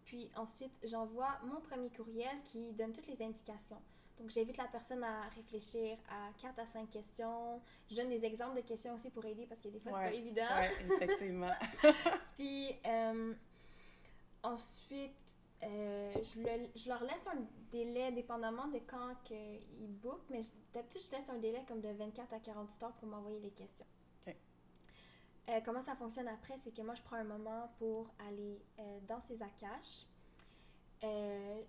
Puis 0.05 0.29
ensuite, 0.35 0.73
j'envoie 0.83 1.39
mon 1.45 1.61
premier 1.61 1.89
courriel 1.89 2.41
qui 2.43 2.73
donne 2.73 2.91
toutes 2.91 3.07
les 3.07 3.21
indications. 3.23 3.81
Donc, 4.19 4.29
j'invite 4.29 4.57
la 4.57 4.65
personne 4.65 5.03
à 5.03 5.29
réfléchir 5.29 5.97
à 6.09 6.31
4 6.41 6.59
à 6.59 6.65
5 6.65 6.89
questions. 6.89 7.61
Je 7.89 7.95
donne 7.95 8.09
des 8.09 8.25
exemples 8.25 8.57
de 8.57 8.67
questions 8.67 8.93
aussi 8.93 9.09
pour 9.09 9.23
aider 9.25 9.45
parce 9.45 9.61
que 9.61 9.69
des 9.69 9.79
fois, 9.79 9.93
c'est 9.95 10.09
pas 10.09 10.13
évident. 10.13 10.45
Oui, 10.59 10.95
effectivement. 11.01 11.53
Puis, 12.35 12.75
euh, 12.85 13.33
ensuite, 14.43 15.15
euh, 15.63 16.13
je, 16.21 16.39
le, 16.39 16.69
je, 16.75 16.89
leur 16.89 17.01
laisse 17.03 17.27
un 17.27 17.41
délai 17.71 18.11
dépendamment 18.11 18.67
de 18.67 18.79
quand 18.79 19.15
ils 19.31 19.93
bookent, 20.01 20.29
mais 20.29 20.41
d'habitude, 20.73 21.01
je 21.01 21.17
laisse 21.17 21.29
un 21.29 21.37
délai 21.37 21.63
comme 21.65 21.79
de 21.79 21.89
24 21.89 22.33
à 22.33 22.39
48 22.39 22.83
heures 22.83 22.93
pour 22.93 23.07
m'envoyer 23.07 23.39
les 23.39 23.51
questions. 23.51 23.85
Euh, 24.27 25.61
comment 25.65 25.81
ça 25.81 25.95
fonctionne 25.95 26.27
après, 26.27 26.53
c'est 26.63 26.71
que 26.71 26.81
moi, 26.83 26.93
je 26.93 27.01
prends 27.01 27.15
un 27.15 27.23
moment 27.23 27.71
pour 27.79 28.07
aller 28.27 28.61
dans 29.07 29.19
ces 29.21 29.41
akash. 29.41 30.05
Euh, 31.03 31.61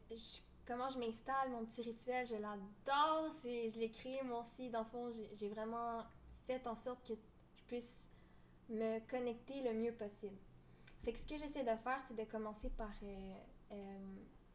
comment 0.66 0.88
je 0.88 0.98
m'installe, 0.98 1.50
mon 1.50 1.64
petit 1.64 1.82
rituel, 1.82 2.26
je 2.26 2.36
l'adore. 2.36 3.32
Je 3.42 3.78
l'écris, 3.78 4.22
moi 4.24 4.40
aussi. 4.40 4.70
Dans 4.70 4.80
le 4.80 4.86
fond, 4.86 5.10
j'ai 5.10 5.48
vraiment 5.48 6.04
fait 6.46 6.66
en 6.66 6.76
sorte 6.76 7.06
que 7.06 7.14
je 7.14 7.62
puisse 7.64 8.02
me 8.68 9.00
connecter 9.08 9.62
le 9.62 9.74
mieux 9.74 9.92
possible. 9.92 10.36
Fait 11.02 11.12
que 11.12 11.18
ce 11.18 11.26
que 11.26 11.36
j'essaie 11.36 11.62
de 11.64 11.76
faire, 11.76 12.00
c'est 12.06 12.16
de 12.16 12.24
commencer 12.24 12.70
par 12.70 12.90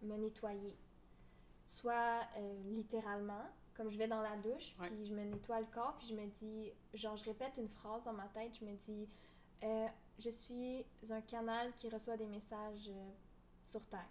me 0.01 0.17
nettoyer. 0.17 0.77
Soit 1.67 2.21
littéralement, 2.65 3.45
comme 3.75 3.89
je 3.89 3.97
vais 3.97 4.07
dans 4.07 4.21
la 4.21 4.35
douche, 4.37 4.75
puis 4.81 5.05
je 5.05 5.13
me 5.13 5.23
nettoie 5.23 5.59
le 5.59 5.67
corps, 5.67 5.95
puis 5.97 6.07
je 6.07 6.15
me 6.15 6.25
dis, 6.27 6.71
genre, 6.93 7.17
je 7.17 7.25
répète 7.25 7.57
une 7.57 7.69
phrase 7.69 8.03
dans 8.03 8.13
ma 8.13 8.27
tête, 8.27 8.57
je 8.59 8.65
me 8.65 8.75
dis, 8.87 9.07
euh, 9.63 9.87
je 10.19 10.29
suis 10.29 10.85
un 11.09 11.21
canal 11.21 11.73
qui 11.75 11.89
reçoit 11.89 12.17
des 12.17 12.27
messages 12.27 12.89
euh, 12.89 13.11
sur 13.65 13.85
Terre. 13.87 14.09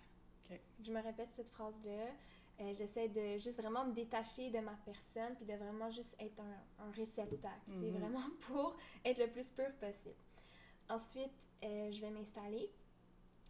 Je 0.82 0.92
me 0.92 1.03
répète 1.03 1.28
cette 1.32 1.49
phrase-là. 1.49 2.07
Euh, 2.61 2.72
j'essaie 2.74 3.09
de 3.09 3.36
juste 3.38 3.61
vraiment 3.61 3.84
me 3.84 3.92
détacher 3.92 4.51
de 4.51 4.61
ma 4.61 4.76
personne, 4.84 5.34
puis 5.34 5.45
de 5.45 5.55
vraiment 5.55 5.90
juste 5.90 6.14
être 6.20 6.38
un, 6.40 6.84
un 6.86 6.90
réceptacle, 6.92 7.61
C'est 7.66 7.90
mhm. 7.90 7.99
vraiment 7.99 8.28
pour 8.42 8.76
être 9.05 9.18
le 9.18 9.28
plus 9.28 9.49
pur 9.49 9.72
possible. 9.80 10.14
Ensuite, 10.88 11.49
je 11.62 12.01
vais 12.01 12.11
m'installer 12.11 12.70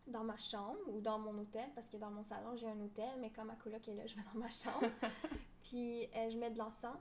dans 0.06 0.24
ma 0.24 0.36
chambre 0.36 0.78
ou 0.88 1.00
dans 1.00 1.18
mon 1.18 1.36
hôtel, 1.38 1.68
parce 1.74 1.88
que 1.88 1.96
dans 1.96 2.10
mon 2.10 2.22
salon, 2.22 2.56
j'ai 2.56 2.66
un 2.66 2.80
hôtel, 2.80 3.18
mais 3.20 3.30
quand 3.30 3.44
ma 3.44 3.56
coloc 3.56 3.86
est 3.88 3.94
là, 3.94 4.06
je 4.06 4.16
vais 4.16 4.22
dans 4.32 4.40
ma 4.40 4.48
chambre. 4.48 4.90
Puis 5.62 6.04
euh, 6.14 6.30
je 6.30 6.36
mets 6.36 6.50
de 6.50 6.58
l'encens, 6.58 6.96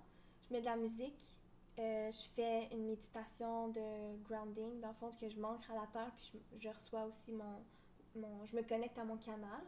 je 0.47 0.53
mets 0.53 0.61
de 0.61 0.65
la 0.65 0.77
musique, 0.77 1.21
euh, 1.79 2.11
je 2.11 2.29
fais 2.33 2.69
une 2.71 2.85
méditation 2.85 3.69
de 3.69 4.17
grounding, 4.23 4.79
dans 4.79 4.89
le 4.89 4.93
fond, 4.93 5.11
que 5.11 5.27
je 5.27 5.39
m'ancre 5.39 5.69
à 5.71 5.75
la 5.75 5.87
terre, 5.87 6.11
puis 6.17 6.41
je, 6.59 6.69
reçois 6.69 7.05
aussi 7.05 7.31
mon, 7.33 7.63
mon, 8.15 8.45
Je 8.45 8.55
me 8.55 8.61
connecte 8.61 8.97
à 8.97 9.03
mon 9.03 9.17
canal. 9.17 9.61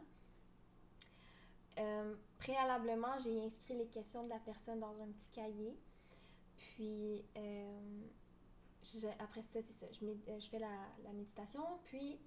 Euh, 1.78 2.14
préalablement, 2.38 3.18
j'ai 3.18 3.42
inscrit 3.44 3.74
les 3.74 3.86
questions 3.86 4.24
de 4.24 4.30
la 4.30 4.38
personne 4.38 4.80
dans 4.80 4.94
un 5.00 5.08
petit 5.08 5.28
cahier. 5.30 5.76
Puis, 6.56 7.24
après 9.18 9.42
ça, 9.42 9.60
c'est 9.62 9.72
ça. 9.72 9.86
Je, 9.92 10.38
je 10.38 10.48
fais 10.48 10.58
la, 10.58 11.12
méditation, 11.12 11.62
puis 11.84 12.18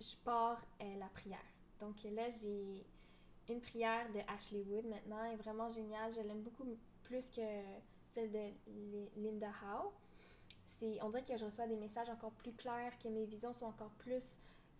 je 0.00 0.14
pars 0.24 0.64
la 0.80 1.08
prière. 1.08 1.38
Donc 1.80 2.02
là, 2.04 2.28
j'ai 2.28 2.84
une 3.48 3.60
prière 3.60 4.06
de 4.12 4.20
Ashley 4.28 4.62
Wood 4.68 4.86
maintenant 4.86 5.24
est 5.24 5.36
vraiment 5.36 5.68
géniale. 5.70 6.12
Je 6.14 6.20
l'aime 6.20 6.42
beaucoup 6.42 6.64
plus 7.04 7.24
que 7.30 7.42
celle 8.14 8.30
de 8.30 8.50
Linda 9.16 9.48
Howe. 9.48 9.92
On 11.02 11.10
dirait 11.10 11.24
que 11.24 11.36
je 11.36 11.44
reçois 11.44 11.66
des 11.66 11.76
messages 11.76 12.08
encore 12.08 12.32
plus 12.32 12.52
clairs, 12.52 12.96
que 12.98 13.08
mes 13.08 13.26
visions 13.26 13.52
sont 13.52 13.66
encore 13.66 13.90
plus 13.98 14.24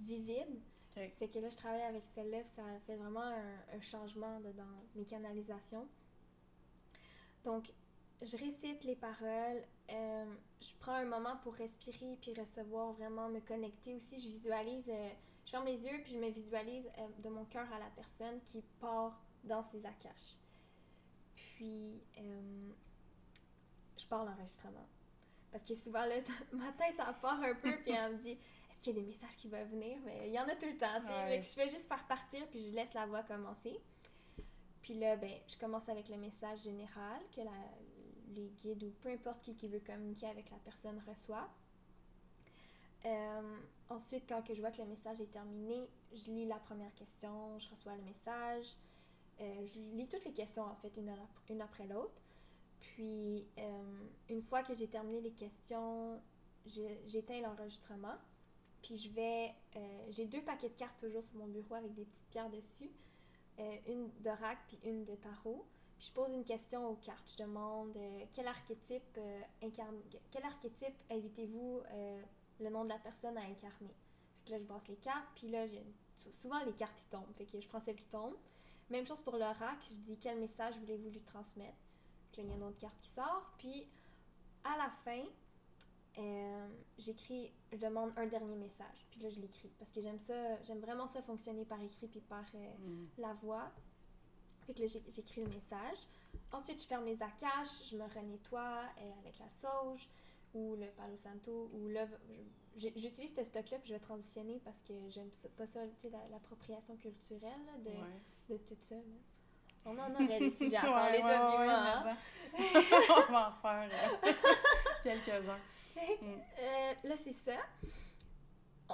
vivides. 0.00 0.60
Fait 0.94 1.28
que 1.28 1.38
là, 1.38 1.48
je 1.48 1.56
travaille 1.56 1.82
avec 1.82 2.04
celle-là, 2.14 2.44
ça 2.44 2.62
fait 2.86 2.96
vraiment 2.96 3.22
un, 3.22 3.80
changement 3.80 4.40
dans 4.40 4.64
mes 4.96 5.04
canalisations. 5.04 5.86
Donc, 7.44 7.72
je 8.20 8.36
récite 8.36 8.84
les 8.84 8.96
paroles, 8.96 9.62
euh, 9.90 10.34
je 10.60 10.68
prends 10.78 10.94
un 10.94 11.04
moment 11.04 11.36
pour 11.42 11.54
respirer 11.54 12.18
puis 12.20 12.34
recevoir, 12.34 12.92
vraiment 12.92 13.28
me 13.28 13.40
connecter 13.40 13.94
aussi. 13.94 14.18
Je 14.18 14.28
visualise 14.28 14.88
euh, 14.88 15.08
je 15.46 15.50
ferme 15.52 15.64
les 15.64 15.82
yeux 15.82 16.00
puis 16.02 16.12
je 16.12 16.18
me 16.18 16.28
visualise 16.28 16.86
euh, 16.98 17.08
de 17.22 17.28
mon 17.30 17.44
cœur 17.46 17.72
à 17.72 17.78
la 17.78 17.88
personne 17.96 18.40
qui 18.44 18.62
part 18.78 19.18
dans 19.44 19.62
ses 19.62 19.84
akash. 19.86 20.36
Puis, 21.34 22.02
je 23.96 24.06
pars 24.06 24.24
l'enregistrement. 24.24 24.86
Parce 25.50 25.64
que 25.64 25.74
souvent, 25.74 26.04
là, 26.04 26.16
ma 26.52 26.72
tête 26.72 27.00
en 27.00 27.14
part 27.14 27.40
un 27.42 27.54
peu, 27.54 27.76
puis 27.82 27.92
elle 27.92 28.16
me 28.16 28.18
dit 28.18 28.38
qu'il 28.80 28.96
y 28.96 28.98
a 28.98 29.00
des 29.00 29.06
messages 29.06 29.36
qui 29.36 29.48
vont 29.48 29.64
venir 29.66 29.98
Mais 30.04 30.28
il 30.28 30.32
y 30.32 30.38
en 30.38 30.48
a 30.48 30.56
tout 30.56 30.66
le 30.66 30.76
temps, 30.76 31.00
tu 31.00 31.06
sais. 31.06 31.42
je 31.42 31.48
fais 31.48 31.68
juste 31.68 31.86
faire 31.86 32.04
partir, 32.06 32.46
puis 32.48 32.58
je 32.58 32.74
laisse 32.74 32.92
la 32.94 33.06
voix 33.06 33.22
commencer. 33.22 33.78
Puis 34.82 34.94
là, 34.94 35.16
ben, 35.16 35.32
je 35.46 35.56
commence 35.56 35.88
avec 35.88 36.08
le 36.08 36.16
message 36.16 36.62
général 36.62 37.20
que 37.34 37.42
la, 37.42 37.52
les 38.34 38.48
guides 38.48 38.82
ou 38.82 38.90
peu 39.02 39.10
importe 39.10 39.42
qui, 39.42 39.54
qui 39.54 39.68
veut 39.68 39.80
communiquer 39.80 40.26
avec 40.26 40.50
la 40.50 40.58
personne 40.58 41.00
reçoit. 41.06 41.48
Euh, 43.06 43.58
ensuite, 43.88 44.24
quand 44.28 44.42
que 44.42 44.54
je 44.54 44.60
vois 44.60 44.70
que 44.70 44.82
le 44.82 44.88
message 44.88 45.20
est 45.20 45.32
terminé, 45.32 45.88
je 46.12 46.30
lis 46.30 46.46
la 46.46 46.58
première 46.58 46.94
question, 46.94 47.58
je 47.58 47.68
reçois 47.68 47.96
le 47.96 48.02
message. 48.02 48.66
Euh, 49.40 49.66
je 49.66 49.80
lis 49.96 50.06
toutes 50.06 50.24
les 50.24 50.32
questions, 50.32 50.64
en 50.64 50.76
fait, 50.76 50.94
une, 50.96 51.14
une 51.48 51.62
après 51.62 51.86
l'autre. 51.86 52.20
Puis, 52.80 53.46
euh, 53.58 54.08
une 54.28 54.42
fois 54.42 54.62
que 54.62 54.74
j'ai 54.74 54.88
terminé 54.88 55.20
les 55.20 55.32
questions, 55.32 56.20
j'éteins 56.66 57.40
l'enregistrement. 57.40 58.16
Puis, 58.82 58.96
je 58.96 59.10
vais. 59.10 59.54
j'ai 60.10 60.26
deux 60.26 60.42
paquets 60.42 60.68
de 60.70 60.74
cartes 60.74 60.98
toujours 60.98 61.22
sur 61.22 61.36
mon 61.36 61.46
bureau 61.46 61.74
avec 61.74 61.94
des 61.94 62.04
petites 62.04 62.28
pierres 62.30 62.50
dessus. 62.50 62.90
une 63.86 64.10
de 64.20 64.30
rack 64.30 64.58
puis 64.68 64.78
une 64.84 65.04
de 65.04 65.14
tarot. 65.14 65.66
Puis, 65.98 66.06
je 66.08 66.12
pose 66.12 66.30
une 66.30 66.44
question 66.44 66.88
aux 66.88 66.96
cartes. 66.96 67.30
Je 67.30 67.44
demande 67.44 67.96
quel 68.32 68.46
archétype 68.46 69.18
incarne, 69.62 70.00
quel 70.30 70.44
archétype 70.44 70.96
invitez-vous 71.10 71.82
le 72.60 72.70
nom 72.70 72.84
de 72.84 72.88
la 72.90 72.98
personne 72.98 73.36
à 73.36 73.42
incarner? 73.42 73.94
Fait 74.38 74.46
que 74.46 74.50
là, 74.52 74.58
je 74.58 74.64
brasse 74.64 74.88
les 74.88 74.96
cartes, 74.96 75.28
puis 75.34 75.48
là, 75.48 75.66
souvent 76.16 76.64
les 76.64 76.72
cartes 76.72 77.02
ils 77.02 77.10
tombent. 77.10 77.34
Fait 77.34 77.44
que 77.44 77.60
je 77.60 77.68
prends 77.68 77.80
celle 77.80 77.96
qui 77.96 78.06
tombe. 78.06 78.34
Même 78.88 79.06
chose 79.06 79.20
pour 79.22 79.36
l'oracle, 79.36 79.86
je 79.90 79.98
dis 79.98 80.16
quel 80.18 80.38
message 80.40 80.76
voulez-vous 80.78 81.10
lui 81.10 81.20
transmettre? 81.20 81.76
Puis 82.32 82.42
là, 82.42 82.48
il 82.48 82.50
y 82.50 82.52
a 82.52 82.56
une 82.56 82.62
autre 82.62 82.78
carte 82.78 82.98
qui 82.98 83.08
sort. 83.08 83.52
Puis 83.58 83.86
à 84.64 84.76
la 84.78 84.90
fin, 84.90 85.22
euh, 86.18 86.68
j'écris, 86.98 87.52
je 87.72 87.78
demande 87.78 88.12
un 88.16 88.26
dernier 88.26 88.56
message. 88.56 89.06
Puis 89.10 89.20
là, 89.20 89.30
je 89.30 89.40
l'écris. 89.40 89.70
Parce 89.78 89.90
que 89.90 90.00
j'aime 90.00 90.18
ça, 90.18 90.62
j'aime 90.64 90.80
vraiment 90.80 91.06
ça 91.06 91.22
fonctionner 91.22 91.64
par 91.64 91.80
écrit 91.80 92.08
puis 92.08 92.20
par 92.20 92.44
euh, 92.54 92.68
mm. 92.78 93.06
la 93.18 93.32
voix. 93.34 93.70
Fait 94.66 94.74
que 94.74 94.80
là, 94.82 94.86
j'écris 94.86 95.42
le 95.42 95.48
message. 95.48 96.06
Ensuite, 96.52 96.82
je 96.82 96.86
ferme 96.86 97.04
mes 97.04 97.20
akash, 97.22 97.90
je 97.90 97.96
me 97.96 98.04
renettoie 98.04 98.82
euh, 98.98 99.12
avec 99.20 99.38
la 99.38 99.48
sauge 99.48 100.08
ou 100.54 100.74
le 100.76 100.86
Palo 100.88 101.16
Santo, 101.16 101.70
ou 101.72 101.88
là, 101.88 102.06
j'utilise 102.76 103.32
ce 103.34 103.44
stock-là, 103.44 103.78
puis 103.78 103.88
je 103.88 103.94
vais 103.94 104.00
transitionner 104.00 104.60
parce 104.64 104.80
que 104.82 104.94
j'aime 105.08 105.30
pas 105.56 105.66
ça, 105.66 105.80
tu 106.00 106.08
sais, 106.08 106.10
l'appropriation 106.30 106.96
culturelle 106.96 107.52
de, 107.84 108.52
de 108.52 108.58
tout 108.58 108.76
ça. 108.88 108.96
On 109.84 109.96
en 109.96 110.12
aurait 110.12 110.38
des 110.40 110.50
sujets 110.50 110.76
à 110.76 110.82
parler, 110.82 111.22
ouais, 111.22 111.30
hein? 111.30 112.16
On 113.28 113.32
va 113.32 113.48
en 113.48 113.50
refaire 113.50 113.88
euh, 114.24 114.32
quelques-uns. 115.94 116.26
Mm. 116.26 116.42
Euh, 116.58 116.94
là, 117.04 117.14
c'est 117.16 117.32
ça. 117.32 117.56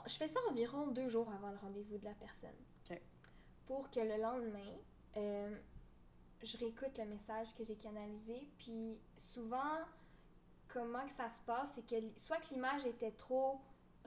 Je 0.07 0.15
fais 0.15 0.29
ça 0.29 0.41
environ 0.51 0.89
deux 0.89 1.09
jours 1.09 1.31
avant 1.33 1.51
le 1.51 1.57
rendez-vous 1.57 1.99
de 1.99 2.05
la 2.05 2.15
personne. 2.15 2.51
Pour 3.67 3.91
que 3.91 3.99
le 3.99 4.17
lendemain, 4.23 4.77
euh, 5.17 5.57
je 6.43 6.57
réécoute 6.57 6.97
le 6.99 7.07
message 7.07 7.53
que 7.55 7.65
j'ai 7.65 7.75
canalisé. 7.75 8.49
Puis 8.59 9.01
souvent, 9.17 9.81
comment 10.69 11.05
que 11.07 11.13
ça 11.15 11.29
se 11.29 11.39
passe, 11.47 11.69
c'est 11.75 11.85
que 11.85 11.97
soit 12.19 12.37
que 12.37 12.55
l'image 12.55 12.87
était 12.87 13.11
trop 13.11 13.61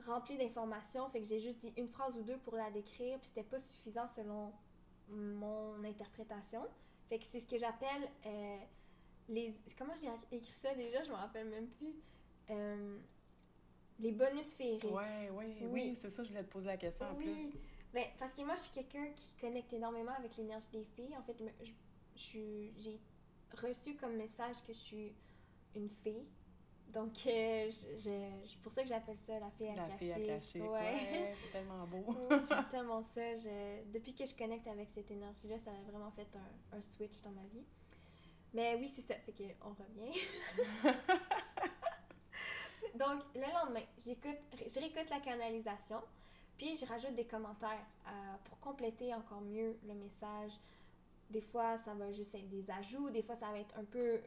remplie 0.06 0.38
d'informations, 0.38 1.10
fait 1.10 1.20
que 1.20 1.26
j'ai 1.26 1.40
juste 1.40 1.58
dit 1.58 1.72
une 1.76 1.88
phrase 1.88 2.16
ou 2.16 2.22
deux 2.22 2.38
pour 2.38 2.56
la 2.56 2.70
décrire, 2.70 3.18
puis 3.18 3.28
c'était 3.28 3.42
pas 3.42 3.58
suffisant 3.58 4.08
selon 4.08 4.52
mon 5.08 5.82
interprétation. 5.84 6.62
Fait 7.08 7.18
que 7.18 7.26
c'est 7.26 7.40
ce 7.40 7.46
que 7.46 7.58
j'appelle 7.58 8.08
euh, 8.26 8.56
les. 9.28 9.54
Comment 9.76 9.94
j'ai 9.96 10.08
écrit 10.36 10.52
ça 10.62 10.74
déjà? 10.74 11.02
Je 11.02 11.10
me 11.10 11.16
rappelle 11.16 11.48
même 11.48 11.68
plus. 11.68 11.94
Euh, 12.50 12.98
les 13.98 14.12
bonus 14.12 14.54
féeriques. 14.54 14.84
Ouais, 14.84 15.30
ouais, 15.30 15.56
oui, 15.60 15.66
oui, 15.70 15.94
c'est 15.94 16.10
ça, 16.10 16.22
je 16.24 16.28
voulais 16.30 16.44
te 16.44 16.50
poser 16.50 16.66
la 16.66 16.76
question 16.76 17.06
en 17.06 17.14
plus. 17.14 17.52
Ben, 17.92 18.04
parce 18.18 18.32
que 18.32 18.42
moi, 18.42 18.54
je 18.56 18.62
suis 18.62 18.72
quelqu'un 18.72 19.06
qui 19.14 19.32
connecte 19.40 19.72
énormément 19.72 20.12
avec 20.16 20.36
l'énergie 20.36 20.70
des 20.72 20.84
filles. 20.84 21.14
En 21.16 21.22
fait, 21.22 21.36
j'ai 22.14 23.00
reçu 23.52 23.96
comme 23.96 24.16
message 24.16 24.56
que 24.66 24.72
je 24.72 24.78
suis 24.78 25.12
une 25.74 25.90
fille. 26.02 26.24
Donc, 26.92 27.12
euh, 27.26 27.70
c'est 27.70 28.58
pour 28.62 28.72
ça 28.72 28.82
que 28.82 28.88
j'appelle 28.88 29.16
ça 29.16 29.38
la 29.38 29.50
fille 29.50 29.68
à 29.68 29.76
la 29.76 29.84
à 29.84 29.88
cacher. 29.88 30.60
Ouais, 30.60 31.34
c'est 31.42 31.52
tellement 31.52 31.86
beau. 31.86 32.16
j'aime 32.30 32.66
tellement 32.70 33.02
ça. 33.02 33.20
depuis 33.92 34.12
que 34.12 34.26
je 34.26 34.34
connecte 34.34 34.66
avec 34.66 34.88
cette 34.90 35.10
énergie-là, 35.10 35.58
ça 35.60 35.70
a 35.70 35.90
vraiment 35.90 36.10
fait 36.10 36.26
un, 36.34 36.76
un, 36.76 36.80
switch 36.80 37.20
dans 37.22 37.30
ma 37.30 37.44
vie. 37.52 37.64
Mais 38.52 38.74
oui, 38.76 38.88
c'est 38.88 39.02
ça. 39.02 39.14
Fait 39.14 39.32
qu'on 39.32 39.70
revient. 39.70 40.18
Donc, 42.94 43.22
le 43.34 43.52
lendemain, 43.52 43.84
j'écoute, 43.98 44.38
je 44.52 44.80
réécoute 44.80 45.08
la 45.10 45.20
canalisation, 45.20 46.02
puis 46.56 46.76
je 46.76 46.84
rajoute 46.84 47.14
des 47.14 47.26
commentaires 47.26 47.86
euh, 48.06 48.10
pour 48.44 48.58
compléter 48.60 49.14
encore 49.14 49.40
mieux 49.40 49.78
le 49.86 49.94
message. 49.94 50.52
Des 51.30 51.40
fois, 51.40 51.78
ça 51.78 51.94
va 51.94 52.10
juste 52.10 52.34
être 52.34 52.48
des 52.48 52.68
ajouts, 52.70 53.10
des 53.10 53.22
fois, 53.22 53.36
ça 53.36 53.50
va 53.50 53.58
être 53.58 53.78
un 53.78 53.84
peu 53.84 54.20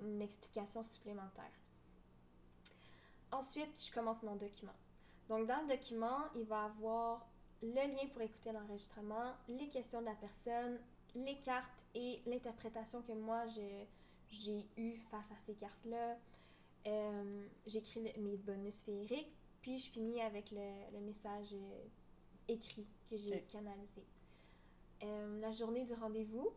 une 0.00 0.20
explication 0.20 0.82
supplémentaire. 0.82 1.50
Ensuite, 3.32 3.82
je 3.82 3.92
commence 3.92 4.22
mon 4.22 4.36
document. 4.36 4.74
Donc, 5.28 5.46
dans 5.46 5.62
le 5.62 5.68
document, 5.68 6.18
il 6.34 6.44
va 6.44 6.64
avoir 6.64 7.26
le 7.62 7.74
lien 7.74 8.06
pour 8.12 8.22
écouter 8.22 8.52
l'enregistrement, 8.52 9.34
les 9.48 9.68
questions 9.68 10.00
de 10.00 10.06
la 10.06 10.14
personne, 10.14 10.78
les 11.14 11.38
cartes 11.38 11.70
et 11.94 12.20
l'interprétation 12.26 13.02
que 13.02 13.12
moi 13.12 13.44
j'ai 13.46 14.66
eue 14.76 14.96
face 15.10 15.30
à 15.30 15.36
ces 15.46 15.54
cartes-là. 15.54 16.16
Euh, 16.86 17.46
j'écris 17.66 18.00
mes 18.18 18.36
bonus 18.36 18.82
féeriques. 18.82 19.32
puis 19.60 19.78
je 19.78 19.90
finis 19.90 20.20
avec 20.22 20.50
le, 20.50 20.90
le 20.92 21.00
message 21.00 21.52
euh, 21.52 21.84
écrit 22.48 22.86
que 23.10 23.16
j'ai 23.16 23.42
canalisé. 23.42 24.02
Euh, 25.02 25.40
la 25.40 25.50
journée 25.52 25.84
du 25.84 25.92
rendez-vous, 25.94 26.50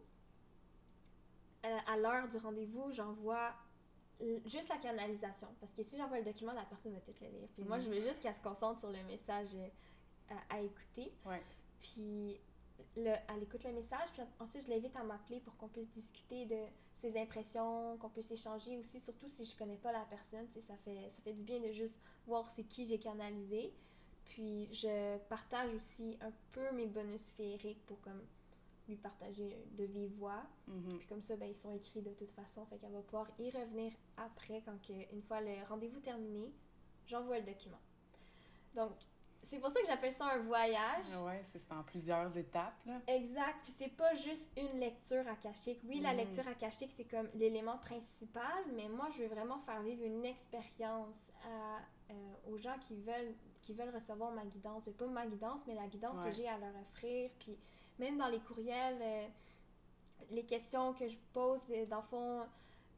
à 1.88 1.98
l'heure 1.98 2.28
du 2.28 2.38
rendez-vous, 2.38 2.92
j'envoie 2.92 3.54
juste 4.46 4.70
la 4.70 4.78
canalisation. 4.78 5.48
Parce 5.60 5.74
que 5.74 5.84
si 5.84 5.98
j'envoie 5.98 6.20
le 6.20 6.26
document, 6.26 6.54
la 6.54 6.64
personne 6.66 6.94
va 6.94 7.00
tout 7.02 7.14
le 7.22 7.28
lire. 7.28 7.48
Puis 7.56 7.64
moi, 7.64 7.78
Mhm. 7.78 7.84
je 7.84 7.90
veux 7.90 8.02
juste 8.02 8.20
qu'elle 8.22 8.36
se 8.36 8.42
concentre 8.42 8.80
sur 8.80 8.92
le 8.92 9.02
message 9.04 9.56
à, 10.30 10.56
à 10.56 10.60
écouter. 10.62 11.12
Ouais. 11.26 11.42
Puis 11.82 12.38
le- 12.98 13.16
elle 13.30 13.44
écoute 13.44 13.64
le 13.64 13.72
message, 13.74 14.10
puis 14.14 14.22
ensuite 14.40 14.64
je 14.66 14.70
l'invite 14.70 14.96
à 14.96 15.04
m'appeler 15.04 15.40
pour 15.42 15.56
qu'on 15.58 15.68
puisse 15.70 15.90
discuter 15.90 16.46
de 16.46 16.66
ses 17.04 17.20
impressions, 17.20 17.98
qu'on 17.98 18.10
puisse 18.10 18.32
échanger 18.32 18.78
aussi, 18.78 19.02
surtout 19.02 19.28
si 19.28 19.44
je 19.44 19.58
connais 19.58 19.76
pas 19.76 19.92
la 19.92 20.06
personne, 20.06 20.48
ça 20.48 20.78
fait, 20.86 21.12
ça 21.12 21.22
fait 21.22 21.34
du 21.34 21.44
bien 21.44 21.60
de 21.60 21.72
juste 21.72 22.00
voir 22.26 22.50
c'est 22.56 22.64
qui 22.64 22.86
j'ai 22.86 22.98
canalisé. 22.98 23.74
Puis 24.26 24.74
je 24.74 25.18
partage 25.28 25.74
aussi 25.74 26.18
un 26.22 26.32
peu 26.54 26.72
mes 26.72 26.88
bonus 26.88 27.32
féeriques 27.34 27.86
pour 27.86 28.00
comme 28.02 28.22
lui 28.88 28.96
partager 28.96 29.58
de 29.78 29.84
vive 29.84 30.14
voix. 30.18 30.44
Mhm. 30.68 30.98
Puis 30.98 31.08
comme 31.08 31.22
ça, 31.22 31.36
ben, 31.36 31.50
ils 31.50 31.60
sont 31.60 31.72
écrits 31.72 32.02
de 32.02 32.14
toute 32.14 32.32
façon, 32.32 32.66
fait 32.68 32.78
qu'elle 32.78 32.94
va 32.94 33.02
pouvoir 33.02 33.30
y 33.38 33.52
revenir 33.52 33.92
après, 34.16 34.62
quand 34.66 34.82
que, 34.82 34.94
une 35.14 35.22
fois 35.24 35.42
le 35.42 35.62
rendez-vous 35.68 36.00
terminé, 36.00 36.54
j'envoie 37.06 37.40
le 37.40 37.46
document. 37.46 37.80
Donc, 38.76 38.94
c'est 39.44 39.60
pour 39.60 39.70
ça 39.72 39.80
que 39.82 39.86
j'appelle 39.88 40.12
ça 40.14 40.26
un 40.26 40.40
voyage. 40.40 41.06
Ah 41.14 41.24
ouais, 41.24 41.42
c'est 41.52 41.72
en 41.72 41.84
plusieurs 41.84 42.36
étapes, 42.38 42.74
là. 42.86 43.00
Exact, 43.08 43.58
puis 43.64 43.74
c'est 43.78 43.96
pas 43.96 44.14
juste 44.14 44.46
une 44.58 44.80
lecture 44.80 45.28
akashique. 45.28 45.80
Oui, 45.86 46.00
la 46.00 46.12
Mhm. 46.12 46.18
lecture 46.18 46.48
akashique, 46.48 46.92
c'est 46.96 47.06
comme 47.06 47.30
l'élément 47.36 47.78
principal, 47.78 48.64
mais 48.76 48.88
moi, 48.90 49.10
je 49.16 49.24
veux 49.24 49.28
vraiment 49.30 49.60
faire 49.60 49.82
vivre 49.82 50.04
une 50.04 50.26
expérience 50.26 51.32
à, 51.46 51.80
euh, 52.12 52.34
aux 52.52 52.58
gens 52.58 52.78
qui 52.80 52.96
veulent, 52.96 53.36
qui 53.62 53.74
veulent 53.74 53.94
recevoir 53.94 54.32
ma 54.32 54.46
guidance. 54.46 54.84
Mais 54.88 54.94
pas 54.94 55.08
ma 55.08 55.26
guidance, 55.26 55.62
mais 55.68 55.76
la 55.76 55.88
guidance 55.88 56.18
Ouais. 56.20 56.30
que 56.30 56.36
j'ai 56.36 56.48
à 56.48 56.58
leur 56.58 56.76
offrir. 56.82 57.30
Puis 57.40 57.58
même 58.00 58.18
dans 58.18 58.28
les 58.28 58.40
courriels, 58.40 59.00
euh, 59.02 59.28
les 60.32 60.44
questions 60.46 60.94
que 60.94 61.08
je 61.08 61.18
pose, 61.34 61.62
euh, 61.70 61.86
dans 61.86 61.98
le 61.98 62.04
fond, 62.04 62.42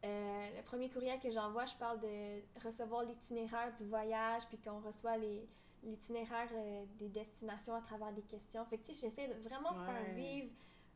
euh, 0.03 0.49
le 0.57 0.61
premier 0.63 0.89
courriel 0.89 1.19
que 1.19 1.31
j'envoie, 1.31 1.65
je 1.65 1.75
parle 1.75 1.99
de 1.99 2.41
recevoir 2.63 3.03
l'itinéraire 3.03 3.73
du 3.73 3.85
voyage, 3.85 4.43
puis 4.47 4.57
qu'on 4.59 4.79
reçoit 4.79 5.17
les 5.17 5.47
l'itinéraire 5.85 6.49
euh, 6.53 6.83
des 6.97 7.09
destinations 7.09 7.75
à 7.75 7.81
travers 7.81 8.11
des 8.11 8.23
questions. 8.23 8.65
Fait 8.65 8.77
que, 8.77 8.85
tu 8.85 8.93
sais, 8.93 9.07
j'essaie 9.07 9.27
de 9.27 9.39
vraiment 9.47 9.73
faire 9.85 10.01
Ouais. 10.03 10.13
vivre 10.13 10.49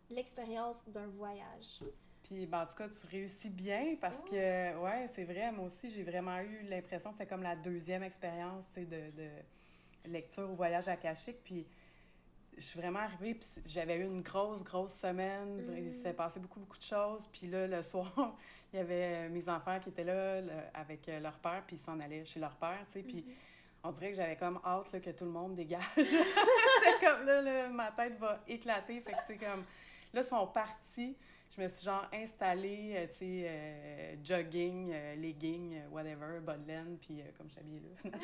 l'expérience 0.10 0.84
d'un 0.88 1.08
voyage. 1.08 1.80
Puis, 2.24 2.46
ben, 2.46 2.64
en 2.64 2.66
tout 2.66 2.76
cas, 2.76 2.90
tu 2.90 3.06
réussis 3.08 3.50
bien 3.50 3.96
parce 4.02 4.22
que, 4.24 4.78
ouais, 4.84 5.08
c'est 5.14 5.24
vrai, 5.24 5.52
moi 5.52 5.66
aussi, 5.66 5.90
j'ai 5.90 6.04
vraiment 6.04 6.40
eu 6.40 6.64
l'impression 6.64 7.12
c'était 7.12 7.26
comme 7.28 7.44
la 7.44 7.56
deuxième 7.56 8.04
expérience, 8.04 8.66
tu 8.70 8.82
sais, 8.82 8.86
de, 8.86 9.12
de 9.16 9.30
lecture 10.12 10.50
au 10.50 10.56
voyage 10.56 10.88
akashique. 10.88 11.38
Puis, 11.44 11.66
je 12.58 12.62
suis 12.64 12.80
vraiment 12.80 13.00
arrivée, 13.00 13.36
puis 13.36 13.48
j'avais 13.68 13.98
eu 13.98 14.04
une 14.04 14.22
grosse, 14.22 14.64
grosse 14.64 14.94
semaine. 14.94 15.66
Mm. 15.68 15.78
Il 15.78 15.94
s'est 15.94 16.14
passé 16.14 16.40
beaucoup, 16.40 16.60
beaucoup 16.60 16.78
de 16.78 16.84
choses. 16.84 17.28
Puis 17.32 17.48
là, 17.48 17.68
le 17.68 17.82
soir, 17.84 18.36
il 18.74 18.78
y 18.78 18.80
avait 18.80 19.28
euh, 19.28 19.30
mes 19.30 19.48
enfants 19.48 19.80
qui 19.80 19.90
étaient 19.90 20.04
là 20.04 20.42
avec 20.74 21.08
euh, 21.08 21.20
leur 21.20 21.38
père, 21.40 21.64
puis 21.66 21.78
ils 21.78 21.80
s'en 21.80 22.00
allaient 22.00 22.26
chez 22.26 22.40
leur 22.40 22.56
père, 22.58 22.84
tu 22.88 22.94
sais. 22.94 23.04
Puis, 23.04 23.24
Mhm. 23.24 23.34
On 23.84 23.91
dirait 23.91 24.11
que 24.11 24.17
j'avais 24.17 24.36
comme 24.36 24.59
hâte 24.65 24.91
là, 24.91 24.99
que 24.99 25.09
tout 25.11 25.25
le 25.25 25.32
monde 25.32 25.55
dégage. 25.55 25.84
J'étais 25.97 27.05
comme 27.05 27.25
là, 27.25 27.69
ma 27.69 27.91
tête 27.91 28.17
va 28.17 28.39
éclater. 28.47 29.01
Fait 29.01 29.38
comme, 29.38 29.63
là, 30.13 30.21
ils 30.21 30.23
sont 30.23 30.47
partis. 30.47 31.15
Je 31.55 31.61
me 31.61 31.67
suis 31.67 31.84
genre 31.84 32.07
installée, 32.13 32.93
euh, 32.95 33.07
tu 33.07 33.13
sais, 33.15 33.43
euh, 33.47 34.15
jogging, 34.23 34.91
euh, 34.93 35.15
legging, 35.15 35.75
euh, 35.75 35.88
whatever, 35.89 36.39
bas 36.41 36.57
de 36.57 36.67
laine, 36.67 36.97
puis 37.01 37.23
comme 37.38 37.49
je 37.49 37.59
habillée 37.59 37.82
là, 37.82 38.11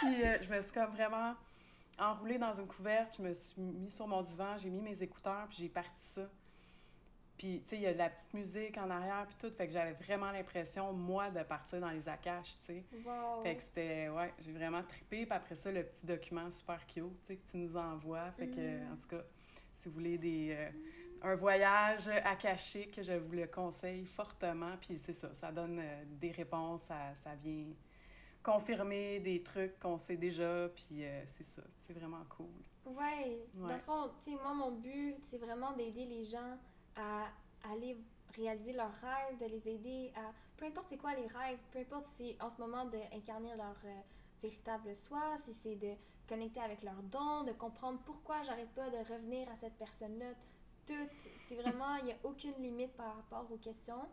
puis 0.00 0.22
je 0.42 0.54
me 0.54 0.60
suis 0.60 0.72
comme 0.72 0.90
vraiment 0.90 1.34
enroulée 1.98 2.36
dans 2.36 2.52
une 2.52 2.66
couverte, 2.66 3.16
je 3.16 3.22
me 3.22 3.32
suis 3.32 3.60
mis 3.62 3.90
sur 3.90 4.06
mon 4.06 4.20
divan, 4.20 4.58
j'ai 4.58 4.68
mis 4.68 4.82
mes 4.82 5.02
écouteurs, 5.02 5.46
puis 5.48 5.58
j'ai 5.60 5.68
parti 5.70 6.04
ça. 6.04 6.28
Puis, 7.42 7.60
tu 7.64 7.70
sais, 7.70 7.76
il 7.76 7.82
y 7.82 7.86
a 7.88 7.92
de 7.92 7.98
la 7.98 8.08
petite 8.08 8.32
musique 8.34 8.78
en 8.78 8.88
arrière, 8.88 9.26
puis 9.26 9.34
tout. 9.36 9.50
Fait 9.56 9.66
que 9.66 9.72
j'avais 9.72 9.94
vraiment 9.94 10.30
l'impression, 10.30 10.92
moi, 10.92 11.28
de 11.28 11.42
partir 11.42 11.80
dans 11.80 11.90
les 11.90 12.08
Akash, 12.08 12.54
tu 12.60 12.62
sais. 12.66 12.84
Wow. 13.04 13.42
Fait 13.42 13.56
que 13.56 13.62
c'était, 13.62 14.08
ouais, 14.10 14.32
j'ai 14.38 14.52
vraiment 14.52 14.80
trippé. 14.84 15.26
Puis 15.26 15.34
après 15.34 15.56
ça, 15.56 15.72
le 15.72 15.82
petit 15.82 16.06
document 16.06 16.48
super 16.52 16.86
cute, 16.86 17.02
tu 17.22 17.26
sais, 17.26 17.36
que 17.36 17.50
tu 17.50 17.56
nous 17.56 17.76
envoies. 17.76 18.30
Fait 18.38 18.46
que, 18.46 18.60
Mm. 18.84 18.92
en 18.92 18.96
tout 18.96 19.08
cas, 19.08 19.22
si 19.72 19.88
vous 19.88 19.94
voulez 19.94 20.18
des, 20.18 20.50
euh, 20.56 20.70
un 21.22 21.34
voyage 21.34 22.06
akashique, 22.06 23.02
je 23.02 23.14
vous 23.14 23.32
le 23.32 23.48
conseille 23.48 24.04
fortement. 24.06 24.76
Puis 24.80 24.96
c'est 25.00 25.12
ça, 25.12 25.34
ça 25.34 25.50
donne 25.50 25.80
euh, 25.80 26.04
des 26.20 26.30
réponses, 26.30 26.82
ça, 26.82 27.12
ça 27.24 27.34
vient 27.34 27.64
confirmer 28.42 29.20
des 29.20 29.42
trucs 29.42 29.78
qu'on 29.80 29.98
sait 29.98 30.16
déjà. 30.16 30.68
Puis 30.74 31.04
euh, 31.04 31.22
c'est 31.26 31.44
ça, 31.44 31.62
c'est 31.80 31.92
vraiment 31.92 32.24
cool. 32.36 32.46
Ouais, 32.86 33.38
dans 33.54 33.66
Ouais. 33.66 33.74
le 33.74 33.78
fond, 33.80 34.10
tu 34.22 34.30
sais, 34.30 34.36
moi, 34.42 34.54
mon 34.54 34.70
but, 34.72 35.16
c'est 35.22 35.38
vraiment 35.38 35.72
d'aider 35.72 36.04
les 36.06 36.24
gens 36.24 36.56
à 36.96 37.26
aller 37.72 37.96
réaliser 38.36 38.72
leurs 38.72 38.94
rêves, 38.94 39.38
de 39.40 39.46
les 39.46 39.68
aider 39.68 40.12
à. 40.16 40.32
Peu 40.56 40.66
importe 40.66 40.86
c'est 40.88 40.96
quoi 40.96 41.14
les 41.14 41.26
rêves, 41.26 41.58
peu 41.72 41.80
importe 41.80 42.06
si 42.16 42.34
c'est 42.36 42.42
en 42.42 42.48
ce 42.50 42.56
moment 42.60 42.84
d'incarner 42.86 43.54
leur 43.56 43.76
euh, 43.84 44.00
véritable 44.42 44.94
soi, 44.94 45.36
si 45.44 45.52
c'est 45.54 45.76
de 45.76 45.92
connecter 46.28 46.60
avec 46.60 46.82
leurs 46.82 47.02
dons, 47.04 47.42
de 47.44 47.52
comprendre 47.52 47.98
pourquoi 48.06 48.42
j'arrête 48.42 48.70
pas 48.70 48.88
de 48.90 48.98
revenir 48.98 49.48
à 49.50 49.56
cette 49.56 49.74
personne-là. 49.74 50.32
Tout, 50.86 51.08
c'est 51.46 51.56
vraiment, 51.56 51.96
il 51.96 52.06
n'y 52.06 52.12
a 52.12 52.16
aucune 52.24 52.54
limite 52.60 52.92
par 52.96 53.16
rapport 53.16 53.46
aux 53.52 53.56
questions. 53.58 54.06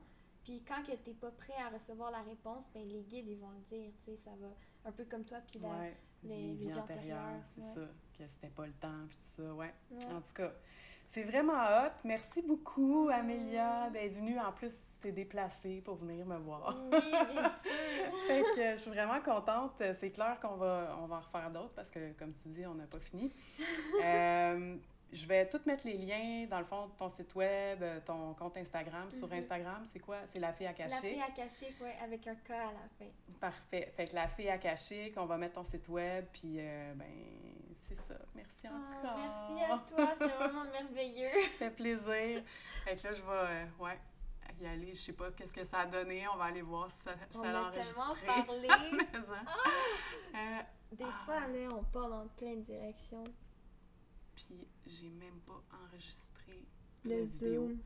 Puis 0.43 0.63
quand 0.67 0.81
que 0.83 0.95
t'es 0.95 1.13
pas 1.13 1.31
prêt 1.31 1.53
à 1.59 1.69
recevoir 1.69 2.11
la 2.11 2.21
réponse, 2.21 2.63
ben 2.73 2.87
les 2.87 3.01
guides, 3.03 3.27
ils 3.27 3.37
vont 3.37 3.51
le 3.51 3.59
dire, 3.61 3.91
tu 3.99 4.05
sais, 4.05 4.17
ça 4.17 4.31
va 4.39 4.47
un 4.85 4.91
peu 4.91 5.05
comme 5.05 5.23
toi, 5.25 5.39
puis 5.47 5.59
la- 5.59 5.69
ouais, 5.69 5.97
les- 6.23 6.29
les, 6.29 6.53
vies 6.53 6.65
vies 6.71 6.73
antérieures, 6.79 7.41
c'est 7.45 7.61
ouais. 7.61 7.73
ça, 7.75 7.81
que 8.17 8.27
c'était 8.27 8.49
pas 8.49 8.65
le 8.65 8.73
temps, 8.73 9.05
puis 9.07 9.17
tout 9.17 9.43
ça, 9.43 9.53
ouais. 9.53 9.73
Ouais. 9.91 10.05
En 10.13 10.21
tout 10.21 10.33
cas, 10.33 10.51
c'est 11.09 11.23
vraiment 11.23 11.53
hot. 11.53 11.91
Merci 12.03 12.41
beaucoup. 12.41 13.09
Amélia, 13.11 13.89
d'être 13.91 14.13
venue. 14.15 14.39
En 14.39 14.51
plus, 14.51 14.69
tu 14.71 14.95
t'es 15.01 15.11
déplacée 15.11 15.81
pour 15.83 15.95
venir 15.95 16.25
me 16.25 16.37
voir. 16.37 16.75
Oui, 16.91 16.99
fait 18.27 18.41
que 18.41 18.59
euh, 18.59 18.71
je 18.75 18.81
suis 18.81 18.91
vraiment 18.91 19.19
contente. 19.21 19.81
C'est 19.95 20.11
clair 20.11 20.39
qu'on 20.41 20.55
va, 20.55 20.97
on 21.01 21.07
va 21.07 21.17
en 21.17 21.19
refaire 21.21 21.49
d'autres 21.51 21.73
parce 21.75 21.89
que, 21.89 22.11
comme 22.13 22.33
tu 22.33 22.49
dis, 22.49 22.65
on 22.65 22.75
n'a 22.75 22.85
pas 22.85 22.99
fini. 22.99 23.31
Euh, 24.03 24.75
je 25.11 25.25
vais 25.25 25.49
tout 25.49 25.59
mettre 25.65 25.87
les 25.87 25.97
liens, 25.97 26.45
dans 26.49 26.59
le 26.59 26.65
fond, 26.65 26.85
de 26.85 26.91
ton 26.91 27.09
site 27.09 27.33
web, 27.33 27.81
euh, 27.81 27.99
ton 28.05 28.35
compte 28.35 28.55
Instagram. 28.57 29.09
Sur 29.09 29.27
Mhm. 29.27 29.39
Instagram, 29.39 29.81
c'est 29.85 29.97
quoi? 29.99 30.17
C'est 30.27 30.39
la 30.39 30.53
fille 30.53 30.65
La 30.67 30.71
akashique. 30.71 30.99
fille 30.99 31.21
akashique, 31.21 31.81
ouais, 31.81 31.95
avec 32.03 32.27
un 32.27 32.35
K 32.35 32.51
à 32.51 32.65
la 32.71 32.87
fin. 32.99 33.05
Parfait. 33.39 33.91
Fait 33.97 34.05
que 34.07 34.13
la 34.15 34.27
fille 34.27 34.49
akashique, 34.49 35.13
on 35.17 35.25
va 35.25 35.37
mettre 35.37 35.55
ton 35.55 35.63
site 35.63 35.89
web, 35.89 36.25
puis 36.31 36.57
euh, 36.59 36.93
ben, 36.93 37.07
c'est 37.89 37.99
ça. 37.99 38.15
Merci 38.35 38.67
Ah, 38.67 38.75
encore. 38.99 39.17
merci 39.17 39.63
à 39.63 39.77
toi, 39.79 40.13
c'était 40.13 40.35
vraiment 40.35 40.63
merveilleux. 40.71 41.41
Ça 41.57 41.57
fait 41.57 41.71
plaisir. 41.71 42.43
Fait 42.85 42.95
que 42.95 43.03
là, 43.07 43.13
je 43.13 43.21
vais, 43.21 43.27
euh, 43.31 43.65
ouais, 43.79 43.99
y 44.61 44.65
aller. 44.65 44.93
Je 44.93 44.99
sais 44.99 45.13
pas 45.13 45.31
qu'est-ce 45.31 45.53
que 45.53 45.63
ça 45.63 45.79
a 45.79 45.85
donné. 45.85 46.27
On 46.27 46.37
va 46.37 46.45
aller 46.45 46.61
voir 46.61 46.91
si 46.91 46.99
ça, 47.01 47.15
On 47.33 47.41
ça 47.43 47.51
l'a 47.51 47.67
a 47.67 47.71
tellement 47.71 48.01
enregistré. 48.03 48.25
parlé. 48.45 48.67
Mais, 48.93 49.19
hein. 49.19 49.45
Euh, 50.35 50.95
Des 50.95 51.03
Ah. 51.05 51.21
fois, 51.25 51.39
là, 51.47 51.69
on 51.71 51.83
part 51.83 52.09
dans 52.09 52.27
plein 52.29 52.55
de 52.55 52.61
directions. 52.61 53.23
Puis 54.35 54.67
j'ai 54.87 55.09
même 55.09 55.39
pas 55.41 55.61
enregistré 55.83 56.65
Le 57.03 57.09
la 57.19 57.21
vidéo. 57.23 57.67
zoom. 57.67 57.79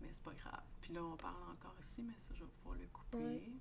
Mais 0.00 0.08
c'est 0.12 0.22
pas 0.24 0.34
grave. 0.34 0.62
Puis 0.80 0.92
là, 0.92 1.02
on 1.02 1.16
parle 1.16 1.42
encore 1.50 1.74
ici, 1.80 2.02
mais 2.02 2.12
ça, 2.18 2.34
je 2.34 2.44
vais 2.44 2.50
pouvoir 2.50 2.76
le 2.78 2.86
couper. 2.88 3.16
Ouais. 3.16 3.52